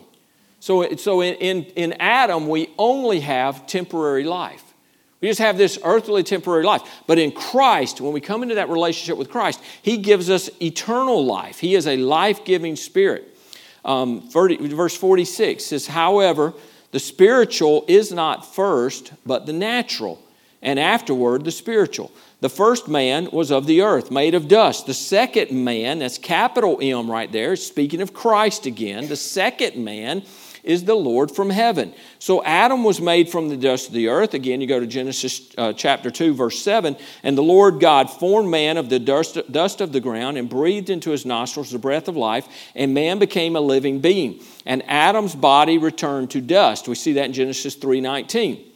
So, 0.60 0.96
so 0.96 1.22
in, 1.22 1.36
in, 1.36 1.64
in 1.76 1.94
Adam, 2.00 2.48
we 2.48 2.70
only 2.78 3.20
have 3.20 3.68
temporary 3.68 4.24
life. 4.24 4.64
We 5.20 5.30
just 5.30 5.40
have 5.40 5.58
this 5.58 5.80
earthly 5.84 6.24
temporary 6.24 6.66
life. 6.66 6.82
But 7.08 7.20
in 7.20 7.32
Christ, 7.32 8.02
when 8.02 8.12
we 8.12 8.20
come 8.20 8.44
into 8.44 8.56
that 8.56 8.70
relationship 8.70 9.18
with 9.18 9.30
Christ, 9.30 9.62
He 9.82 9.98
gives 9.98 10.30
us 10.30 10.50
eternal 10.62 11.26
life. 11.26 11.60
He 11.60 11.76
is 11.76 11.88
a 11.88 11.98
life 11.98 12.44
giving 12.44 12.76
spirit. 12.76 13.38
Um, 13.86 14.22
30, 14.22 14.68
verse 14.68 14.96
46 14.98 15.66
says, 15.66 15.88
However, 15.88 16.54
the 16.92 17.00
spiritual 17.00 17.86
is 17.88 18.12
not 18.12 18.54
first, 18.54 19.14
but 19.26 19.46
the 19.46 19.54
natural, 19.54 20.22
and 20.62 20.80
afterward 20.80 21.44
the 21.44 21.52
spiritual. 21.52 22.12
The 22.44 22.50
first 22.50 22.90
man 22.90 23.30
was 23.32 23.54
of 23.54 23.68
the 23.68 23.84
earth, 23.84 24.12
made 24.12 24.36
of 24.36 24.50
dust. 24.50 24.86
The 24.86 24.94
second 24.94 25.52
man, 25.52 26.00
that's 26.00 26.18
capital 26.18 26.78
M 26.82 27.10
right 27.10 27.32
there, 27.32 27.56
speaking 27.56 28.02
of 28.02 28.14
Christ 28.14 28.66
again, 28.66 29.08
the 29.08 29.16
second 29.16 29.82
man 29.82 30.24
is 30.62 30.84
the 30.84 30.94
Lord 30.94 31.32
from 31.32 31.50
heaven. 31.50 31.94
So 32.20 32.44
Adam 32.44 32.84
was 32.84 33.00
made 33.00 33.30
from 33.30 33.48
the 33.48 33.56
dust 33.56 33.88
of 33.88 33.94
the 33.94 34.10
earth. 34.10 34.34
Again, 34.34 34.60
you 34.60 34.68
go 34.68 34.82
to 34.82 34.86
Genesis 34.86 35.54
uh, 35.58 35.72
chapter 35.72 36.12
2, 36.12 36.34
verse 36.34 36.60
7. 36.60 36.98
And 37.24 37.38
the 37.38 37.42
Lord 37.42 37.80
God 37.80 38.10
formed 38.10 38.50
man 38.50 38.76
of 38.76 38.90
the 38.90 39.00
dust, 39.00 39.38
dust 39.50 39.80
of 39.80 39.94
the 39.94 40.02
ground 40.02 40.38
and 40.38 40.50
breathed 40.50 40.90
into 40.90 41.12
his 41.12 41.26
nostrils 41.26 41.72
the 41.72 41.80
breath 41.80 42.10
of 42.10 42.18
life, 42.18 42.50
and 42.76 42.94
man 42.94 43.20
became 43.20 43.56
a 43.56 43.62
living 43.62 44.02
being. 44.02 44.42
And 44.66 44.84
Adam's 44.90 45.34
body 45.34 45.78
returned 45.78 46.32
to 46.32 46.42
dust. 46.42 46.90
We 46.90 46.96
see 46.96 47.14
that 47.14 47.28
in 47.28 47.32
Genesis 47.32 47.76
3 47.76 48.02
19. 48.02 48.73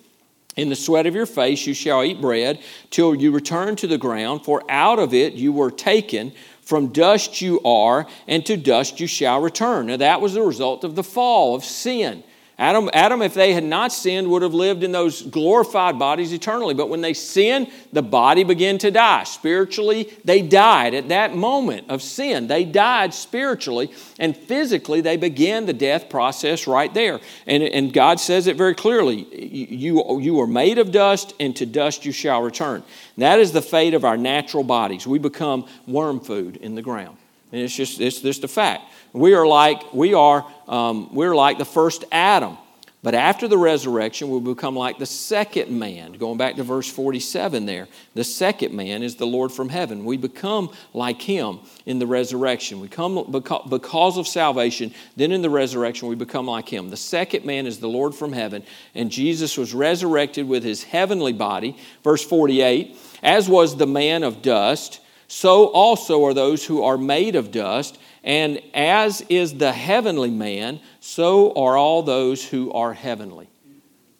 In 0.57 0.69
the 0.69 0.75
sweat 0.75 1.05
of 1.05 1.15
your 1.15 1.27
face 1.27 1.65
you 1.65 1.73
shall 1.73 2.03
eat 2.03 2.19
bread 2.19 2.59
till 2.89 3.15
you 3.15 3.31
return 3.31 3.75
to 3.77 3.87
the 3.87 3.97
ground, 3.97 4.43
for 4.43 4.63
out 4.69 4.99
of 4.99 5.13
it 5.13 5.33
you 5.33 5.53
were 5.53 5.71
taken. 5.71 6.33
From 6.61 6.87
dust 6.87 7.41
you 7.41 7.61
are, 7.61 8.07
and 8.27 8.45
to 8.45 8.57
dust 8.57 8.99
you 8.99 9.07
shall 9.07 9.39
return. 9.39 9.85
Now, 9.85 9.97
that 9.97 10.19
was 10.19 10.33
the 10.33 10.41
result 10.41 10.83
of 10.83 10.95
the 10.95 11.03
fall, 11.03 11.55
of 11.55 11.63
sin. 11.63 12.23
Adam, 12.59 12.89
Adam, 12.91 13.21
if 13.21 13.35
they 13.35 13.53
had 13.53 13.63
not 13.63 13.93
sinned, 13.93 14.27
would 14.31 14.41
have 14.41 14.53
lived 14.53 14.83
in 14.83 14.91
those 14.91 15.21
glorified 15.21 15.99
bodies 15.99 16.33
eternally. 16.33 16.73
But 16.73 16.89
when 16.89 17.01
they 17.01 17.13
sinned, 17.13 17.67
the 17.93 18.01
body 18.01 18.43
began 18.43 18.79
to 18.79 18.89
die. 18.89 19.25
Spiritually, 19.25 20.11
they 20.25 20.41
died 20.41 20.95
at 20.95 21.09
that 21.09 21.35
moment 21.35 21.87
of 21.91 22.01
sin. 22.01 22.47
They 22.47 22.65
died 22.65 23.13
spiritually, 23.13 23.91
and 24.17 24.35
physically, 24.35 25.01
they 25.01 25.17
began 25.17 25.67
the 25.67 25.73
death 25.73 26.09
process 26.09 26.65
right 26.65 26.91
there. 26.91 27.19
And, 27.45 27.61
and 27.61 27.93
God 27.93 28.19
says 28.19 28.47
it 28.47 28.55
very 28.55 28.73
clearly 28.73 29.27
you, 29.35 30.19
you 30.19 30.41
are 30.41 30.47
made 30.47 30.79
of 30.79 30.91
dust, 30.91 31.35
and 31.39 31.55
to 31.57 31.65
dust 31.67 32.05
you 32.05 32.11
shall 32.11 32.41
return. 32.41 32.77
And 32.77 33.21
that 33.23 33.37
is 33.37 33.51
the 33.51 33.61
fate 33.61 33.93
of 33.93 34.03
our 34.03 34.17
natural 34.17 34.63
bodies. 34.63 35.05
We 35.05 35.19
become 35.19 35.67
worm 35.85 36.19
food 36.19 36.57
in 36.57 36.73
the 36.73 36.81
ground. 36.81 37.17
And 37.51 37.61
it's 37.61 37.75
just, 37.75 38.01
it's 38.01 38.19
just 38.19 38.43
a 38.43 38.47
fact. 38.47 38.91
We 39.19 39.33
are 39.33 39.47
like, 39.47 39.93
we 39.93 40.13
are, 40.13 40.45
um, 40.67 41.13
we're 41.13 41.35
like 41.35 41.57
the 41.57 41.65
first 41.65 42.05
Adam. 42.11 42.57
But 43.03 43.13
after 43.13 43.47
the 43.47 43.57
resurrection, 43.57 44.29
we 44.29 44.39
become 44.39 44.75
like 44.75 44.97
the 44.97 45.05
second 45.05 45.71
man. 45.71 46.13
Going 46.13 46.37
back 46.37 46.55
to 46.55 46.63
verse 46.63 46.89
47 46.89 47.65
there, 47.65 47.87
the 48.15 48.23
second 48.23 48.73
man 48.73 49.03
is 49.03 49.15
the 49.15 49.25
Lord 49.25 49.51
from 49.51 49.69
heaven. 49.69 50.03
We 50.03 50.17
become 50.17 50.71
like 50.93 51.21
him 51.21 51.59
in 51.85 51.99
the 51.99 52.07
resurrection. 52.07 52.81
We 52.81 52.87
come 52.89 53.31
because 53.69 54.17
of 54.17 54.27
salvation, 54.27 54.93
then 55.15 55.31
in 55.31 55.41
the 55.41 55.49
resurrection, 55.49 56.09
we 56.09 56.15
become 56.15 56.47
like 56.47 56.67
him. 56.67 56.89
The 56.89 56.97
second 56.97 57.45
man 57.45 57.67
is 57.67 57.79
the 57.79 57.87
Lord 57.87 58.15
from 58.15 58.33
heaven, 58.33 58.63
and 58.95 59.11
Jesus 59.11 59.57
was 59.57 59.73
resurrected 59.73 60.47
with 60.47 60.63
his 60.63 60.83
heavenly 60.83 61.33
body. 61.33 61.77
Verse 62.03 62.25
48 62.25 62.97
As 63.21 63.47
was 63.47 63.77
the 63.77 63.87
man 63.87 64.23
of 64.23 64.41
dust, 64.41 64.99
so 65.27 65.67
also 65.67 66.25
are 66.25 66.33
those 66.33 66.65
who 66.65 66.83
are 66.83 66.97
made 66.97 67.35
of 67.35 67.51
dust. 67.51 67.99
And 68.23 68.61
as 68.73 69.21
is 69.29 69.55
the 69.55 69.71
heavenly 69.71 70.31
man, 70.31 70.79
so 70.99 71.53
are 71.53 71.77
all 71.77 72.03
those 72.03 72.45
who 72.45 72.71
are 72.73 72.93
heavenly. 72.93 73.49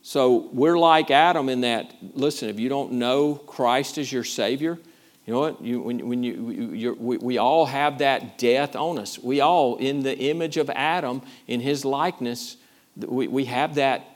So 0.02 0.50
we're 0.54 0.80
like 0.80 1.12
Adam 1.12 1.50
in 1.50 1.62
that, 1.62 1.94
listen, 2.14 2.50
if 2.50 2.60
you 2.60 2.70
don't 2.70 2.94
know 2.94 3.36
Christ 3.36 3.98
as 3.98 4.10
your 4.10 4.24
Savior, 4.24 4.78
you 5.26 5.34
know 5.34 5.42
what? 5.42 5.62
You, 5.62 5.82
when, 5.82 6.08
when 6.08 6.24
you, 6.24 6.96
we, 6.98 7.18
we 7.18 7.38
all 7.38 7.66
have 7.66 7.98
that 7.98 8.38
death 8.38 8.78
on 8.78 8.98
us. 8.98 9.20
We 9.20 9.42
all, 9.42 9.76
in 9.76 10.04
the 10.04 10.18
image 10.18 10.56
of 10.56 10.70
Adam, 10.70 11.22
in 11.48 11.60
his 11.60 11.84
likeness, 11.84 12.56
we, 12.96 13.28
we 13.28 13.44
have 13.46 13.76
that 13.76 14.08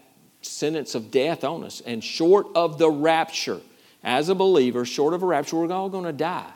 sentence 0.41 0.95
of 0.95 1.11
death 1.11 1.43
on 1.43 1.65
us. 1.65 1.81
And 1.85 2.01
short 2.01 2.47
of 2.55 2.77
the 2.77 2.89
rapture, 2.89 3.59
as 4.01 4.29
a 4.29 4.35
believer, 4.35 4.85
short 4.85 5.13
of 5.13 5.23
a 5.23 5.25
rapture, 5.25 5.57
we're 5.57 5.71
all 5.73 5.89
going 5.89 6.05
to 6.05 6.13
die. 6.13 6.53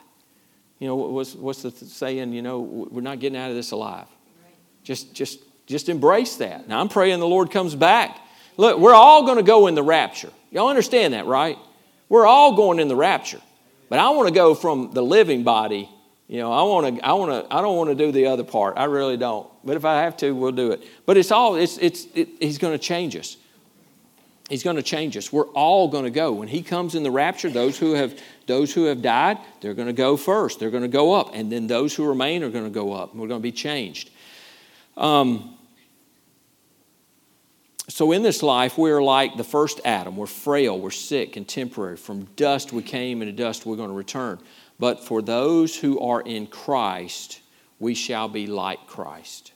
You 0.78 0.88
know, 0.88 0.96
what's, 0.96 1.34
what's 1.34 1.62
the 1.62 1.70
saying? 1.70 2.32
You 2.32 2.42
know, 2.42 2.60
we're 2.60 3.00
not 3.00 3.18
getting 3.18 3.38
out 3.38 3.50
of 3.50 3.56
this 3.56 3.70
alive. 3.70 4.06
Just, 4.82 5.14
just, 5.14 5.40
just 5.66 5.88
embrace 5.88 6.36
that. 6.36 6.68
Now, 6.68 6.80
I'm 6.80 6.88
praying 6.88 7.18
the 7.18 7.26
Lord 7.26 7.50
comes 7.50 7.74
back. 7.74 8.20
Look, 8.56 8.78
we're 8.78 8.94
all 8.94 9.24
going 9.24 9.38
to 9.38 9.42
go 9.42 9.66
in 9.66 9.74
the 9.74 9.82
rapture. 9.82 10.30
Y'all 10.50 10.68
understand 10.68 11.14
that, 11.14 11.26
right? 11.26 11.58
We're 12.08 12.26
all 12.26 12.54
going 12.56 12.78
in 12.78 12.88
the 12.88 12.96
rapture. 12.96 13.40
But 13.88 13.98
I 13.98 14.10
want 14.10 14.28
to 14.28 14.34
go 14.34 14.54
from 14.54 14.92
the 14.92 15.02
living 15.02 15.44
body. 15.44 15.88
You 16.28 16.38
know, 16.38 16.52
I 16.52 16.62
want 16.62 16.96
to, 16.96 17.04
I 17.04 17.12
want 17.12 17.30
to, 17.30 17.54
I 17.54 17.60
don't 17.60 17.76
want 17.76 17.90
to 17.90 17.94
do 17.94 18.12
the 18.12 18.26
other 18.26 18.44
part. 18.44 18.76
I 18.76 18.84
really 18.84 19.16
don't. 19.16 19.48
But 19.64 19.76
if 19.76 19.84
I 19.84 20.02
have 20.02 20.16
to, 20.18 20.32
we'll 20.32 20.52
do 20.52 20.72
it. 20.72 20.84
But 21.04 21.16
it's 21.16 21.30
all, 21.30 21.56
it's, 21.56 21.78
it's, 21.78 22.06
it, 22.14 22.28
He's 22.40 22.58
going 22.58 22.72
to 22.72 22.78
change 22.78 23.16
us. 23.16 23.36
He's 24.48 24.62
going 24.62 24.76
to 24.76 24.82
change 24.82 25.16
us. 25.16 25.32
We're 25.32 25.48
all 25.48 25.88
going 25.88 26.04
to 26.04 26.10
go. 26.10 26.32
When 26.32 26.46
he 26.46 26.62
comes 26.62 26.94
in 26.94 27.02
the 27.02 27.10
rapture, 27.10 27.50
those 27.50 27.76
who 27.76 27.94
have 27.94 28.20
those 28.46 28.72
who 28.72 28.84
have 28.84 29.02
died, 29.02 29.38
they're 29.60 29.74
going 29.74 29.88
to 29.88 29.92
go 29.92 30.16
first. 30.16 30.60
They're 30.60 30.70
going 30.70 30.82
to 30.82 30.88
go 30.88 31.14
up, 31.14 31.34
and 31.34 31.50
then 31.50 31.66
those 31.66 31.94
who 31.94 32.06
remain 32.06 32.42
are 32.42 32.50
going 32.50 32.64
to 32.64 32.70
go 32.70 32.92
up. 32.92 33.14
We're 33.14 33.28
going 33.28 33.40
to 33.40 33.42
be 33.42 33.52
changed. 33.52 34.10
Um, 34.96 35.56
so 37.88 38.12
in 38.12 38.22
this 38.22 38.42
life, 38.42 38.76
we're 38.76 39.02
like 39.02 39.36
the 39.36 39.44
first 39.44 39.80
Adam. 39.84 40.16
We're 40.16 40.26
frail, 40.26 40.78
we're 40.78 40.90
sick 40.90 41.36
and 41.36 41.46
temporary. 41.46 41.96
From 41.96 42.24
dust 42.36 42.72
we 42.72 42.82
came, 42.82 43.22
and 43.22 43.30
to 43.30 43.42
dust 43.42 43.66
we're 43.66 43.76
going 43.76 43.90
to 43.90 43.94
return. 43.94 44.38
But 44.78 45.04
for 45.04 45.22
those 45.22 45.76
who 45.76 46.00
are 46.00 46.20
in 46.20 46.46
Christ, 46.46 47.40
we 47.78 47.94
shall 47.94 48.28
be 48.28 48.46
like 48.46 48.86
Christ. 48.86 49.52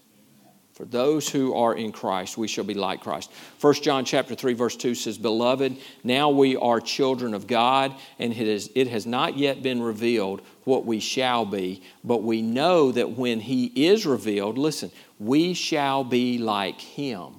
For 0.81 0.87
those 0.87 1.29
who 1.29 1.55
are 1.55 1.75
in 1.75 1.93
Christ, 1.93 2.39
we 2.39 2.49
shall 2.49 2.65
be 2.65 2.73
like 2.73 3.03
Christ. 3.03 3.31
1 3.61 3.75
John 3.83 4.07
chapter 4.07 4.35
3, 4.35 4.55
verse 4.55 4.75
2 4.77 4.95
says, 4.95 5.19
Beloved, 5.19 5.77
now 6.05 6.31
we 6.31 6.57
are 6.57 6.81
children 6.81 7.35
of 7.35 7.47
God, 7.47 7.95
and 8.19 8.33
it, 8.33 8.49
is, 8.49 8.71
it 8.75 8.89
has 8.89 9.05
not 9.05 9.37
yet 9.37 9.63
been 9.63 9.83
revealed 9.83 10.41
what 10.65 10.87
we 10.87 10.99
shall 10.99 11.45
be, 11.45 11.83
but 12.03 12.23
we 12.23 12.41
know 12.41 12.93
that 12.93 13.11
when 13.11 13.41
he 13.41 13.67
is 13.67 14.07
revealed, 14.07 14.57
listen, 14.57 14.91
we 15.19 15.53
shall 15.53 16.03
be 16.03 16.39
like 16.39 16.81
him, 16.81 17.35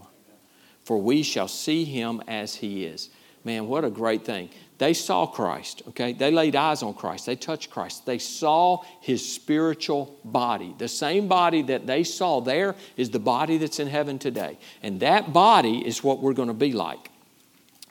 for 0.84 1.00
we 1.00 1.24
shall 1.24 1.48
see 1.48 1.84
him 1.84 2.22
as 2.28 2.54
he 2.54 2.86
is. 2.86 3.10
Man, 3.44 3.68
what 3.68 3.84
a 3.84 3.90
great 3.90 4.24
thing. 4.24 4.52
They 4.82 4.96
saw 4.96 5.28
Christ, 5.28 5.84
okay? 5.90 6.12
They 6.12 6.32
laid 6.32 6.56
eyes 6.56 6.82
on 6.82 6.96
Christ. 6.96 7.28
They 7.28 7.36
touched 7.36 7.70
Christ. 7.70 8.08
They 8.08 8.18
saw 8.18 8.82
his 9.00 9.24
spiritual 9.24 10.18
body. 10.26 10.74
The 10.76 10.88
same 10.88 11.28
body 11.28 11.62
that 11.62 11.86
they 11.86 12.04
saw 12.04 12.42
there 12.42 12.76
is 12.98 13.12
the 13.12 13.20
body 13.20 13.60
that's 13.60 13.80
in 13.80 13.86
heaven 13.86 14.18
today. 14.18 14.58
And 14.82 15.00
that 15.02 15.34
body 15.34 15.88
is 15.88 16.04
what 16.04 16.20
we're 16.20 16.34
going 16.34 16.48
to 16.48 16.56
be 16.56 16.72
like. 16.72 17.12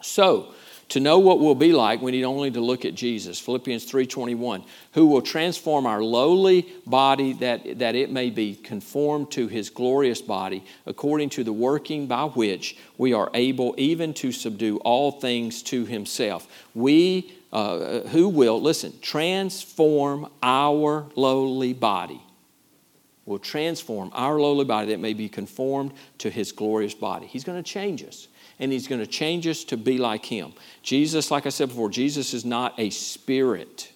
So, 0.03 0.53
To 0.91 0.99
know 0.99 1.21
what 1.21 1.39
we'll 1.39 1.55
be 1.55 1.73
like, 1.73 2.03
we 2.03 2.11
need 2.11 2.25
only 2.25 2.51
to 2.51 2.61
look 2.61 2.85
at 2.85 2.97
Jesus. 2.97 3.39
Philippians 3.39 3.85
3:21, 3.85 4.65
who 4.93 5.07
will 5.07 5.23
transform 5.23 5.87
our 5.87 6.03
lowly 6.03 6.67
body 6.85 7.33
that, 7.35 7.79
that 7.79 7.95
it 7.95 8.11
may 8.11 8.29
be 8.29 8.57
conformed 8.57 9.31
to 9.31 9.47
his 9.47 9.71
glorious 9.71 10.21
body, 10.21 10.65
according 10.87 11.31
to 11.31 11.45
the 11.45 11.53
working 11.53 12.09
by 12.09 12.25
which 12.25 12.77
we 12.99 13.13
are 13.13 13.31
able 13.35 13.73
even 13.79 14.13
to 14.15 14.33
subdue 14.33 14.79
all 14.79 15.13
things 15.13 15.63
to 15.63 15.85
himself. 15.85 16.49
We 16.75 17.35
uh, 17.53 18.01
who 18.09 18.29
will, 18.29 18.61
listen, 18.61 18.93
transform 19.01 20.29
our 20.43 21.07
lowly 21.15 21.73
body. 21.73 22.21
Will 23.27 23.39
transform 23.39 24.11
our 24.13 24.41
lowly 24.41 24.65
body 24.65 24.89
that 24.89 24.99
may 24.99 25.15
be 25.15 25.29
conformed 25.29 25.93
to 26.19 26.31
his 26.31 26.51
glorious 26.51 26.95
body. 26.95 27.27
He's 27.27 27.45
going 27.45 27.63
to 27.63 27.69
change 27.69 28.03
us 28.03 28.27
and 28.61 28.71
He's 28.71 28.87
going 28.87 29.01
to 29.01 29.07
change 29.07 29.47
us 29.49 29.65
to 29.65 29.77
be 29.77 29.99
like 29.99 30.25
Him. 30.25 30.53
Jesus, 30.83 31.31
like 31.31 31.47
I 31.47 31.49
said 31.49 31.69
before, 31.69 31.91
Jesus 31.91 32.33
is 32.33 32.45
not 32.45 32.79
a 32.79 32.91
spirit. 32.91 33.91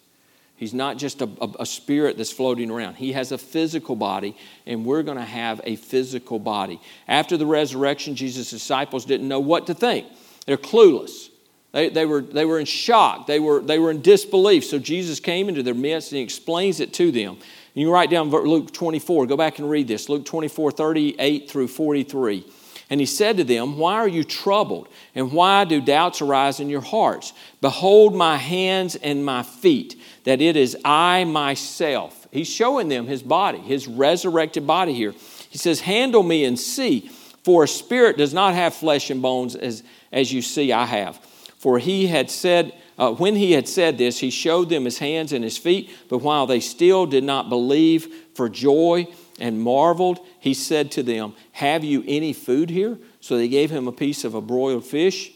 He's 0.56 0.74
not 0.74 0.98
just 0.98 1.20
a, 1.20 1.28
a, 1.40 1.50
a, 1.60 1.66
spirit 1.66 2.16
that's 2.16 2.32
floating 2.32 2.70
around. 2.70 2.94
He 2.94 3.12
has 3.12 3.32
a 3.32 3.38
physical 3.38 3.96
body, 3.96 4.36
and 4.66 4.84
we're 4.84 5.02
going 5.02 5.18
to 5.18 5.24
have 5.24 5.60
a 5.64 5.76
physical 5.76 6.38
body. 6.38 6.80
After 7.06 7.36
the 7.36 7.46
resurrection, 7.46 8.14
Jesus' 8.14 8.50
disciples 8.50 9.04
didn't 9.04 9.28
know 9.28 9.40
what 9.40 9.66
to 9.66 9.74
think. 9.74 10.06
They're 10.46 10.56
clueless. 10.56 11.28
They, 11.72 11.88
they, 11.88 12.06
were, 12.06 12.20
they 12.20 12.44
were 12.44 12.60
in 12.60 12.66
shock. 12.66 13.26
They 13.26 13.40
were, 13.40 13.60
they 13.60 13.80
were 13.80 13.90
in 13.90 14.00
disbelief. 14.00 14.64
So 14.64 14.78
Jesus 14.78 15.18
came 15.18 15.48
into 15.48 15.64
their 15.64 15.74
midst 15.74 16.12
and 16.12 16.18
he 16.18 16.22
explains 16.22 16.78
it 16.78 16.92
to 16.94 17.10
them. 17.10 17.38
You 17.74 17.92
write 17.92 18.10
down 18.10 18.30
Luke 18.30 18.72
24. 18.72 19.26
Go 19.26 19.36
back 19.36 19.58
and 19.58 19.68
read 19.68 19.88
this. 19.88 20.08
Luke 20.08 20.24
24, 20.24 20.70
38 20.70 21.50
through 21.50 21.66
43. 21.66 22.46
And 22.90 23.00
he 23.00 23.06
said 23.06 23.38
to 23.38 23.44
them, 23.44 23.78
Why 23.78 23.94
are 23.94 24.08
you 24.08 24.24
troubled? 24.24 24.88
And 25.14 25.32
why 25.32 25.64
do 25.64 25.80
doubts 25.80 26.20
arise 26.20 26.60
in 26.60 26.68
your 26.68 26.82
hearts? 26.82 27.32
Behold 27.60 28.14
my 28.14 28.36
hands 28.36 28.94
and 28.96 29.24
my 29.24 29.42
feet, 29.42 30.00
that 30.24 30.40
it 30.40 30.56
is 30.56 30.76
I 30.84 31.24
myself. 31.24 32.28
He's 32.30 32.48
showing 32.48 32.88
them 32.88 33.06
his 33.06 33.22
body, 33.22 33.58
his 33.58 33.86
resurrected 33.86 34.66
body 34.66 34.92
here. 34.92 35.12
He 35.50 35.58
says, 35.58 35.80
Handle 35.80 36.22
me 36.22 36.44
and 36.44 36.58
see, 36.58 37.10
for 37.42 37.64
a 37.64 37.68
spirit 37.68 38.18
does 38.18 38.34
not 38.34 38.54
have 38.54 38.74
flesh 38.74 39.10
and 39.10 39.22
bones 39.22 39.56
as, 39.56 39.82
as 40.12 40.32
you 40.32 40.42
see 40.42 40.72
I 40.72 40.84
have. 40.84 41.16
For 41.58 41.78
he 41.78 42.06
had 42.06 42.30
said, 42.30 42.74
uh, 42.98 43.12
when 43.12 43.34
he 43.34 43.52
had 43.52 43.66
said 43.66 43.98
this, 43.98 44.18
he 44.18 44.30
showed 44.30 44.68
them 44.68 44.84
his 44.84 44.98
hands 44.98 45.32
and 45.32 45.42
his 45.42 45.58
feet, 45.58 45.90
but 46.08 46.18
while 46.18 46.46
they 46.46 46.60
still 46.60 47.06
did 47.06 47.24
not 47.24 47.48
believe 47.48 48.06
for 48.34 48.48
joy, 48.48 49.08
and 49.38 49.60
marveled, 49.60 50.20
he 50.40 50.54
said 50.54 50.90
to 50.92 51.02
them, 51.02 51.34
Have 51.52 51.84
you 51.84 52.04
any 52.06 52.32
food 52.32 52.70
here? 52.70 52.98
So 53.20 53.36
they 53.36 53.48
gave 53.48 53.70
him 53.70 53.88
a 53.88 53.92
piece 53.92 54.24
of 54.24 54.34
a 54.34 54.40
broiled 54.40 54.84
fish 54.84 55.32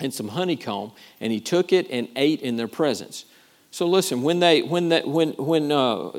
and 0.00 0.12
some 0.12 0.28
honeycomb, 0.28 0.92
and 1.20 1.32
he 1.32 1.40
took 1.40 1.72
it 1.72 1.88
and 1.90 2.08
ate 2.16 2.40
in 2.40 2.56
their 2.56 2.68
presence. 2.68 3.26
So 3.70 3.86
listen, 3.86 4.22
when 4.22 4.40
they, 4.40 4.62
when 4.62 4.88
that, 4.88 5.06
when, 5.06 5.30
when, 5.32 5.70
uh, 5.70 6.10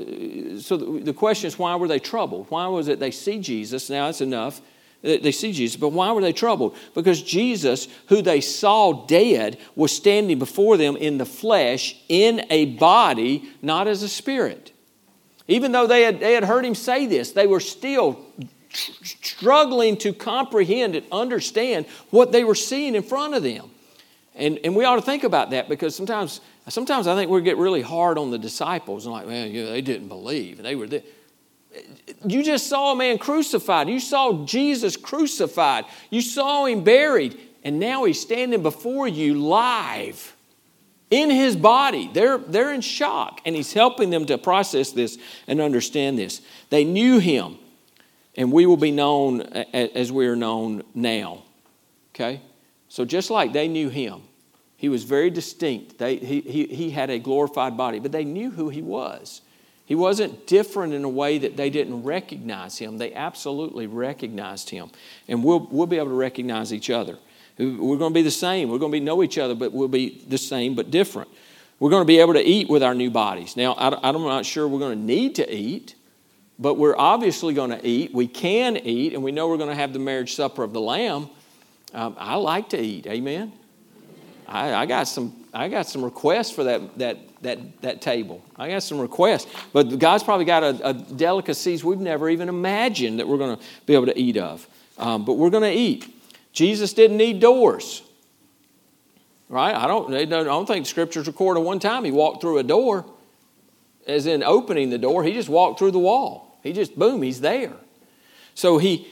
so 0.59 0.78
the, 0.78 1.01
the 1.03 1.14
question 1.14 1.47
is, 1.47 1.59
why 1.59 1.76
were 1.76 1.88
they 1.88 1.99
troubled? 1.99 2.45
Why 2.49 2.68
was 2.68 2.88
it 2.88 2.99
they 2.99 3.12
see 3.12 3.39
Jesus? 3.39 3.89
Now 3.89 4.05
that's 4.05 4.22
enough. 4.22 4.62
They 5.01 5.32
see 5.32 5.51
Jesus, 5.51 5.78
but 5.78 5.89
why 5.89 6.12
were 6.12 6.22
they 6.22 6.32
troubled? 6.32 6.76
Because 6.93 7.24
Jesus, 7.24 7.88
who 8.07 8.22
they 8.22 8.39
saw 8.39 9.07
dead, 9.07 9.57
was 9.76 9.91
standing 9.91 10.38
before 10.38 10.78
them 10.78 10.95
in 10.95 11.18
the 11.18 11.26
flesh, 11.26 11.95
in 12.07 12.45
a 12.51 12.66
body, 12.76 13.49
not 13.64 13.88
as 13.88 14.03
a 14.03 14.09
spirit. 14.09 14.70
Even 15.47 15.71
though 15.71 15.87
they 15.87 16.03
had, 16.03 16.19
they 16.19 16.33
had 16.33 16.43
heard 16.43 16.65
him 16.65 16.75
say 16.75 17.05
this, 17.05 17.31
they 17.31 17.47
were 17.47 17.59
still 17.59 18.25
struggling 18.73 19.97
to 19.97 20.13
comprehend 20.13 20.95
and 20.95 21.05
understand 21.11 21.85
what 22.09 22.31
they 22.31 22.43
were 22.43 22.55
seeing 22.55 22.95
in 22.95 23.03
front 23.03 23.33
of 23.33 23.43
them. 23.43 23.69
And, 24.35 24.59
and 24.63 24.75
we 24.75 24.85
ought 24.85 24.95
to 24.95 25.01
think 25.01 25.23
about 25.23 25.49
that 25.51 25.67
because 25.67 25.95
sometimes, 25.95 26.39
sometimes 26.69 27.07
I 27.07 27.15
think 27.15 27.29
we 27.29 27.41
get 27.41 27.57
really 27.57 27.81
hard 27.81 28.17
on 28.17 28.31
the 28.31 28.37
disciples 28.37 29.05
and 29.05 29.13
like, 29.13 29.27
yeah, 29.27 29.65
they 29.65 29.81
didn't 29.81 30.07
believe. 30.07 30.61
They 30.61 30.75
were 30.75 30.87
there. 30.87 31.03
You 32.25 32.43
just 32.43 32.67
saw 32.67 32.93
a 32.93 32.95
man 32.95 33.17
crucified. 33.17 33.89
You 33.89 33.99
saw 33.99 34.45
Jesus 34.45 34.97
crucified. 34.97 35.85
You 36.09 36.21
saw 36.21 36.65
him 36.65 36.83
buried. 36.83 37.39
And 37.63 37.79
now 37.79 38.05
he's 38.05 38.19
standing 38.19 38.63
before 38.63 39.07
you 39.07 39.35
live 39.35 40.35
in 41.12 41.30
his 41.30 41.55
body. 41.55 42.09
They're, 42.12 42.39
they're 42.39 42.74
in 42.74 42.82
shock, 42.82 43.41
and 43.45 43.55
he's 43.55 43.74
helping 43.74 44.09
them 44.09 44.26
to 44.26 44.38
process 44.39 44.91
this 44.91 45.20
and 45.45 45.62
understand 45.62 46.18
this. 46.18 46.41
They 46.72 46.84
knew 46.84 47.20
him, 47.20 47.59
and 48.36 48.51
we 48.51 48.66
will 48.66 48.78
be 48.78 48.91
known 48.91 49.41
as 49.41 50.12
we 50.12 50.26
are 50.26 50.36
known 50.36 50.84
now. 50.95 51.43
Okay? 52.16 52.41
So, 52.88 53.05
just 53.05 53.30
like 53.30 53.53
they 53.53 53.68
knew 53.68 53.89
him, 53.89 54.22
he 54.78 54.89
was 54.89 55.03
very 55.03 55.30
distinct. 55.30 55.99
They, 55.99 56.16
he, 56.16 56.41
he, 56.41 56.66
he 56.66 56.89
had 56.89 57.09
a 57.09 57.20
glorified 57.20 57.78
body, 57.78 57.99
but 57.99 58.12
they 58.12 58.26
knew 58.26 58.49
who 58.49 58.70
he 58.70 58.82
was. 58.82 59.41
He 59.86 59.95
wasn't 59.95 60.47
different 60.47 60.93
in 60.93 61.03
a 61.03 61.09
way 61.09 61.38
that 61.38 61.57
they 61.57 61.70
didn't 61.70 62.03
recognize 62.03 62.78
him. 62.78 62.97
They 62.97 63.14
absolutely 63.14 63.88
recognized 63.88 64.70
him. 64.70 64.89
And 65.28 65.43
we'll, 65.43 65.68
we'll 65.70 65.86
be 65.86 65.97
able 65.97 66.07
to 66.07 66.14
recognize 66.14 66.74
each 66.74 66.89
other. 66.89 67.18
We're 67.58 67.97
going 67.97 68.12
to 68.12 68.18
be 68.18 68.22
the 68.22 68.32
same. 68.32 68.70
We're 68.70 68.80
going 68.80 68.91
to 68.91 68.95
be 68.95 69.04
know 69.04 69.24
each 69.24 69.38
other, 69.38 69.56
but 69.56 69.72
we'll 69.72 69.88
be 69.88 70.24
the 70.28 70.38
same 70.38 70.76
but 70.76 70.89
different. 70.91 71.30
We're 71.80 71.89
going 71.89 72.02
to 72.02 72.08
be 72.08 72.20
able 72.20 72.34
to 72.34 72.43
eat 72.43 72.70
with 72.70 72.84
our 72.84 72.93
new 72.93 73.10
bodies. 73.10 73.58
Now, 73.58 73.76
I'm 73.78 74.22
not 74.22 74.45
sure 74.45 74.68
we're 74.68 74.80
going 74.80 74.97
to 74.97 75.04
need 75.04 75.36
to 75.36 75.54
eat, 75.54 75.95
but 76.60 76.76
we're 76.76 76.95
obviously 76.97 77.54
going 77.56 77.72
to 77.72 77.86
eat. 77.86 78.14
We 78.14 78.28
can 78.28 78.78
eat, 78.78 79.14
and 79.14 79.24
we 79.24 79.32
know 79.32 79.47
we're 79.47 79.58
going 79.58 79.70
to 79.70 79.76
have 79.76 79.91
the 79.91 79.99
marriage 79.99 80.36
supper 80.36 80.64
of 80.64 80.74
the 80.74 80.82
Lamb. 80.82 81.30
Um, 81.93 82.16
I 82.20 82.36
like 82.36 82.70
to 82.70 82.80
eat. 82.80 83.08
Amen. 83.08 83.52
I, 84.47 84.74
I, 84.74 84.86
got 84.86 85.08
some. 85.08 85.36
I 85.54 85.70
got 85.70 85.88
some 85.88 86.04
requests 86.04 86.52
for 86.52 86.66
that 86.66 86.97
that 86.99 87.18
that 87.41 87.82
that 87.82 88.02
table. 88.02 88.43
I 88.58 88.70
got 88.70 88.84
some 88.84 88.99
requests, 88.99 89.52
but 89.74 89.97
God's 89.97 90.24
probably 90.24 90.45
got 90.45 90.64
a, 90.64 90.89
a 90.89 90.93
delicacies 90.93 91.84
we've 91.84 91.99
never 91.99 92.30
even 92.30 92.47
imagined 92.47 93.20
that 93.20 93.28
we're 93.28 93.38
going 93.38 93.58
to 93.58 93.64
be 93.86 93.93
able 93.93 94.06
to 94.06 94.20
eat 94.20 94.38
of. 94.38 94.68
Um, 94.97 95.26
but 95.26 95.34
we're 95.34 95.49
going 95.49 95.64
to 95.64 95.72
eat. 95.72 96.14
Jesus 96.54 96.93
didn't 96.93 97.18
need 97.18 97.39
doors. 97.39 98.04
Right? 99.49 99.76
I 99.76 99.86
don't, 99.88 100.14
I 100.14 100.26
don't 100.26 100.66
think 100.66 100.86
scriptures 100.86 101.28
record 101.28 101.58
one 101.58 101.80
time 101.80 102.06
he 102.06 102.12
walked 102.12 102.41
through 102.41 102.60
a 102.60 102.64
door, 102.64 103.06
as 104.08 104.26
in 104.26 104.43
opening 104.43 104.89
the 104.89 104.97
door. 104.97 105.24
He 105.24 105.34
just 105.34 105.49
walked 105.49 105.78
through 105.78 105.91
the 105.91 105.99
wall. 105.99 106.58
He 106.64 106.72
just, 106.72 106.97
boom, 106.97 107.22
he's 107.22 107.41
there. 107.41 107.74
So 108.56 108.78
he, 108.78 109.08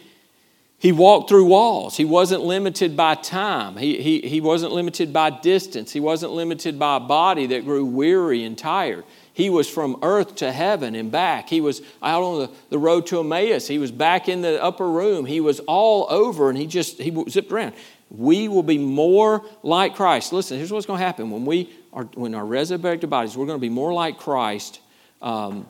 he 0.77 0.93
walked 0.93 1.27
through 1.27 1.45
walls. 1.45 1.97
He 1.97 2.05
wasn't 2.05 2.43
limited 2.43 2.95
by 2.95 3.15
time. 3.15 3.75
He, 3.75 4.01
he, 4.01 4.21
he 4.21 4.39
wasn't 4.39 4.71
limited 4.71 5.11
by 5.11 5.29
distance. 5.29 5.91
He 5.91 5.99
wasn't 5.99 6.31
limited 6.31 6.79
by 6.79 6.97
a 6.97 7.01
body 7.01 7.47
that 7.47 7.65
grew 7.65 7.85
weary 7.85 8.45
and 8.45 8.57
tired. 8.57 9.03
He 9.39 9.49
was 9.49 9.69
from 9.69 9.99
earth 10.01 10.35
to 10.35 10.51
heaven 10.51 10.95
and 10.95 11.09
back. 11.09 11.47
He 11.47 11.61
was 11.61 11.81
out 12.03 12.23
on 12.23 12.39
the, 12.39 12.51
the 12.71 12.77
road 12.77 13.07
to 13.07 13.21
Emmaus. 13.21 13.69
He 13.69 13.77
was 13.77 13.89
back 13.89 14.27
in 14.27 14.41
the 14.41 14.61
upper 14.61 14.85
room. 14.85 15.25
He 15.25 15.39
was 15.39 15.61
all 15.61 16.07
over 16.09 16.49
and 16.49 16.57
he 16.57 16.67
just 16.67 16.97
he 16.97 17.23
zipped 17.29 17.49
around. 17.49 17.73
We 18.09 18.49
will 18.49 18.63
be 18.63 18.77
more 18.77 19.45
like 19.63 19.95
Christ. 19.95 20.33
Listen, 20.33 20.57
here's 20.57 20.73
what's 20.73 20.85
going 20.85 20.99
to 20.99 21.05
happen 21.05 21.31
when 21.31 21.45
we 21.45 21.69
are 21.93 22.03
when 22.15 22.35
our 22.35 22.45
resurrected 22.45 23.09
bodies, 23.09 23.37
we're 23.37 23.45
going 23.45 23.57
to 23.57 23.61
be 23.61 23.69
more 23.69 23.93
like 23.93 24.17
Christ. 24.17 24.81
Um, 25.21 25.65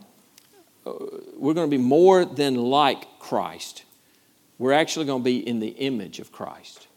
uh, 0.83 0.93
we're 1.35 1.53
going 1.53 1.69
to 1.69 1.77
be 1.77 1.83
more 1.83 2.25
than 2.25 2.55
like 2.55 3.19
Christ. 3.19 3.83
We're 4.57 4.73
actually 4.73 5.05
going 5.05 5.21
to 5.21 5.25
be 5.25 5.47
in 5.47 5.59
the 5.59 5.67
image 5.67 6.17
of 6.17 6.31
Christ. 6.31 6.87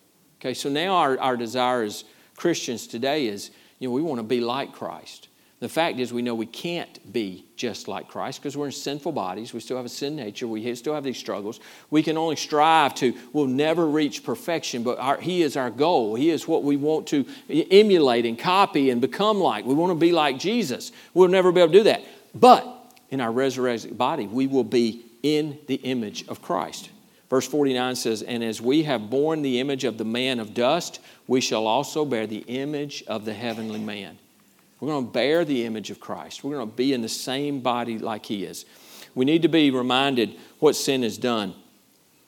Okay, 0.40 0.54
so 0.54 0.70
now 0.70 0.94
our, 0.94 1.20
our 1.20 1.36
desire 1.36 1.82
as 1.82 2.04
Christians 2.34 2.86
today 2.86 3.26
is, 3.26 3.50
you 3.78 3.88
know, 3.88 3.92
we 3.92 4.00
want 4.00 4.20
to 4.20 4.26
be 4.26 4.40
like 4.40 4.72
Christ. 4.72 5.28
The 5.62 5.68
fact 5.68 6.00
is, 6.00 6.12
we 6.12 6.22
know 6.22 6.34
we 6.34 6.46
can't 6.46 7.12
be 7.12 7.46
just 7.54 7.86
like 7.86 8.08
Christ 8.08 8.40
because 8.40 8.56
we're 8.56 8.66
in 8.66 8.72
sinful 8.72 9.12
bodies. 9.12 9.54
We 9.54 9.60
still 9.60 9.76
have 9.76 9.86
a 9.86 9.88
sin 9.88 10.16
nature. 10.16 10.48
We 10.48 10.74
still 10.74 10.92
have 10.92 11.04
these 11.04 11.18
struggles. 11.18 11.60
We 11.88 12.02
can 12.02 12.18
only 12.18 12.34
strive 12.34 12.96
to, 12.96 13.14
we'll 13.32 13.46
never 13.46 13.86
reach 13.86 14.24
perfection, 14.24 14.82
but 14.82 14.98
our, 14.98 15.20
He 15.20 15.40
is 15.40 15.56
our 15.56 15.70
goal. 15.70 16.16
He 16.16 16.30
is 16.30 16.48
what 16.48 16.64
we 16.64 16.76
want 16.76 17.06
to 17.08 17.24
emulate 17.48 18.26
and 18.26 18.36
copy 18.36 18.90
and 18.90 19.00
become 19.00 19.38
like. 19.38 19.64
We 19.64 19.74
want 19.74 19.92
to 19.92 19.94
be 19.94 20.10
like 20.10 20.36
Jesus. 20.36 20.90
We'll 21.14 21.28
never 21.28 21.52
be 21.52 21.60
able 21.60 21.70
to 21.70 21.78
do 21.78 21.84
that. 21.84 22.02
But 22.34 22.66
in 23.10 23.20
our 23.20 23.30
resurrected 23.30 23.96
body, 23.96 24.26
we 24.26 24.48
will 24.48 24.64
be 24.64 25.04
in 25.22 25.60
the 25.68 25.76
image 25.76 26.26
of 26.26 26.42
Christ. 26.42 26.90
Verse 27.30 27.46
49 27.46 27.94
says, 27.94 28.22
And 28.22 28.42
as 28.42 28.60
we 28.60 28.82
have 28.82 29.08
borne 29.08 29.42
the 29.42 29.60
image 29.60 29.84
of 29.84 29.96
the 29.96 30.04
man 30.04 30.40
of 30.40 30.54
dust, 30.54 30.98
we 31.28 31.40
shall 31.40 31.68
also 31.68 32.04
bear 32.04 32.26
the 32.26 32.44
image 32.48 33.04
of 33.06 33.24
the 33.24 33.32
heavenly 33.32 33.78
man. 33.78 34.18
We're 34.82 34.88
going 34.88 35.06
to 35.06 35.12
bear 35.12 35.44
the 35.44 35.64
image 35.64 35.92
of 35.92 36.00
Christ. 36.00 36.42
We're 36.42 36.56
going 36.56 36.68
to 36.68 36.74
be 36.74 36.92
in 36.92 37.02
the 37.02 37.08
same 37.08 37.60
body 37.60 38.00
like 38.00 38.26
He 38.26 38.42
is. 38.42 38.64
We 39.14 39.24
need 39.24 39.42
to 39.42 39.48
be 39.48 39.70
reminded 39.70 40.34
what 40.58 40.74
sin 40.74 41.04
has 41.04 41.16
done. 41.18 41.54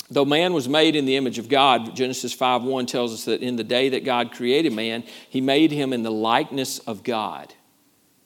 Though 0.09 0.25
man 0.25 0.53
was 0.53 0.69
made 0.69 0.95
in 0.95 1.05
the 1.05 1.17
image 1.17 1.41
of 1.41 1.49
God, 1.49 1.97
Genesis 1.97 2.33
5 2.33 2.63
1 2.63 2.87
tells 2.87 3.13
us 3.13 3.25
that 3.25 3.43
in 3.43 3.57
the 3.57 3.65
day 3.65 3.89
that 3.89 4.05
God 4.05 4.31
created 4.31 4.73
man, 4.73 5.03
He 5.29 5.41
made 5.41 5.73
him 5.73 5.93
in 5.93 6.05
the 6.05 6.13
likeness 6.13 6.79
of 6.79 7.03
God. 7.03 7.53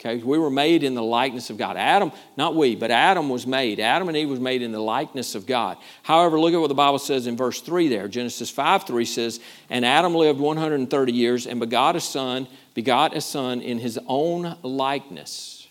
Okay, 0.00 0.22
we 0.22 0.38
were 0.38 0.50
made 0.50 0.84
in 0.84 0.94
the 0.94 1.02
likeness 1.02 1.50
of 1.50 1.58
God. 1.58 1.76
Adam, 1.76 2.12
not 2.36 2.54
we, 2.54 2.76
but 2.76 2.92
Adam 2.92 3.28
was 3.28 3.48
made. 3.48 3.80
Adam 3.80 4.06
and 4.06 4.16
Eve 4.16 4.28
was 4.28 4.38
made 4.38 4.62
in 4.62 4.70
the 4.70 4.78
likeness 4.78 5.34
of 5.34 5.44
God. 5.44 5.76
However, 6.04 6.38
look 6.38 6.54
at 6.54 6.60
what 6.60 6.68
the 6.68 6.74
Bible 6.74 7.00
says 7.00 7.26
in 7.26 7.36
verse 7.36 7.60
3 7.60 7.88
there. 7.88 8.06
Genesis 8.06 8.48
5 8.48 8.84
3 8.84 9.04
says, 9.04 9.40
And 9.68 9.84
Adam 9.84 10.14
lived 10.14 10.38
130 10.38 11.12
years 11.12 11.48
and 11.48 11.58
begot 11.58 11.96
a 11.96 12.00
son, 12.00 12.46
begot 12.74 13.16
a 13.16 13.20
son 13.20 13.60
in 13.60 13.80
his 13.80 13.98
own 14.06 14.56
likeness. 14.62 15.66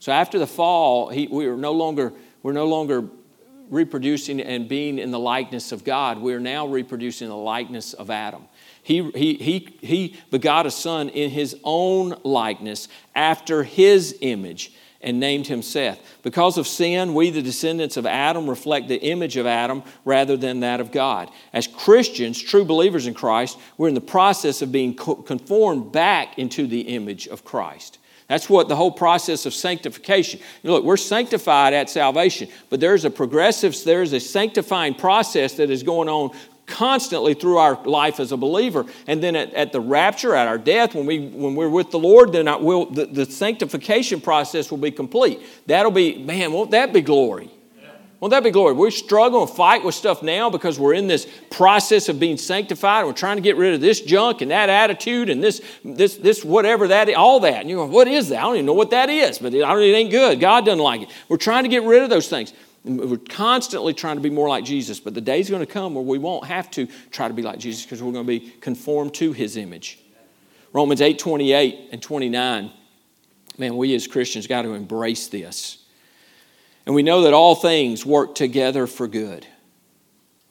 So 0.00 0.12
after 0.12 0.38
the 0.38 0.46
fall, 0.46 1.08
he, 1.08 1.26
we 1.28 1.46
are 1.46 1.56
no 1.56 1.72
longer, 1.72 2.12
we're 2.42 2.52
no 2.52 2.66
longer 2.66 3.08
reproducing 3.70 4.38
and 4.42 4.68
being 4.68 4.98
in 4.98 5.12
the 5.12 5.18
likeness 5.18 5.72
of 5.72 5.82
God. 5.82 6.18
We 6.18 6.34
are 6.34 6.40
now 6.40 6.66
reproducing 6.66 7.28
the 7.28 7.36
likeness 7.36 7.94
of 7.94 8.10
Adam. 8.10 8.44
He, 8.82 9.10
he, 9.12 9.34
he, 9.34 9.78
he 9.80 10.16
begot 10.30 10.66
a 10.66 10.70
son 10.70 11.08
in 11.08 11.30
his 11.30 11.56
own 11.62 12.16
likeness 12.24 12.88
after 13.14 13.62
his 13.62 14.16
image 14.20 14.72
and 15.00 15.18
named 15.18 15.46
him 15.46 15.62
Seth. 15.62 16.00
Because 16.22 16.58
of 16.58 16.66
sin, 16.66 17.14
we, 17.14 17.30
the 17.30 17.42
descendants 17.42 17.96
of 17.96 18.06
Adam, 18.06 18.48
reflect 18.48 18.88
the 18.88 19.00
image 19.00 19.36
of 19.36 19.46
Adam 19.46 19.82
rather 20.04 20.36
than 20.36 20.60
that 20.60 20.80
of 20.80 20.92
God. 20.92 21.30
As 21.52 21.66
Christians, 21.66 22.40
true 22.40 22.64
believers 22.64 23.06
in 23.06 23.14
Christ, 23.14 23.58
we're 23.76 23.88
in 23.88 23.94
the 23.94 24.00
process 24.00 24.62
of 24.62 24.72
being 24.72 24.94
conformed 24.94 25.92
back 25.92 26.38
into 26.38 26.66
the 26.66 26.82
image 26.82 27.26
of 27.26 27.44
Christ. 27.44 27.98
That's 28.28 28.48
what 28.48 28.68
the 28.68 28.76
whole 28.76 28.92
process 28.92 29.44
of 29.44 29.52
sanctification. 29.52 30.40
Look, 30.62 30.84
we're 30.84 30.96
sanctified 30.96 31.74
at 31.74 31.90
salvation, 31.90 32.48
but 32.70 32.80
there's 32.80 33.04
a 33.04 33.10
progressive, 33.10 33.76
there's 33.84 34.12
a 34.12 34.20
sanctifying 34.20 34.94
process 34.94 35.54
that 35.54 35.68
is 35.68 35.82
going 35.82 36.08
on 36.08 36.30
constantly 36.66 37.34
through 37.34 37.58
our 37.58 37.82
life 37.84 38.20
as 38.20 38.32
a 38.32 38.36
believer. 38.36 38.86
And 39.06 39.22
then 39.22 39.36
at, 39.36 39.52
at 39.54 39.72
the 39.72 39.80
rapture, 39.80 40.34
at 40.34 40.48
our 40.48 40.58
death, 40.58 40.94
when, 40.94 41.06
we, 41.06 41.26
when 41.28 41.54
we're 41.54 41.68
with 41.68 41.90
the 41.90 41.98
Lord, 41.98 42.32
then 42.32 42.48
I 42.48 42.56
will, 42.56 42.86
the, 42.86 43.06
the 43.06 43.26
sanctification 43.26 44.20
process 44.20 44.70
will 44.70 44.78
be 44.78 44.90
complete. 44.90 45.40
That'll 45.66 45.90
be, 45.90 46.18
man, 46.18 46.52
won't 46.52 46.70
that 46.70 46.92
be 46.92 47.00
glory? 47.00 47.50
Won't 48.22 48.30
that 48.30 48.44
be 48.44 48.52
glory? 48.52 48.74
We 48.74 48.88
struggle 48.92 49.42
and 49.42 49.50
fight 49.50 49.82
with 49.82 49.96
stuff 49.96 50.22
now 50.22 50.48
because 50.48 50.78
we're 50.78 50.94
in 50.94 51.08
this 51.08 51.26
process 51.50 52.08
of 52.08 52.20
being 52.20 52.36
sanctified. 52.36 53.00
And 53.00 53.08
we're 53.08 53.14
trying 53.14 53.36
to 53.36 53.42
get 53.42 53.56
rid 53.56 53.74
of 53.74 53.80
this 53.80 54.00
junk 54.00 54.42
and 54.42 54.52
that 54.52 54.68
attitude 54.68 55.28
and 55.28 55.42
this, 55.42 55.60
this, 55.84 56.14
this 56.18 56.44
whatever 56.44 56.86
that 56.86 57.08
is, 57.08 57.16
all 57.16 57.40
that. 57.40 57.62
And 57.62 57.68
you're 57.68 57.80
going, 57.80 57.90
what 57.90 58.06
is 58.06 58.28
that? 58.28 58.38
I 58.38 58.42
don't 58.42 58.54
even 58.54 58.66
know 58.66 58.74
what 58.74 58.90
that 58.90 59.10
is, 59.10 59.40
but 59.40 59.52
it, 59.52 59.62
it 59.62 59.64
ain't 59.66 60.12
good. 60.12 60.38
God 60.38 60.64
doesn't 60.64 60.78
like 60.78 61.02
it. 61.02 61.08
We're 61.28 61.36
trying 61.36 61.64
to 61.64 61.68
get 61.68 61.82
rid 61.82 62.04
of 62.04 62.10
those 62.10 62.28
things. 62.28 62.54
We're 62.84 63.16
constantly 63.16 63.94
trying 63.94 64.16
to 64.16 64.22
be 64.22 64.30
more 64.30 64.48
like 64.48 64.64
Jesus, 64.64 64.98
but 64.98 65.14
the 65.14 65.20
day's 65.20 65.48
going 65.48 65.64
to 65.64 65.72
come 65.72 65.94
where 65.94 66.02
we 66.02 66.18
won't 66.18 66.46
have 66.46 66.70
to 66.72 66.88
try 67.10 67.28
to 67.28 67.34
be 67.34 67.42
like 67.42 67.58
Jesus 67.58 67.84
because 67.84 68.02
we're 68.02 68.12
going 68.12 68.26
to 68.26 68.40
be 68.40 68.50
conformed 68.60 69.14
to 69.14 69.32
his 69.32 69.56
image. 69.56 69.98
Romans 70.72 71.00
8 71.00 71.18
28 71.18 71.90
and 71.92 72.02
29. 72.02 72.70
Man, 73.58 73.76
we 73.76 73.94
as 73.94 74.06
Christians 74.06 74.46
got 74.46 74.62
to 74.62 74.74
embrace 74.74 75.28
this. 75.28 75.78
And 76.86 76.94
we 76.94 77.02
know 77.02 77.22
that 77.22 77.32
all 77.32 77.54
things 77.54 78.04
work 78.04 78.34
together 78.34 78.86
for 78.86 79.06
good 79.06 79.46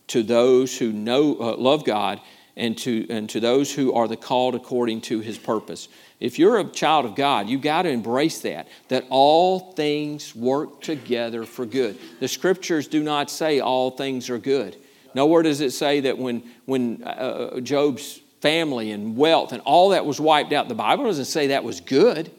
to 0.07 0.23
those 0.23 0.77
who 0.77 0.91
know, 0.91 1.38
uh, 1.39 1.55
love 1.55 1.84
God 1.84 2.21
and 2.55 2.77
to, 2.79 3.07
and 3.09 3.29
to 3.29 3.39
those 3.39 3.73
who 3.73 3.93
are 3.93 4.07
the 4.07 4.17
called 4.17 4.55
according 4.55 5.01
to 5.01 5.19
his 5.19 5.38
purpose. 5.38 5.88
If 6.22 6.38
you're 6.38 6.59
a 6.59 6.63
child 6.63 7.05
of 7.05 7.15
God, 7.15 7.49
you've 7.49 7.63
got 7.63 7.82
to 7.82 7.89
embrace 7.89 8.41
that, 8.41 8.67
that 8.89 9.05
all 9.09 9.74
things 9.74 10.36
work 10.36 10.80
together 10.82 11.45
for 11.45 11.65
good. 11.65 11.97
The 12.19 12.28
scriptures 12.28 12.88
do 12.88 13.01
not 13.01 13.32
say 13.32 13.59
all 13.59 13.89
things 13.89 14.30
are 14.30 14.38
good. 14.38 14.78
Nowhere 15.15 15.41
does 15.41 15.61
it 15.61 15.72
say 15.72 16.01
that 16.01 16.19
when, 16.19 16.43
when 16.65 17.01
uh, 17.03 17.07
uh, 17.55 17.59
Job's 17.59 18.22
family 18.39 18.91
and 18.91 19.17
wealth 19.17 19.51
and 19.51 19.63
all 19.63 19.89
that 19.89 20.05
was 20.05 20.22
wiped 20.22 20.53
out, 20.53 20.69
the 20.69 20.76
Bible 20.76 21.05
doesn't 21.05 21.26
say 21.26 21.47
that 21.47 21.63
was 21.63 21.82
good. 21.82 22.32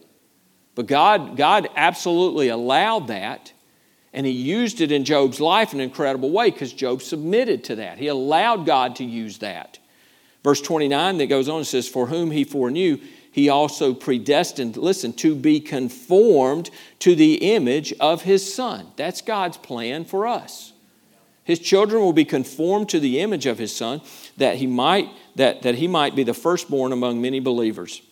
But 0.76 0.86
God, 0.86 1.36
God 1.36 1.68
absolutely 1.74 2.48
allowed 2.48 3.08
that, 3.08 3.52
and 4.12 4.24
He 4.24 4.32
used 4.32 4.80
it 4.80 4.92
in 4.92 5.04
Job's 5.04 5.40
life 5.40 5.74
in 5.74 5.80
an 5.80 5.84
incredible 5.84 6.30
way 6.30 6.50
because 6.50 6.72
Job 6.72 7.02
submitted 7.02 7.64
to 7.64 7.76
that. 7.76 7.98
He 7.98 8.06
allowed 8.06 8.64
God 8.64 8.96
to 8.96 9.04
use 9.04 9.38
that. 9.38 9.80
Verse 10.44 10.60
29 10.60 11.18
that 11.18 11.26
goes 11.26 11.48
on 11.48 11.64
says, 11.64 11.88
For 11.88 12.06
whom 12.06 12.30
he 12.30 12.44
foreknew, 12.44 12.98
he 13.32 13.48
also 13.48 13.94
predestined, 13.94 14.76
listen, 14.76 15.14
to 15.14 15.34
be 15.34 15.58
conformed 15.58 16.70
to 16.98 17.14
the 17.14 17.54
image 17.54 17.92
of 17.98 18.22
his 18.22 18.54
son. 18.54 18.88
That's 18.96 19.22
God's 19.22 19.56
plan 19.56 20.04
for 20.04 20.26
us. 20.26 20.74
His 21.42 21.58
children 21.58 22.02
will 22.02 22.12
be 22.12 22.26
conformed 22.26 22.90
to 22.90 23.00
the 23.00 23.20
image 23.20 23.46
of 23.46 23.58
his 23.58 23.74
son, 23.74 24.02
that 24.36 24.56
he 24.56 24.66
might, 24.66 25.08
that, 25.34 25.62
that 25.62 25.76
he 25.76 25.88
might 25.88 26.14
be 26.14 26.22
the 26.22 26.34
firstborn 26.34 26.92
among 26.92 27.20
many 27.20 27.40
believers. 27.40 28.02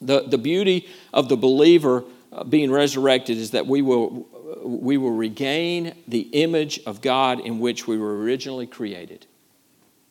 The, 0.00 0.22
the 0.22 0.38
beauty 0.38 0.88
of 1.12 1.28
the 1.28 1.36
believer 1.36 2.04
uh, 2.32 2.44
being 2.44 2.70
resurrected 2.70 3.36
is 3.36 3.50
that 3.50 3.66
we 3.66 3.82
will, 3.82 4.28
we 4.64 4.96
will 4.96 5.10
regain 5.10 5.94
the 6.06 6.20
image 6.20 6.80
of 6.86 7.02
God 7.02 7.40
in 7.40 7.58
which 7.58 7.88
we 7.88 7.98
were 7.98 8.16
originally 8.18 8.68
created. 8.68 9.26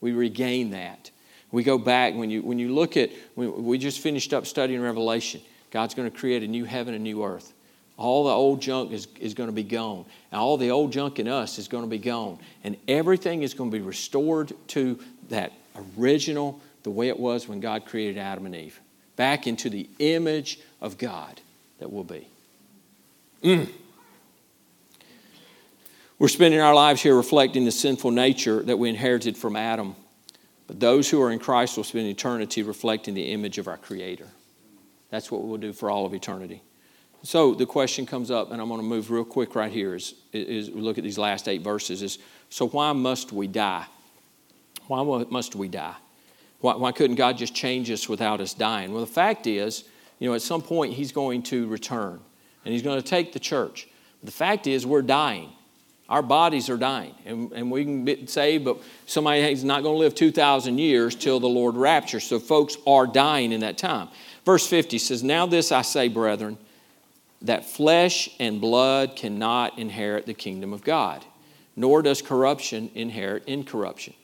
We 0.02 0.12
regain 0.12 0.70
that. 0.70 1.10
We 1.50 1.62
go 1.62 1.78
back, 1.78 2.14
when 2.14 2.30
you, 2.30 2.42
when 2.42 2.58
you 2.58 2.74
look 2.74 2.96
at, 2.96 3.10
we 3.34 3.78
just 3.78 4.00
finished 4.00 4.34
up 4.34 4.46
studying 4.46 4.80
Revelation. 4.80 5.40
God's 5.70 5.94
going 5.94 6.10
to 6.10 6.16
create 6.16 6.42
a 6.42 6.46
new 6.46 6.64
heaven 6.64 6.94
and 6.94 7.02
new 7.02 7.24
earth. 7.24 7.52
All 7.96 8.24
the 8.24 8.30
old 8.30 8.60
junk 8.62 8.92
is, 8.92 9.08
is 9.18 9.34
going 9.34 9.48
to 9.48 9.54
be 9.54 9.64
gone. 9.64 10.04
And 10.30 10.40
all 10.40 10.56
the 10.56 10.70
old 10.70 10.92
junk 10.92 11.18
in 11.18 11.26
us 11.26 11.58
is 11.58 11.66
going 11.66 11.84
to 11.84 11.90
be 11.90 11.98
gone. 11.98 12.38
And 12.64 12.76
everything 12.86 13.42
is 13.42 13.54
going 13.54 13.70
to 13.70 13.76
be 13.76 13.82
restored 13.82 14.52
to 14.68 15.00
that 15.30 15.52
original, 15.98 16.60
the 16.84 16.90
way 16.90 17.08
it 17.08 17.18
was 17.18 17.48
when 17.48 17.60
God 17.60 17.86
created 17.86 18.18
Adam 18.18 18.46
and 18.46 18.54
Eve. 18.54 18.78
Back 19.16 19.46
into 19.46 19.68
the 19.68 19.88
image 19.98 20.60
of 20.80 20.96
God 20.96 21.40
that 21.80 21.90
will 21.90 22.04
be. 22.04 22.28
Mm. 23.42 23.68
We're 26.18 26.28
spending 26.28 26.60
our 26.60 26.74
lives 26.74 27.02
here 27.02 27.16
reflecting 27.16 27.64
the 27.64 27.72
sinful 27.72 28.10
nature 28.10 28.62
that 28.62 28.76
we 28.76 28.88
inherited 28.88 29.36
from 29.36 29.56
Adam 29.56 29.96
but 30.68 30.78
those 30.78 31.10
who 31.10 31.20
are 31.20 31.32
in 31.32 31.40
Christ 31.40 31.76
will 31.76 31.84
spend 31.84 32.06
eternity 32.06 32.62
reflecting 32.62 33.14
the 33.14 33.32
image 33.32 33.58
of 33.58 33.66
our 33.66 33.78
Creator. 33.78 34.28
That's 35.10 35.32
what 35.32 35.42
we'll 35.42 35.56
do 35.56 35.72
for 35.72 35.90
all 35.90 36.06
of 36.06 36.14
eternity. 36.14 36.62
So 37.22 37.54
the 37.54 37.66
question 37.66 38.06
comes 38.06 38.30
up, 38.30 38.52
and 38.52 38.60
I'm 38.60 38.68
going 38.68 38.80
to 38.80 38.86
move 38.86 39.10
real 39.10 39.24
quick 39.24 39.56
right 39.56 39.72
here. 39.72 39.94
Is, 39.94 40.14
is 40.32 40.70
we 40.70 40.82
look 40.82 40.98
at 40.98 41.04
these 41.04 41.18
last 41.18 41.48
eight 41.48 41.62
verses. 41.62 42.02
Is 42.02 42.18
so 42.50 42.68
why 42.68 42.92
must 42.92 43.32
we 43.32 43.46
die? 43.46 43.86
Why 44.86 45.02
must 45.02 45.56
we 45.56 45.68
die? 45.68 45.96
Why, 46.60 46.76
why 46.76 46.92
couldn't 46.92 47.16
God 47.16 47.38
just 47.38 47.54
change 47.54 47.90
us 47.90 48.08
without 48.08 48.40
us 48.40 48.54
dying? 48.54 48.92
Well, 48.92 49.00
the 49.00 49.10
fact 49.10 49.46
is, 49.46 49.84
you 50.18 50.28
know, 50.28 50.34
at 50.34 50.42
some 50.42 50.62
point 50.62 50.92
He's 50.94 51.12
going 51.12 51.42
to 51.44 51.66
return, 51.66 52.20
and 52.64 52.72
He's 52.72 52.82
going 52.82 53.00
to 53.00 53.08
take 53.08 53.32
the 53.32 53.40
church. 53.40 53.88
The 54.22 54.30
fact 54.30 54.66
is, 54.66 54.86
we're 54.86 55.02
dying. 55.02 55.50
Our 56.08 56.22
bodies 56.22 56.70
are 56.70 56.78
dying, 56.78 57.14
and, 57.26 57.52
and 57.52 57.70
we 57.70 57.84
can 57.84 58.26
say, 58.26 58.56
but 58.56 58.78
somebody 59.04 59.40
is 59.40 59.62
not 59.62 59.82
going 59.82 59.94
to 59.94 59.98
live 59.98 60.14
2,000 60.14 60.78
years 60.78 61.14
till 61.14 61.38
the 61.38 61.48
Lord 61.48 61.76
raptures. 61.76 62.24
So 62.24 62.38
folks 62.38 62.78
are 62.86 63.06
dying 63.06 63.52
in 63.52 63.60
that 63.60 63.76
time. 63.76 64.08
Verse 64.46 64.66
50 64.66 64.96
says, 64.96 65.22
Now 65.22 65.44
this 65.44 65.70
I 65.70 65.82
say, 65.82 66.08
brethren, 66.08 66.56
that 67.42 67.66
flesh 67.66 68.30
and 68.40 68.58
blood 68.58 69.16
cannot 69.16 69.78
inherit 69.78 70.24
the 70.24 70.32
kingdom 70.32 70.72
of 70.72 70.82
God, 70.82 71.22
nor 71.76 72.00
does 72.00 72.22
corruption 72.22 72.90
inherit 72.94 73.44
incorruption. 73.46 74.14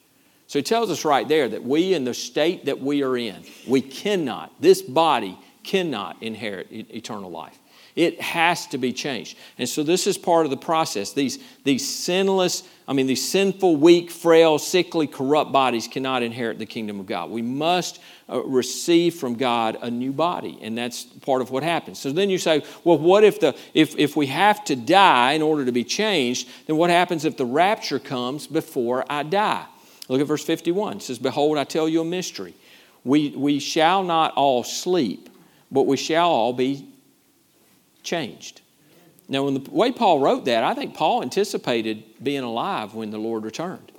So 0.46 0.58
he 0.58 0.62
tells 0.62 0.90
us 0.90 1.04
right 1.04 1.28
there 1.28 1.48
that 1.50 1.64
we, 1.64 1.92
in 1.92 2.04
the 2.04 2.14
state 2.14 2.64
that 2.64 2.80
we 2.80 3.02
are 3.02 3.16
in, 3.16 3.44
we 3.66 3.82
cannot, 3.82 4.52
this 4.60 4.80
body 4.80 5.38
cannot 5.62 6.22
inherit 6.22 6.68
eternal 6.70 7.30
life. 7.30 7.58
It 7.96 8.20
has 8.20 8.66
to 8.68 8.78
be 8.78 8.92
changed. 8.92 9.38
And 9.56 9.68
so 9.68 9.84
this 9.84 10.08
is 10.08 10.18
part 10.18 10.46
of 10.46 10.50
the 10.50 10.56
process. 10.56 11.12
These, 11.12 11.38
these 11.62 11.88
sinless, 11.88 12.64
I 12.88 12.92
mean, 12.92 13.06
these 13.06 13.26
sinful, 13.26 13.76
weak, 13.76 14.10
frail, 14.10 14.58
sickly, 14.58 15.06
corrupt 15.06 15.52
bodies 15.52 15.86
cannot 15.86 16.24
inherit 16.24 16.58
the 16.58 16.66
kingdom 16.66 16.98
of 16.98 17.06
God. 17.06 17.30
We 17.30 17.40
must 17.40 18.00
uh, 18.28 18.42
receive 18.42 19.14
from 19.14 19.36
God 19.36 19.78
a 19.80 19.92
new 19.92 20.12
body, 20.12 20.58
and 20.60 20.76
that's 20.76 21.04
part 21.04 21.40
of 21.40 21.52
what 21.52 21.62
happens. 21.62 22.00
So 22.00 22.10
then 22.10 22.30
you 22.30 22.38
say, 22.38 22.64
well, 22.82 22.98
what 22.98 23.22
if, 23.22 23.38
the, 23.38 23.56
if, 23.74 23.96
if 23.96 24.16
we 24.16 24.26
have 24.26 24.64
to 24.64 24.74
die 24.74 25.32
in 25.32 25.42
order 25.42 25.64
to 25.64 25.72
be 25.72 25.84
changed, 25.84 26.48
then 26.66 26.76
what 26.76 26.90
happens 26.90 27.24
if 27.24 27.36
the 27.36 27.46
rapture 27.46 28.00
comes 28.00 28.48
before 28.48 29.04
I 29.08 29.22
die? 29.22 29.66
Look 30.08 30.20
at 30.20 30.26
verse 30.26 30.44
51. 30.44 30.96
It 30.96 31.02
says, 31.02 31.18
Behold, 31.20 31.58
I 31.58 31.64
tell 31.64 31.88
you 31.88 32.00
a 32.00 32.04
mystery. 32.04 32.54
We, 33.04 33.30
we 33.30 33.60
shall 33.60 34.02
not 34.02 34.34
all 34.34 34.64
sleep, 34.64 35.28
but 35.70 35.82
we 35.82 35.96
shall 35.96 36.28
all 36.28 36.52
be 36.52 36.88
changed. 38.04 38.60
Now, 39.28 39.44
when 39.44 39.54
the 39.54 39.70
way 39.70 39.90
Paul 39.90 40.20
wrote 40.20 40.44
that, 40.44 40.62
I 40.62 40.74
think 40.74 40.94
Paul 40.94 41.22
anticipated 41.22 42.04
being 42.22 42.42
alive 42.42 42.94
when 42.94 43.10
the 43.10 43.18
Lord 43.18 43.44
returned. 43.44 43.90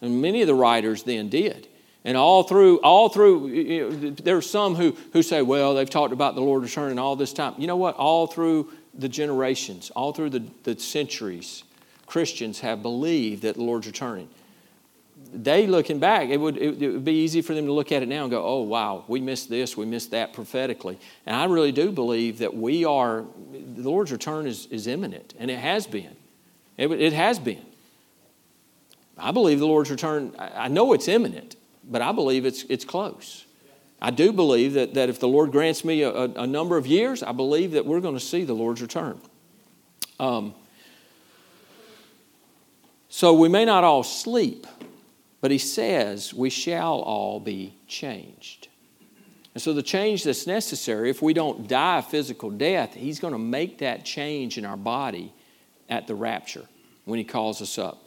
And 0.00 0.22
many 0.22 0.40
of 0.40 0.46
the 0.46 0.54
writers 0.54 1.02
then 1.02 1.28
did. 1.28 1.68
And 2.04 2.16
all 2.16 2.42
through, 2.44 2.80
all 2.80 3.08
through, 3.08 3.48
you 3.48 3.90
know, 3.90 4.10
there 4.10 4.36
are 4.36 4.42
some 4.42 4.74
who, 4.74 4.96
who 5.12 5.22
say, 5.22 5.42
well, 5.42 5.74
they've 5.74 5.88
talked 5.88 6.12
about 6.12 6.34
the 6.34 6.40
Lord 6.40 6.62
returning 6.62 6.98
all 6.98 7.14
this 7.14 7.32
time. 7.32 7.54
You 7.58 7.66
know 7.66 7.76
what? 7.76 7.96
All 7.96 8.26
through 8.26 8.72
the 8.94 9.08
generations, 9.08 9.90
all 9.90 10.12
through 10.12 10.30
the, 10.30 10.44
the 10.64 10.78
centuries, 10.78 11.62
Christians 12.06 12.60
have 12.60 12.82
believed 12.82 13.42
that 13.42 13.54
the 13.54 13.62
Lord's 13.62 13.86
returning. 13.86 14.28
They 15.32 15.66
looking 15.66 15.98
back, 15.98 16.28
it 16.28 16.36
would, 16.36 16.56
it, 16.58 16.82
it 16.82 16.92
would 16.92 17.04
be 17.04 17.12
easy 17.12 17.40
for 17.40 17.54
them 17.54 17.66
to 17.66 17.72
look 17.72 17.90
at 17.90 18.02
it 18.02 18.08
now 18.08 18.22
and 18.22 18.30
go, 18.30 18.44
oh, 18.44 18.62
wow, 18.62 19.04
we 19.08 19.20
missed 19.20 19.48
this, 19.48 19.76
we 19.76 19.86
missed 19.86 20.10
that 20.10 20.32
prophetically. 20.32 20.98
And 21.26 21.34
I 21.34 21.44
really 21.46 21.72
do 21.72 21.90
believe 21.90 22.38
that 22.38 22.54
we 22.54 22.84
are, 22.84 23.24
the 23.52 23.88
Lord's 23.88 24.12
return 24.12 24.46
is, 24.46 24.66
is 24.66 24.86
imminent, 24.86 25.34
and 25.38 25.50
it 25.50 25.58
has 25.58 25.86
been. 25.86 26.16
It, 26.76 26.90
it 26.92 27.12
has 27.12 27.38
been. 27.38 27.64
I 29.16 29.30
believe 29.30 29.58
the 29.58 29.66
Lord's 29.66 29.90
return, 29.90 30.34
I 30.38 30.68
know 30.68 30.92
it's 30.92 31.08
imminent, 31.08 31.56
but 31.84 32.02
I 32.02 32.12
believe 32.12 32.44
it's, 32.44 32.64
it's 32.64 32.84
close. 32.84 33.46
I 34.00 34.10
do 34.10 34.32
believe 34.32 34.74
that, 34.74 34.94
that 34.94 35.08
if 35.08 35.20
the 35.20 35.28
Lord 35.28 35.52
grants 35.52 35.84
me 35.84 36.02
a, 36.02 36.10
a, 36.10 36.24
a 36.24 36.46
number 36.46 36.76
of 36.76 36.86
years, 36.86 37.22
I 37.22 37.32
believe 37.32 37.72
that 37.72 37.86
we're 37.86 38.00
going 38.00 38.16
to 38.16 38.24
see 38.24 38.44
the 38.44 38.54
Lord's 38.54 38.82
return. 38.82 39.20
Um, 40.18 40.54
so 43.08 43.34
we 43.34 43.48
may 43.48 43.64
not 43.64 43.84
all 43.84 44.02
sleep, 44.02 44.66
but 45.42 45.50
he 45.50 45.58
says 45.58 46.32
we 46.32 46.48
shall 46.48 47.00
all 47.00 47.38
be 47.38 47.76
changed. 47.86 48.68
And 49.54 49.60
so 49.60 49.74
the 49.74 49.82
change 49.82 50.24
that's 50.24 50.46
necessary, 50.46 51.10
if 51.10 51.20
we 51.20 51.34
don't 51.34 51.68
die 51.68 51.98
a 51.98 52.02
physical 52.02 52.48
death, 52.48 52.94
he's 52.94 53.20
going 53.20 53.34
to 53.34 53.38
make 53.38 53.78
that 53.78 54.06
change 54.06 54.56
in 54.56 54.64
our 54.64 54.78
body 54.78 55.34
at 55.90 56.06
the 56.06 56.14
rapture 56.14 56.64
when 57.04 57.18
he 57.18 57.24
calls 57.24 57.60
us 57.60 57.76
up. 57.76 58.06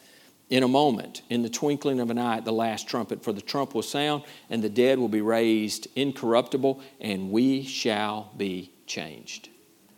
In 0.50 0.64
a 0.64 0.68
moment, 0.68 1.22
in 1.30 1.42
the 1.42 1.50
twinkling 1.50 2.00
of 2.00 2.10
an 2.10 2.18
eye 2.18 2.38
at 2.38 2.46
the 2.46 2.54
last 2.54 2.88
trumpet, 2.88 3.24
for 3.24 3.34
the 3.34 3.42
trump 3.42 3.76
will 3.76 3.84
sound, 3.84 4.24
and 4.50 4.64
the 4.64 4.70
dead 4.70 4.98
will 4.98 5.10
be 5.10 5.22
raised 5.22 5.88
incorruptible, 5.96 6.82
and 7.02 7.32
we 7.32 7.64
shall 7.64 8.32
be 8.38 8.72
changed. 8.88 9.50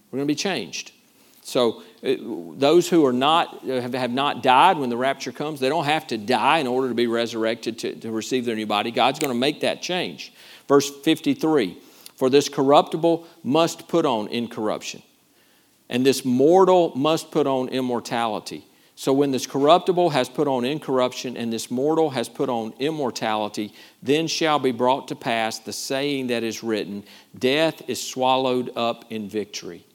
We're 0.10 0.18
going 0.18 0.28
to 0.28 0.32
be 0.32 0.36
changed. 0.36 0.92
So 1.44 1.84
Uh, 2.04 2.16
those 2.56 2.88
who 2.88 3.06
are 3.06 3.14
not 3.14 3.68
uh, 3.68 3.82
have, 3.82 3.94
have 3.94 4.12
not 4.12 4.44
died 4.44 4.78
when 4.78 4.90
the 4.90 4.98
rapture 4.98 5.32
comes, 5.32 5.60
they 5.60 5.70
don't 5.70 5.86
have 5.86 6.06
to 6.08 6.18
die 6.18 6.60
in 6.60 6.68
order 6.68 6.90
to 6.90 6.94
be 6.94 7.08
resurrected 7.08 7.80
to, 7.80 7.96
to 7.96 8.12
receive 8.12 8.46
their 8.46 8.56
new 8.56 8.68
body. 8.68 8.92
God's 8.92 9.20
going 9.20 9.34
to 9.34 9.40
make 9.40 9.62
that 9.62 9.82
change. 9.82 10.32
Verse 10.68 10.92
53 11.02 11.78
For 12.16 12.30
this 12.30 12.50
corruptible 12.50 13.26
must 13.44 13.88
put 13.88 14.06
on 14.06 14.28
incorruption, 14.28 15.02
and 15.90 16.06
this 16.06 16.24
mortal 16.24 16.96
must 16.96 17.32
put 17.32 17.48
on 17.48 17.70
immortality. 17.70 18.68
So 19.00 19.14
when 19.14 19.30
this 19.30 19.46
corruptible 19.46 20.10
has 20.12 20.28
put 20.28 20.48
on 20.48 20.66
incorruption, 20.66 21.38
and 21.38 21.54
this 21.54 21.70
mortal 21.70 22.12
has 22.12 22.30
put 22.30 22.50
on 22.50 22.74
immortality, 22.80 23.74
then 24.02 24.26
shall 24.26 24.58
be 24.58 24.72
brought 24.72 25.08
to 25.10 25.16
pass 25.16 25.60
the 25.60 25.74
saying 25.74 26.28
that 26.28 26.44
is 26.44 26.64
written 26.64 27.04
Death 27.38 27.88
is 27.88 28.02
swallowed 28.02 28.72
up 28.76 29.06
in 29.12 29.30
victory. 29.30 29.87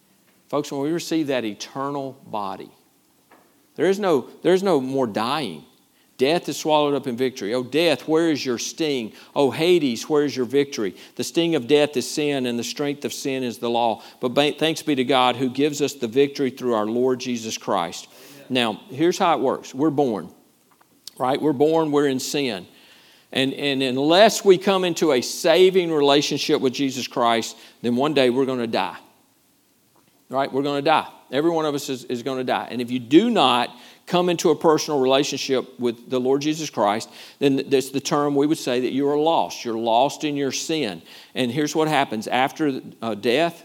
Folks, 0.53 0.71
when 0.71 0.83
we 0.83 0.93
receive 0.93 1.29
that 1.29 1.47
eternal 1.47 2.13
body, 2.27 2.71
there 3.75 3.87
is 3.87 3.99
no, 3.99 4.29
there 4.43 4.53
is 4.53 4.63
no 4.63 4.83
more 4.83 5.07
dying. 5.07 5.65
Death 6.19 6.47
is 6.47 6.59
swallowed 6.59 6.93
up 6.93 7.07
in 7.07 7.17
victory. 7.17 7.55
Oh, 7.55 7.63
death, 7.63 8.07
where 8.07 8.29
is 8.31 8.45
your 8.45 8.59
sting? 8.59 9.15
Oh, 9.35 9.51
Hades, 9.51 10.11
where 10.11 10.27
is 10.27 10.37
your 10.37 10.45
victory? 10.45 10.95
The 11.17 11.25
sting 11.25 11.55
of 11.55 11.67
death 11.67 11.97
is 11.97 12.09
sin, 12.09 12.45
and 12.45 12.59
the 12.59 12.65
strength 12.65 13.07
of 13.07 13.15
sin 13.15 13.43
is 13.43 13.61
the 13.61 13.71
law. 13.71 14.03
But 14.21 14.35
thanks 14.59 14.83
be 14.83 14.95
to 14.95 15.05
God 15.05 15.37
who 15.37 15.49
gives 15.49 15.81
us 15.81 15.95
the 15.95 16.07
victory 16.07 16.51
through 16.51 16.75
our 16.75 16.85
Lord 16.85 17.19
Jesus 17.19 17.57
Christ. 17.57 18.09
Amen. 18.35 18.47
Now, 18.51 18.81
here's 18.91 19.17
how 19.17 19.35
it 19.35 19.41
works 19.41 19.75
we're 19.75 19.89
born, 19.89 20.29
right? 21.19 21.41
We're 21.41 21.55
born, 21.55 21.93
we're 21.93 22.09
in 22.09 22.21
sin. 22.21 22.67
And, 23.33 23.55
and 23.55 23.83
unless 23.83 24.45
we 24.45 24.59
come 24.59 24.85
into 24.85 25.13
a 25.13 25.23
saving 25.23 25.91
relationship 25.91 26.61
with 26.61 26.75
Jesus 26.75 27.09
Christ, 27.09 27.57
then 27.81 27.97
one 27.97 28.13
day 28.13 28.29
we're 28.29 28.45
going 28.45 28.59
to 28.59 28.67
die 28.67 28.99
right? 30.33 30.51
We're 30.51 30.63
going 30.63 30.83
to 30.83 30.91
die. 30.91 31.09
Every 31.31 31.51
one 31.51 31.67
of 31.67 31.75
us 31.75 31.89
is, 31.89 32.05
is 32.05 32.23
going 32.23 32.39
to 32.39 32.45
die. 32.45 32.69
And 32.71 32.81
if 32.81 32.91
you 32.91 32.99
do 32.99 33.31
not 33.31 33.71
come 34.07 34.29
into 34.29 34.51
a 34.51 34.57
personal 34.57 35.01
relationship 35.01 35.79
with 35.79 36.11
the 36.11 36.19
Lord 36.19 36.43
Jesus 36.43 36.71
Christ, 36.71 37.09
then 37.39 37.63
that's 37.69 37.91
the 37.91 38.01
term 38.01 38.35
we 38.35 38.47
would 38.47 38.59
say 38.59 38.81
that 38.81 38.93
you 38.93 39.09
are 39.09 39.19
lost. 39.19 39.65
You're 39.65 39.79
lost 39.79 40.25
in 40.25 40.37
your 40.37 40.53
sin. 40.53 41.03
And 41.35 41.51
here's 41.51 41.77
what 41.77 41.89
happens 41.89 42.27
after 42.27 42.81
uh, 43.01 43.15
death 43.15 43.63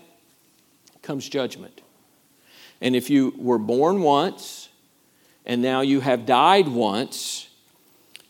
comes 1.02 1.28
judgment. 1.28 1.82
And 2.82 2.96
if 2.96 3.10
you 3.10 3.34
were 3.38 3.58
born 3.58 4.02
once 4.02 4.70
and 5.46 5.62
now 5.62 5.82
you 5.82 6.02
have 6.02 6.26
died 6.26 6.68
once, 6.68 7.50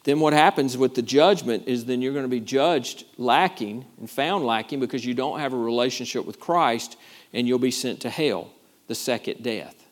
then 0.04 0.22
what 0.22 0.32
happens 0.32 0.78
with 0.78 0.96
the 0.96 1.02
judgment 1.02 1.68
is 1.68 1.84
then 1.84 2.02
you're 2.02 2.14
going 2.14 2.24
to 2.24 2.30
be 2.30 2.40
judged 2.40 3.04
lacking 3.18 3.86
and 4.00 4.10
found 4.10 4.46
lacking 4.46 4.80
because 4.80 5.04
you 5.04 5.14
don't 5.14 5.40
have 5.40 5.52
a 5.52 5.58
relationship 5.58 6.26
with 6.26 6.40
Christ 6.40 6.96
and 7.34 7.48
you'll 7.48 7.60
be 7.60 7.72
sent 7.72 8.02
to 8.02 8.10
hell, 8.10 8.52
the 8.88 8.96
second 8.96 9.44
death. 9.44 9.86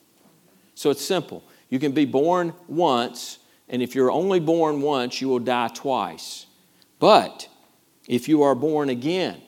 So 0.73 0.89
it's 0.89 1.05
simple. 1.05 1.43
You 1.69 1.79
can 1.79 1.91
be 1.91 2.05
born 2.05 2.53
once, 2.67 3.39
and 3.69 3.81
if 3.81 3.95
you're 3.95 4.11
only 4.11 4.39
born 4.39 4.81
once, 4.81 5.21
you 5.21 5.29
will 5.29 5.39
die 5.39 5.69
twice. 5.69 6.45
But 6.99 7.47
if 8.07 8.27
you 8.27 8.43
are 8.43 8.55
born 8.55 8.89
again, 8.89 9.41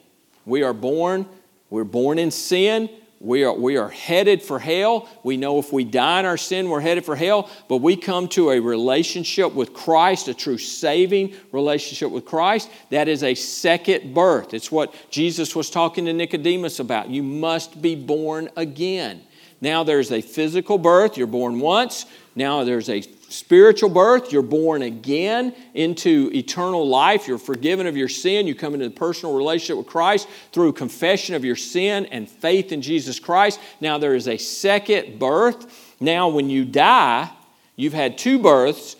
we 0.46 0.64
are 0.64 0.74
born, 0.74 1.28
we're 1.70 1.84
born 1.84 2.18
in 2.18 2.32
sin, 2.32 2.90
we 3.20 3.43
are, 3.43 3.53
we 3.53 3.78
are 3.78 3.89
headed 3.89 4.43
for 4.43 4.59
hell. 4.59 5.09
We 5.24 5.38
know 5.38 5.57
if 5.57 5.74
we 5.74 5.84
die 5.84 6.20
in 6.20 6.26
our 6.26 6.38
sin, 6.38 6.70
we're 6.70 6.82
headed 6.82 7.03
for 7.03 7.15
hell. 7.15 7.49
But 7.68 7.78
we 7.78 7.95
come 7.95 8.28
to 8.30 8.51
a 8.51 8.59
relationship 8.59 9.53
with 9.53 9.74
Christ, 9.74 10.28
a 10.28 10.36
true 10.36 10.59
saving 10.59 11.34
relationship 11.51 12.11
with 12.11 12.26
Christ. 12.26 12.70
That 12.91 13.07
is 13.07 13.24
a 13.24 13.34
second 13.34 14.13
birth. 14.13 14.53
It's 14.53 14.72
what 14.72 14.93
Jesus 15.09 15.55
was 15.55 15.72
talking 15.72 16.05
to 16.05 16.13
Nicodemus 16.13 16.80
about. 16.80 17.09
You 17.09 17.24
must 17.24 17.82
be 17.82 17.95
born 17.95 18.49
again. 18.55 19.24
Now 19.61 19.84
there's 19.84 20.11
a 20.11 20.22
physical 20.22 20.78
birth, 20.78 21.18
you're 21.18 21.26
born 21.26 21.59
once. 21.59 22.05
Now 22.36 22.63
there's 22.63 22.89
a 22.89 23.01
spiritual 23.30 23.90
birth. 23.90 24.32
You're 24.32 24.42
born 24.42 24.82
again 24.82 25.54
into 25.74 26.32
eternal 26.34 26.88
life. 26.88 27.28
You're 27.28 27.38
forgiven 27.38 27.88
of 27.88 27.98
your 27.98 28.10
sin. 28.10 28.48
You 28.48 28.56
come 28.56 28.74
into 28.74 28.88
a 28.88 28.90
personal 28.90 29.36
relationship 29.36 29.78
with 29.78 29.88
Christ 29.88 30.28
through 30.52 30.74
confession 30.74 31.36
of 31.36 31.44
your 31.44 31.56
sin 31.56 32.06
and 32.08 32.30
faith 32.30 32.72
in 32.72 32.82
Jesus 32.82 33.20
Christ. 33.20 33.60
Now 33.82 33.98
there 33.98 34.16
is 34.16 34.28
a 34.28 34.38
second 34.38 35.20
birth. 35.20 35.96
Now, 36.00 36.30
when 36.30 36.50
you 36.50 36.64
die, 36.64 37.30
you've 37.76 37.94
had 37.94 38.18
two 38.18 38.40
births 38.40 38.96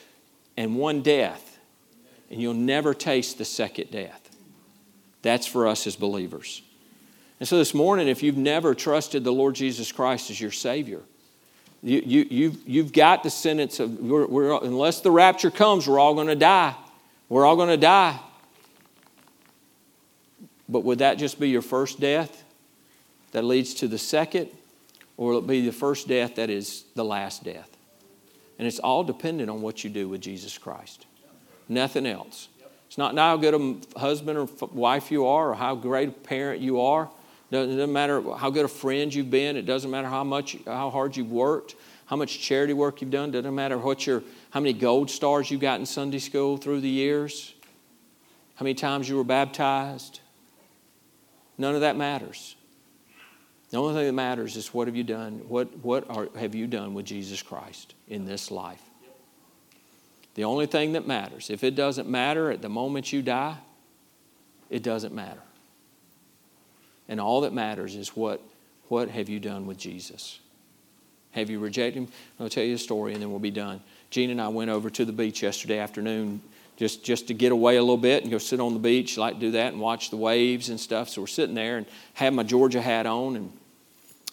and 0.56 0.76
one 0.76 1.02
death, 1.02 1.60
and 2.32 2.42
you'll 2.42 2.54
never 2.56 2.94
taste 2.94 3.38
the 3.38 3.46
second 3.46 3.92
death. 3.92 4.30
That's 5.22 5.46
for 5.46 5.68
us 5.68 5.86
as 5.86 5.96
believers. 5.96 6.62
And 7.40 7.48
so 7.48 7.58
this 7.58 7.74
morning, 7.74 8.08
if 8.08 8.24
you've 8.24 8.38
never 8.38 8.74
trusted 8.74 9.24
the 9.24 9.32
Lord 9.32 9.54
Jesus 9.54 9.92
Christ 9.92 10.32
as 10.32 10.42
your 10.42 10.52
Savior, 10.52 11.02
you, 11.88 12.04
you, 12.06 12.28
you've, 12.30 12.68
you've 12.68 12.92
got 12.92 13.24
the 13.24 13.30
sentence 13.30 13.80
of, 13.80 13.98
we're, 14.00 14.28
we're, 14.28 14.62
unless 14.62 15.00
the 15.00 15.10
rapture 15.10 15.50
comes, 15.50 15.88
we're 15.88 16.00
all 16.00 16.16
going 16.16 16.28
to 16.28 16.36
die. 16.36 16.76
We're 17.30 17.46
all 17.46 17.56
going 17.56 17.70
to 17.70 17.78
die. 17.78 18.20
But 20.68 20.84
would 20.84 21.00
that 21.00 21.18
just 21.18 21.40
be 21.40 21.48
your 21.48 21.62
first 21.62 22.02
death 22.02 22.44
that 23.32 23.46
leads 23.46 23.74
to 23.76 23.88
the 23.88 23.98
second? 23.98 24.50
Or 25.16 25.32
will 25.32 25.40
it 25.40 25.48
be 25.48 25.66
the 25.66 25.72
first 25.72 26.10
death 26.10 26.36
that 26.36 26.50
is 26.50 26.84
the 26.94 27.06
last 27.06 27.46
death? 27.46 27.70
And 28.60 28.68
it's 28.68 28.80
all 28.80 29.06
dependent 29.06 29.50
on 29.50 29.62
what 29.62 29.86
you 29.86 29.90
do 29.90 30.10
with 30.10 30.20
Jesus 30.20 30.58
Christ. 30.58 31.06
Nothing 31.70 32.06
else. 32.06 32.50
It's 32.88 32.98
not 32.98 33.16
how 33.16 33.38
good 33.38 33.54
a 33.54 34.00
husband 34.00 34.38
or 34.38 34.50
wife 34.74 35.10
you 35.10 35.26
are 35.26 35.52
or 35.52 35.56
how 35.56 35.76
great 35.76 36.10
a 36.10 36.12
parent 36.12 36.62
you 36.62 36.82
are. 36.82 37.10
It 37.50 37.56
doesn't 37.56 37.93
matter 37.93 38.22
how 38.36 38.50
good 38.50 38.66
a 38.66 38.70
friend 38.70 39.14
you've 39.14 39.32
been. 39.32 39.56
It 39.56 39.66
doesn't 39.66 39.89
matter 39.89 40.08
how 40.08 40.24
much, 40.24 40.58
how 40.66 40.89
hard 40.89 41.16
you've 41.16 41.32
worked, 41.32 41.76
how 42.06 42.18
much 42.18 42.39
charity 42.39 42.74
work 42.74 43.02
you've 43.02 43.12
done. 43.12 43.32
Doesn't 43.32 43.56
matter 43.56 43.78
what 43.78 44.06
your, 44.06 44.22
how 44.50 44.60
many 44.60 44.74
gold 44.74 45.10
stars 45.10 45.50
you 45.50 45.58
got 45.58 45.80
in 45.80 45.86
Sunday 45.86 46.20
school 46.20 46.58
through 46.58 46.82
the 46.82 46.89
years, 46.89 47.54
how 48.56 48.64
many 48.64 48.74
times 48.74 49.08
you 49.08 49.16
were 49.16 49.24
baptized. 49.24 50.20
None 51.58 51.74
of 51.74 51.82
that 51.82 51.95
matters. 51.95 52.56
The 53.70 53.78
only 53.78 53.93
thing 53.93 54.06
that 54.06 54.14
matters 54.14 54.56
is 54.56 54.74
what 54.74 54.88
have 54.88 54.95
you 54.95 55.04
done? 55.04 55.41
What, 55.48 55.76
what 55.80 56.10
are, 56.10 56.30
have 56.38 56.56
you 56.56 56.68
done 56.68 56.93
with 56.93 57.06
Jesus 57.06 57.41
Christ 57.41 57.95
in 58.08 58.26
this 58.26 58.52
life? 58.52 58.82
The 60.36 60.43
only 60.43 60.68
thing 60.68 60.93
that 60.93 61.08
matters. 61.08 61.50
If 61.50 61.64
it 61.64 61.76
doesn't 61.76 62.08
matter 62.08 62.52
at 62.52 62.62
the 62.62 62.70
moment 62.70 63.12
you 63.12 63.22
die, 63.22 63.58
it 64.70 64.84
doesn't 64.84 65.14
matter. 65.14 65.41
And 67.10 67.20
all 67.20 67.41
that 67.41 67.53
matters 67.53 67.95
is 67.95 68.10
what, 68.10 68.41
what 68.89 69.10
have 69.10 69.30
you 69.30 69.39
done 69.39 69.66
with 69.66 69.78
Jesus? 69.78 70.39
Have 71.32 71.49
you 71.49 71.60
rejected 71.60 71.99
him? 71.99 72.08
I'll 72.39 72.49
tell 72.49 72.64
you 72.64 72.76
a 72.76 72.80
story 72.80 73.14
and 73.14 73.22
then 73.22 73.30
we'll 73.30 73.39
be 73.39 73.51
done. 73.51 73.82
Gene 74.10 74.30
and 74.30 74.41
I 74.41 74.47
went 74.47 74.70
over 74.70 74.89
to 74.89 75.05
the 75.05 75.12
beach 75.12 75.43
yesterday 75.43 75.80
afternoon 75.80 76.41
just, 76.78 77.03
just 77.03 77.28
to 77.28 77.34
get 77.34 77.51
away 77.51 77.78
a 77.78 77.82
little 77.82 77.97
bit 77.97 78.24
and 78.24 78.32
go 78.32 78.38
sit 78.38 78.60
on 78.60 78.74
the 78.74 78.80
beach. 78.80 79.18
Like 79.18 79.36
to 79.36 79.39
do 79.39 79.51
that 79.51 79.74
and 79.74 79.82
watch 79.82 80.10
the 80.10 80.18
waves 80.18 80.70
and 80.70 80.80
stuff. 80.80 81.10
So 81.10 81.22
we're 81.22 81.28
sitting 81.28 81.55
there 81.55 81.78
and 81.78 81.86
had 82.14 82.34
my 82.34 82.43
Georgia 82.43 82.82
hat 82.82 83.05
on 83.05 83.36
and 83.36 83.51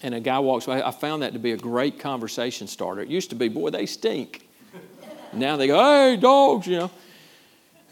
and 0.05 0.15
a 0.15 0.21
guy 0.21 0.39
walks 0.39 0.67
by. 0.67 0.83
I 0.83 0.91
found 0.91 1.23
that 1.23 1.33
to 1.33 1.39
be 1.39 1.53
a 1.53 1.57
great 1.57 1.99
conversation 1.99 2.67
starter. 2.67 3.01
It 3.01 3.09
used 3.09 3.31
to 3.31 3.37
be, 3.37 3.49
boy, 3.49 3.71
they 3.71 3.87
stink. 3.87 4.47
now 5.33 5.57
they 5.57 5.67
go, 5.67 5.79
hey, 5.83 6.19
dogs, 6.19 6.67
you 6.67 6.79
know. 6.79 6.91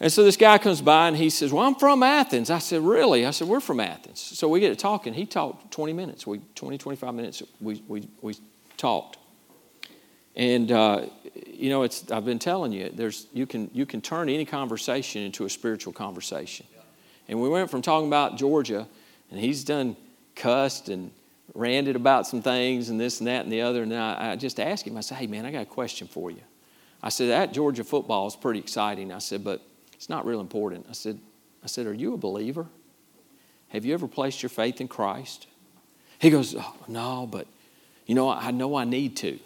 And 0.03 0.13
so 0.13 0.25
this 0.25 0.37
guy 0.37 0.59
comes 0.59 0.83
by 0.83 1.07
and 1.07 1.17
he 1.17 1.31
says, 1.31 1.53
Well, 1.53 1.65
I'm 1.65 1.77
from 1.77 2.03
Athens. 2.03 2.51
I 2.51 2.59
said, 2.59 2.83
Really? 2.83 3.25
I 3.25 3.31
said, 3.31 3.47
We're 3.47 3.61
from 3.61 3.79
Athens. 3.79 4.21
So 4.21 4.49
we 4.49 4.59
get 4.59 4.71
to 4.71 4.77
talking. 4.77 5.15
He 5.15 5.27
talked 5.27 5.71
20 5.71 5.93
minutes, 5.93 6.27
we, 6.27 6.41
20, 6.57 6.77
25 6.77 7.15
minutes, 7.15 7.43
we, 7.61 7.85
we, 7.87 8.09
we 8.21 8.35
talked. 8.77 9.19
And 10.35 10.73
uh, 10.73 11.07
you 11.47 11.71
know, 11.71 11.85
it's 11.85 12.11
I've 12.11 12.25
been 12.25 12.41
telling 12.41 12.73
you, 12.73 12.91
there's 12.93 13.29
you 13.33 13.47
can 13.47 13.71
you 13.73 13.87
can 13.87 14.01
turn 14.01 14.29
any 14.29 14.45
conversation 14.45 15.23
into 15.23 15.45
a 15.45 15.51
spiritual 15.51 15.93
conversation. 15.93 16.67
And 17.29 17.41
we 17.41 17.49
went 17.49 17.71
from 17.71 17.81
talking 17.81 18.09
about 18.09 18.37
Georgia, 18.37 18.89
and 19.31 19.39
he's 19.39 19.63
done 19.63 19.97
cussed 20.35 20.89
and 20.89 21.13
ranted 21.55 21.95
about 21.95 22.27
some 22.27 22.43
things 22.43 22.89
and 22.89 22.99
this 22.99 23.21
and 23.21 23.29
that 23.29 23.45
and 23.45 23.53
the 23.53 23.61
other. 23.61 23.85
And 23.85 23.95
I, 23.95 24.33
I 24.33 24.37
just 24.37 24.59
asked 24.59 24.85
him, 24.85 24.97
I 24.97 25.01
said, 25.01 25.19
hey 25.19 25.29
man, 25.29 25.47
I 25.47 25.53
got 25.53 25.63
a 25.63 25.67
question 25.67 26.09
for 26.09 26.31
you. 26.31 26.41
I 27.03 27.09
said, 27.09 27.29
that 27.29 27.53
Georgia 27.53 27.85
football 27.85 28.27
is 28.27 28.35
pretty 28.35 28.59
exciting. 28.59 29.13
I 29.13 29.19
said, 29.19 29.45
but 29.45 29.63
it's 30.03 30.09
not 30.09 30.27
real 30.27 30.41
important. 30.41 30.87
I 30.91 30.95
said, 30.95 31.21
I 31.63 31.69
said, 31.69 31.87
are 31.87 31.95
you 31.95 32.13
a 32.13 32.17
believer? 32.17 32.67
Have 33.69 33.85
you 33.85 33.95
ever 33.95 34.09
placed 34.09 34.43
your 34.43 34.51
faith 34.51 34.81
in 34.81 34.89
Christ? 34.89 35.47
He 36.19 36.29
goes, 36.29 36.57
oh, 36.59 36.75
no, 36.89 37.25
but 37.31 37.47
you 38.07 38.17
know, 38.17 38.29
I 38.29 38.51
know 38.51 38.75
I 38.75 38.83
need 38.83 39.17
to. 39.19 39.39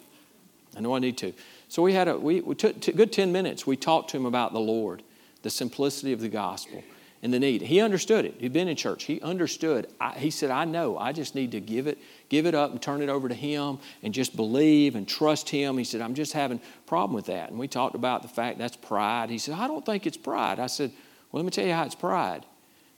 I 0.75 0.79
know 0.79 0.95
I 0.95 0.99
need 0.99 1.15
to. 1.19 1.33
So 1.67 1.83
we 1.83 1.93
had 1.93 2.07
a, 2.07 2.17
we, 2.17 2.41
we 2.41 2.55
took 2.55 2.81
good 2.81 3.13
10 3.13 3.31
minutes. 3.31 3.67
We 3.67 3.75
talked 3.75 4.09
to 4.09 4.17
him 4.17 4.25
about 4.25 4.51
the 4.51 4.59
Lord, 4.59 5.03
the 5.43 5.51
simplicity 5.51 6.11
of 6.11 6.21
the 6.21 6.27
gospel 6.27 6.83
and 7.23 7.33
the 7.33 7.39
need. 7.39 7.61
He 7.61 7.81
understood 7.81 8.25
it. 8.25 8.35
He'd 8.39 8.53
been 8.53 8.67
in 8.67 8.75
church. 8.75 9.05
He 9.05 9.19
understood. 9.21 9.87
I, 9.99 10.11
he 10.11 10.29
said, 10.29 10.51
I 10.51 10.65
know. 10.65 10.97
I 10.97 11.11
just 11.13 11.33
need 11.33 11.51
to 11.51 11.59
give 11.59 11.87
it, 11.87 11.97
give 12.29 12.45
it 12.45 12.53
up 12.53 12.71
and 12.71 12.81
turn 12.81 13.01
it 13.01 13.09
over 13.09 13.27
to 13.27 13.33
him 13.33 13.79
and 14.03 14.13
just 14.13 14.35
believe 14.35 14.95
and 14.95 15.07
trust 15.07 15.49
him. 15.49 15.77
He 15.77 15.83
said, 15.83 16.01
I'm 16.01 16.13
just 16.13 16.33
having 16.33 16.59
a 16.59 16.87
problem 16.87 17.13
with 17.13 17.25
that. 17.25 17.49
And 17.49 17.57
we 17.57 17.67
talked 17.67 17.95
about 17.95 18.21
the 18.21 18.27
fact 18.27 18.59
that's 18.59 18.77
pride. 18.77 19.29
He 19.29 19.39
said, 19.39 19.55
I 19.55 19.67
don't 19.67 19.85
think 19.85 20.05
it's 20.05 20.17
pride. 20.17 20.59
I 20.59 20.67
said, 20.67 20.91
Well, 21.31 21.41
let 21.41 21.45
me 21.45 21.51
tell 21.51 21.65
you 21.65 21.73
how 21.73 21.85
it's 21.85 21.95
pride. 21.95 22.45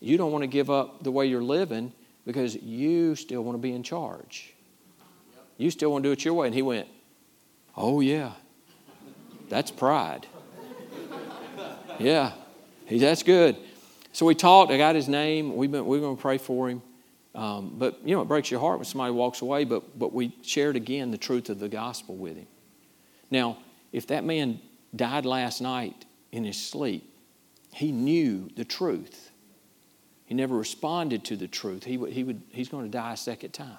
You 0.02 0.18
don't 0.18 0.32
want 0.32 0.44
to 0.44 0.48
give 0.48 0.70
up 0.70 1.04
the 1.04 1.12
way 1.12 1.26
you're 1.26 1.44
living 1.44 1.94
because 2.26 2.56
you 2.56 3.16
still 3.16 3.44
want 3.44 3.58
to 3.58 3.62
be 3.62 3.72
in 3.72 3.84
charge. 3.84 4.54
You 5.58 5.72
still 5.72 5.92
want 5.92 6.04
to 6.04 6.10
do 6.10 6.14
it 6.14 6.24
your 6.24 6.34
way. 6.34 6.48
And 6.48 6.56
he 6.56 6.62
went, 6.62 6.88
Oh, 7.76 8.02
yeah. 8.02 8.34
That's 9.48 9.72
pride. 9.72 10.28
Yeah, 12.00 12.32
that's 12.90 13.24
good. 13.24 13.58
So 14.12 14.26
we 14.26 14.36
talked. 14.36 14.72
I 14.72 14.78
got 14.78 14.96
his 14.96 15.08
name. 15.08 15.56
We've 15.56 15.72
been, 15.72 15.86
we're 15.86 16.00
going 16.00 16.16
to 16.16 16.22
pray 16.22 16.38
for 16.38 16.70
him. 16.70 16.82
Um, 17.36 17.76
but, 17.78 18.00
you 18.04 18.16
know, 18.16 18.22
it 18.22 18.28
breaks 18.28 18.50
your 18.50 18.60
heart 18.60 18.80
when 18.80 18.86
somebody 18.86 19.14
walks 19.14 19.42
away, 19.42 19.64
but, 19.64 19.98
but 19.98 20.14
we 20.14 20.36
shared 20.42 20.76
again 20.76 21.12
the 21.12 21.18
truth 21.18 21.50
of 21.50 21.60
the 21.60 21.70
gospel 21.70 22.16
with 22.16 22.36
him. 22.36 22.48
Now, 23.30 23.60
if 23.92 24.08
that 24.08 24.24
man 24.24 24.60
died 24.96 25.26
last 25.26 25.62
night 25.62 26.06
in 26.32 26.44
his 26.44 26.60
sleep, 26.60 27.14
he 27.72 27.92
knew 27.92 28.50
the 28.56 28.66
truth. 28.66 29.30
He 30.26 30.34
never 30.34 30.56
responded 30.56 31.24
to 31.26 31.36
the 31.36 31.48
truth. 31.48 31.84
He 31.84 31.98
he 32.12 32.24
would, 32.24 32.42
he's 32.50 32.70
going 32.70 32.86
to 32.86 32.92
die 32.92 33.14
a 33.14 33.18
second 33.18 33.52
time. 33.52 33.78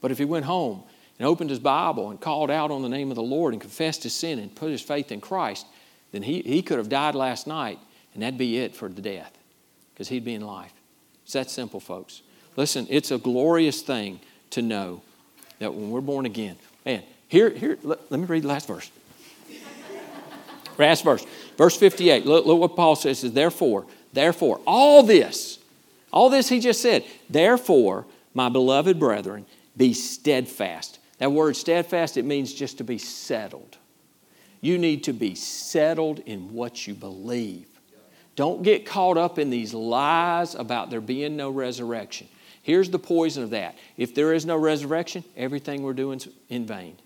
But 0.00 0.10
if 0.10 0.18
he 0.18 0.24
went 0.24 0.44
home 0.44 0.82
and 1.18 1.26
opened 1.26 1.50
his 1.50 1.58
Bible 1.58 2.10
and 2.10 2.20
called 2.20 2.50
out 2.50 2.70
on 2.70 2.82
the 2.82 2.88
name 2.88 3.10
of 3.10 3.16
the 3.16 3.22
Lord 3.22 3.54
and 3.54 3.60
confessed 3.60 4.02
his 4.02 4.14
sin 4.14 4.38
and 4.38 4.54
put 4.54 4.70
his 4.70 4.82
faith 4.82 5.10
in 5.10 5.20
Christ, 5.20 5.66
then 6.12 6.22
he, 6.22 6.40
he 6.42 6.62
could 6.62 6.78
have 6.78 6.88
died 6.88 7.14
last 7.14 7.46
night 7.46 7.78
and 8.14 8.22
that'd 8.22 8.38
be 8.38 8.58
it 8.58 8.74
for 8.74 8.88
the 8.88 9.02
death 9.02 9.32
because 9.92 10.08
he'd 10.08 10.24
be 10.24 10.34
in 10.34 10.42
life. 10.42 10.72
It's 11.24 11.34
that 11.34 11.50
simple, 11.50 11.80
folks. 11.80 12.22
Listen, 12.56 12.86
it's 12.90 13.10
a 13.10 13.18
glorious 13.18 13.82
thing 13.82 14.20
to 14.50 14.62
know 14.62 15.02
that 15.58 15.72
when 15.72 15.90
we're 15.90 16.00
born 16.00 16.26
again, 16.26 16.56
man, 16.84 17.02
here, 17.28 17.50
here 17.50 17.78
let, 17.82 18.10
let 18.10 18.18
me 18.18 18.26
read 18.26 18.42
the 18.42 18.48
last 18.48 18.66
verse. 18.66 18.90
last 20.78 21.04
verse. 21.04 21.24
Verse 21.56 21.76
58. 21.76 22.26
Look, 22.26 22.46
look 22.46 22.58
what 22.58 22.76
Paul 22.76 22.96
says 22.96 23.22
is 23.22 23.32
therefore, 23.32 23.86
therefore, 24.12 24.60
all 24.66 25.02
this, 25.02 25.58
all 26.12 26.28
this 26.28 26.48
he 26.48 26.58
just 26.58 26.82
said, 26.82 27.04
therefore, 27.28 28.06
my 28.34 28.48
beloved 28.48 28.98
brethren, 28.98 29.46
be 29.76 29.92
steadfast. 29.92 30.98
That 31.18 31.30
word 31.30 31.54
steadfast, 31.54 32.16
it 32.16 32.24
means 32.24 32.52
just 32.52 32.78
to 32.78 32.84
be 32.84 32.98
settled. 32.98 33.76
You 34.60 34.78
need 34.78 35.04
to 35.04 35.12
be 35.12 35.34
settled 35.34 36.18
in 36.20 36.52
what 36.52 36.86
you 36.86 36.94
believe. 36.94 37.66
Don't 38.36 38.62
get 38.62 38.86
caught 38.86 39.18
up 39.18 39.38
in 39.38 39.50
these 39.50 39.74
lies 39.74 40.54
about 40.54 40.90
there 40.90 41.00
being 41.00 41.36
no 41.36 41.50
resurrection. 41.50 42.28
Here's 42.62 42.90
the 42.90 42.98
poison 42.98 43.42
of 43.42 43.50
that. 43.50 43.76
If 43.96 44.14
there 44.14 44.32
is 44.32 44.46
no 44.46 44.56
resurrection, 44.56 45.24
everything 45.36 45.82
we're 45.82 45.92
doing 45.92 46.18
is 46.18 46.28
in 46.48 46.66
vain. 46.66 46.96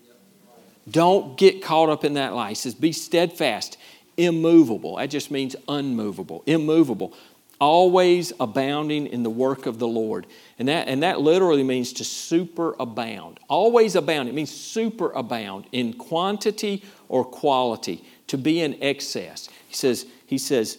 Don't 0.89 1.37
get 1.37 1.63
caught 1.63 1.89
up 1.89 2.03
in 2.03 2.13
that 2.13 2.33
lie. 2.33 2.49
He 2.49 2.55
says, 2.55 2.75
Be 2.75 2.91
steadfast, 2.91 3.77
immovable. 4.17 4.97
That 4.97 5.07
just 5.07 5.31
means 5.31 5.55
unmovable, 5.67 6.43
immovable, 6.45 7.13
always 7.59 8.31
abounding 8.39 9.07
in 9.07 9.23
the 9.23 9.29
work 9.29 9.65
of 9.65 9.79
the 9.79 9.87
Lord. 9.87 10.27
And 10.59 10.67
that, 10.67 10.87
and 10.87 11.01
that 11.03 11.21
literally 11.21 11.63
means 11.63 11.93
to 11.93 12.03
superabound. 12.03 13.37
Always 13.47 13.95
abound. 13.95 14.29
It 14.29 14.35
means 14.35 14.51
superabound 14.51 15.65
in 15.71 15.93
quantity 15.93 16.83
or 17.09 17.25
quality, 17.25 18.03
to 18.27 18.37
be 18.37 18.61
in 18.61 18.81
excess. 18.81 19.49
He 19.67 19.75
says, 19.75 20.05
he 20.25 20.37
says 20.37 20.77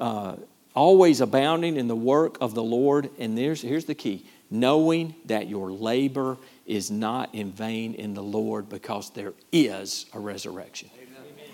uh, 0.00 0.36
always 0.74 1.20
abounding 1.20 1.76
in 1.76 1.88
the 1.88 1.96
work 1.96 2.38
of 2.40 2.54
the 2.54 2.62
Lord. 2.62 3.10
And 3.18 3.36
there's, 3.36 3.62
here's 3.62 3.84
the 3.84 3.94
key 3.94 4.26
knowing 4.50 5.14
that 5.26 5.48
your 5.48 5.70
labor 5.70 6.36
is 6.66 6.90
not 6.90 7.32
in 7.34 7.52
vain 7.52 7.94
in 7.94 8.14
the 8.14 8.22
Lord 8.22 8.68
because 8.68 9.10
there 9.10 9.32
is 9.52 10.06
a 10.12 10.18
resurrection. 10.18 10.90
Amen. 10.96 11.50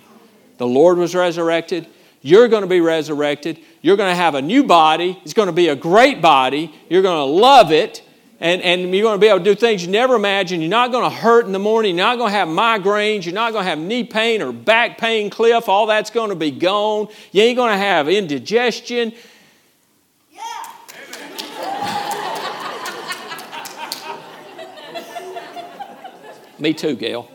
The 0.57 0.66
Lord 0.66 0.97
was 0.97 1.14
resurrected. 1.14 1.86
You're 2.22 2.49
going 2.49 2.62
to 2.62 2.68
be 2.68 2.80
resurrected. 2.80 3.61
You're 3.82 3.99
going 3.99 4.11
to 4.11 4.16
have 4.16 4.34
a 4.34 4.42
new 4.42 4.64
body. 4.64 5.20
It's 5.22 5.34
going 5.34 5.47
to 5.47 5.53
be 5.53 5.68
a 5.68 5.76
great 5.76 6.22
body. 6.22 6.74
You're 6.88 7.03
going 7.03 7.18
to 7.18 7.32
love 7.32 7.70
it 7.70 8.03
and, 8.39 8.61
and 8.61 8.95
you're 8.95 9.03
going 9.03 9.18
to 9.18 9.20
be 9.20 9.28
able 9.28 9.39
to 9.39 9.45
do 9.45 9.55
things 9.55 9.84
you 9.84 9.91
never 9.91 10.14
imagined. 10.14 10.62
You're 10.62 10.70
not 10.70 10.93
going 10.93 11.09
to 11.09 11.16
hurt 11.16 11.47
in 11.47 11.53
the 11.53 11.59
morning. 11.59 11.97
You're 11.97 12.07
not 12.07 12.18
going 12.18 12.30
to 12.30 12.37
have 12.37 12.49
migraines. 12.49 13.24
You're 13.24 13.34
not 13.34 13.53
going 13.53 13.64
to 13.64 13.70
have 13.70 13.78
knee 13.78 14.05
pain 14.05 14.43
or 14.43 14.53
back 14.53 14.99
pain, 14.99 15.30
Cliff. 15.30 15.68
All 15.68 15.87
that's 15.87 16.11
going 16.11 16.28
to 16.28 16.37
be 16.37 16.51
gone. 16.51 17.09
You 17.32 17.43
ain't 17.43 17.57
going 17.57 17.72
to 17.72 17.78
have 17.78 18.09
indigestion. 18.09 19.14
Yeah. 20.30 20.43
Me 26.59 26.74
too, 26.74 26.95
Gail. 26.95 27.30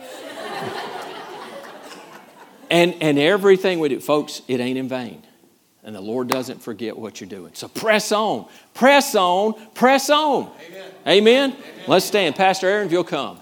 and, 2.69 2.95
and 3.01 3.17
everything 3.17 3.79
we 3.79 3.89
do, 3.89 3.99
folks, 3.99 4.43
it 4.47 4.59
ain't 4.59 4.77
in 4.77 4.87
vain. 4.87 5.23
And 5.83 5.95
the 5.95 6.01
Lord 6.01 6.27
doesn't 6.27 6.61
forget 6.61 6.95
what 6.95 7.19
you're 7.19 7.29
doing. 7.29 7.51
So 7.55 7.67
press 7.67 8.11
on, 8.11 8.47
press 8.73 9.15
on, 9.15 9.55
press 9.73 10.09
on. 10.09 10.51
Amen. 10.67 10.91
Amen. 11.07 11.51
Amen. 11.51 11.63
Let's 11.87 12.05
stand. 12.05 12.35
Pastor 12.35 12.67
Aaron, 12.67 12.85
if 12.85 12.91
you'll 12.91 13.03
come. 13.03 13.40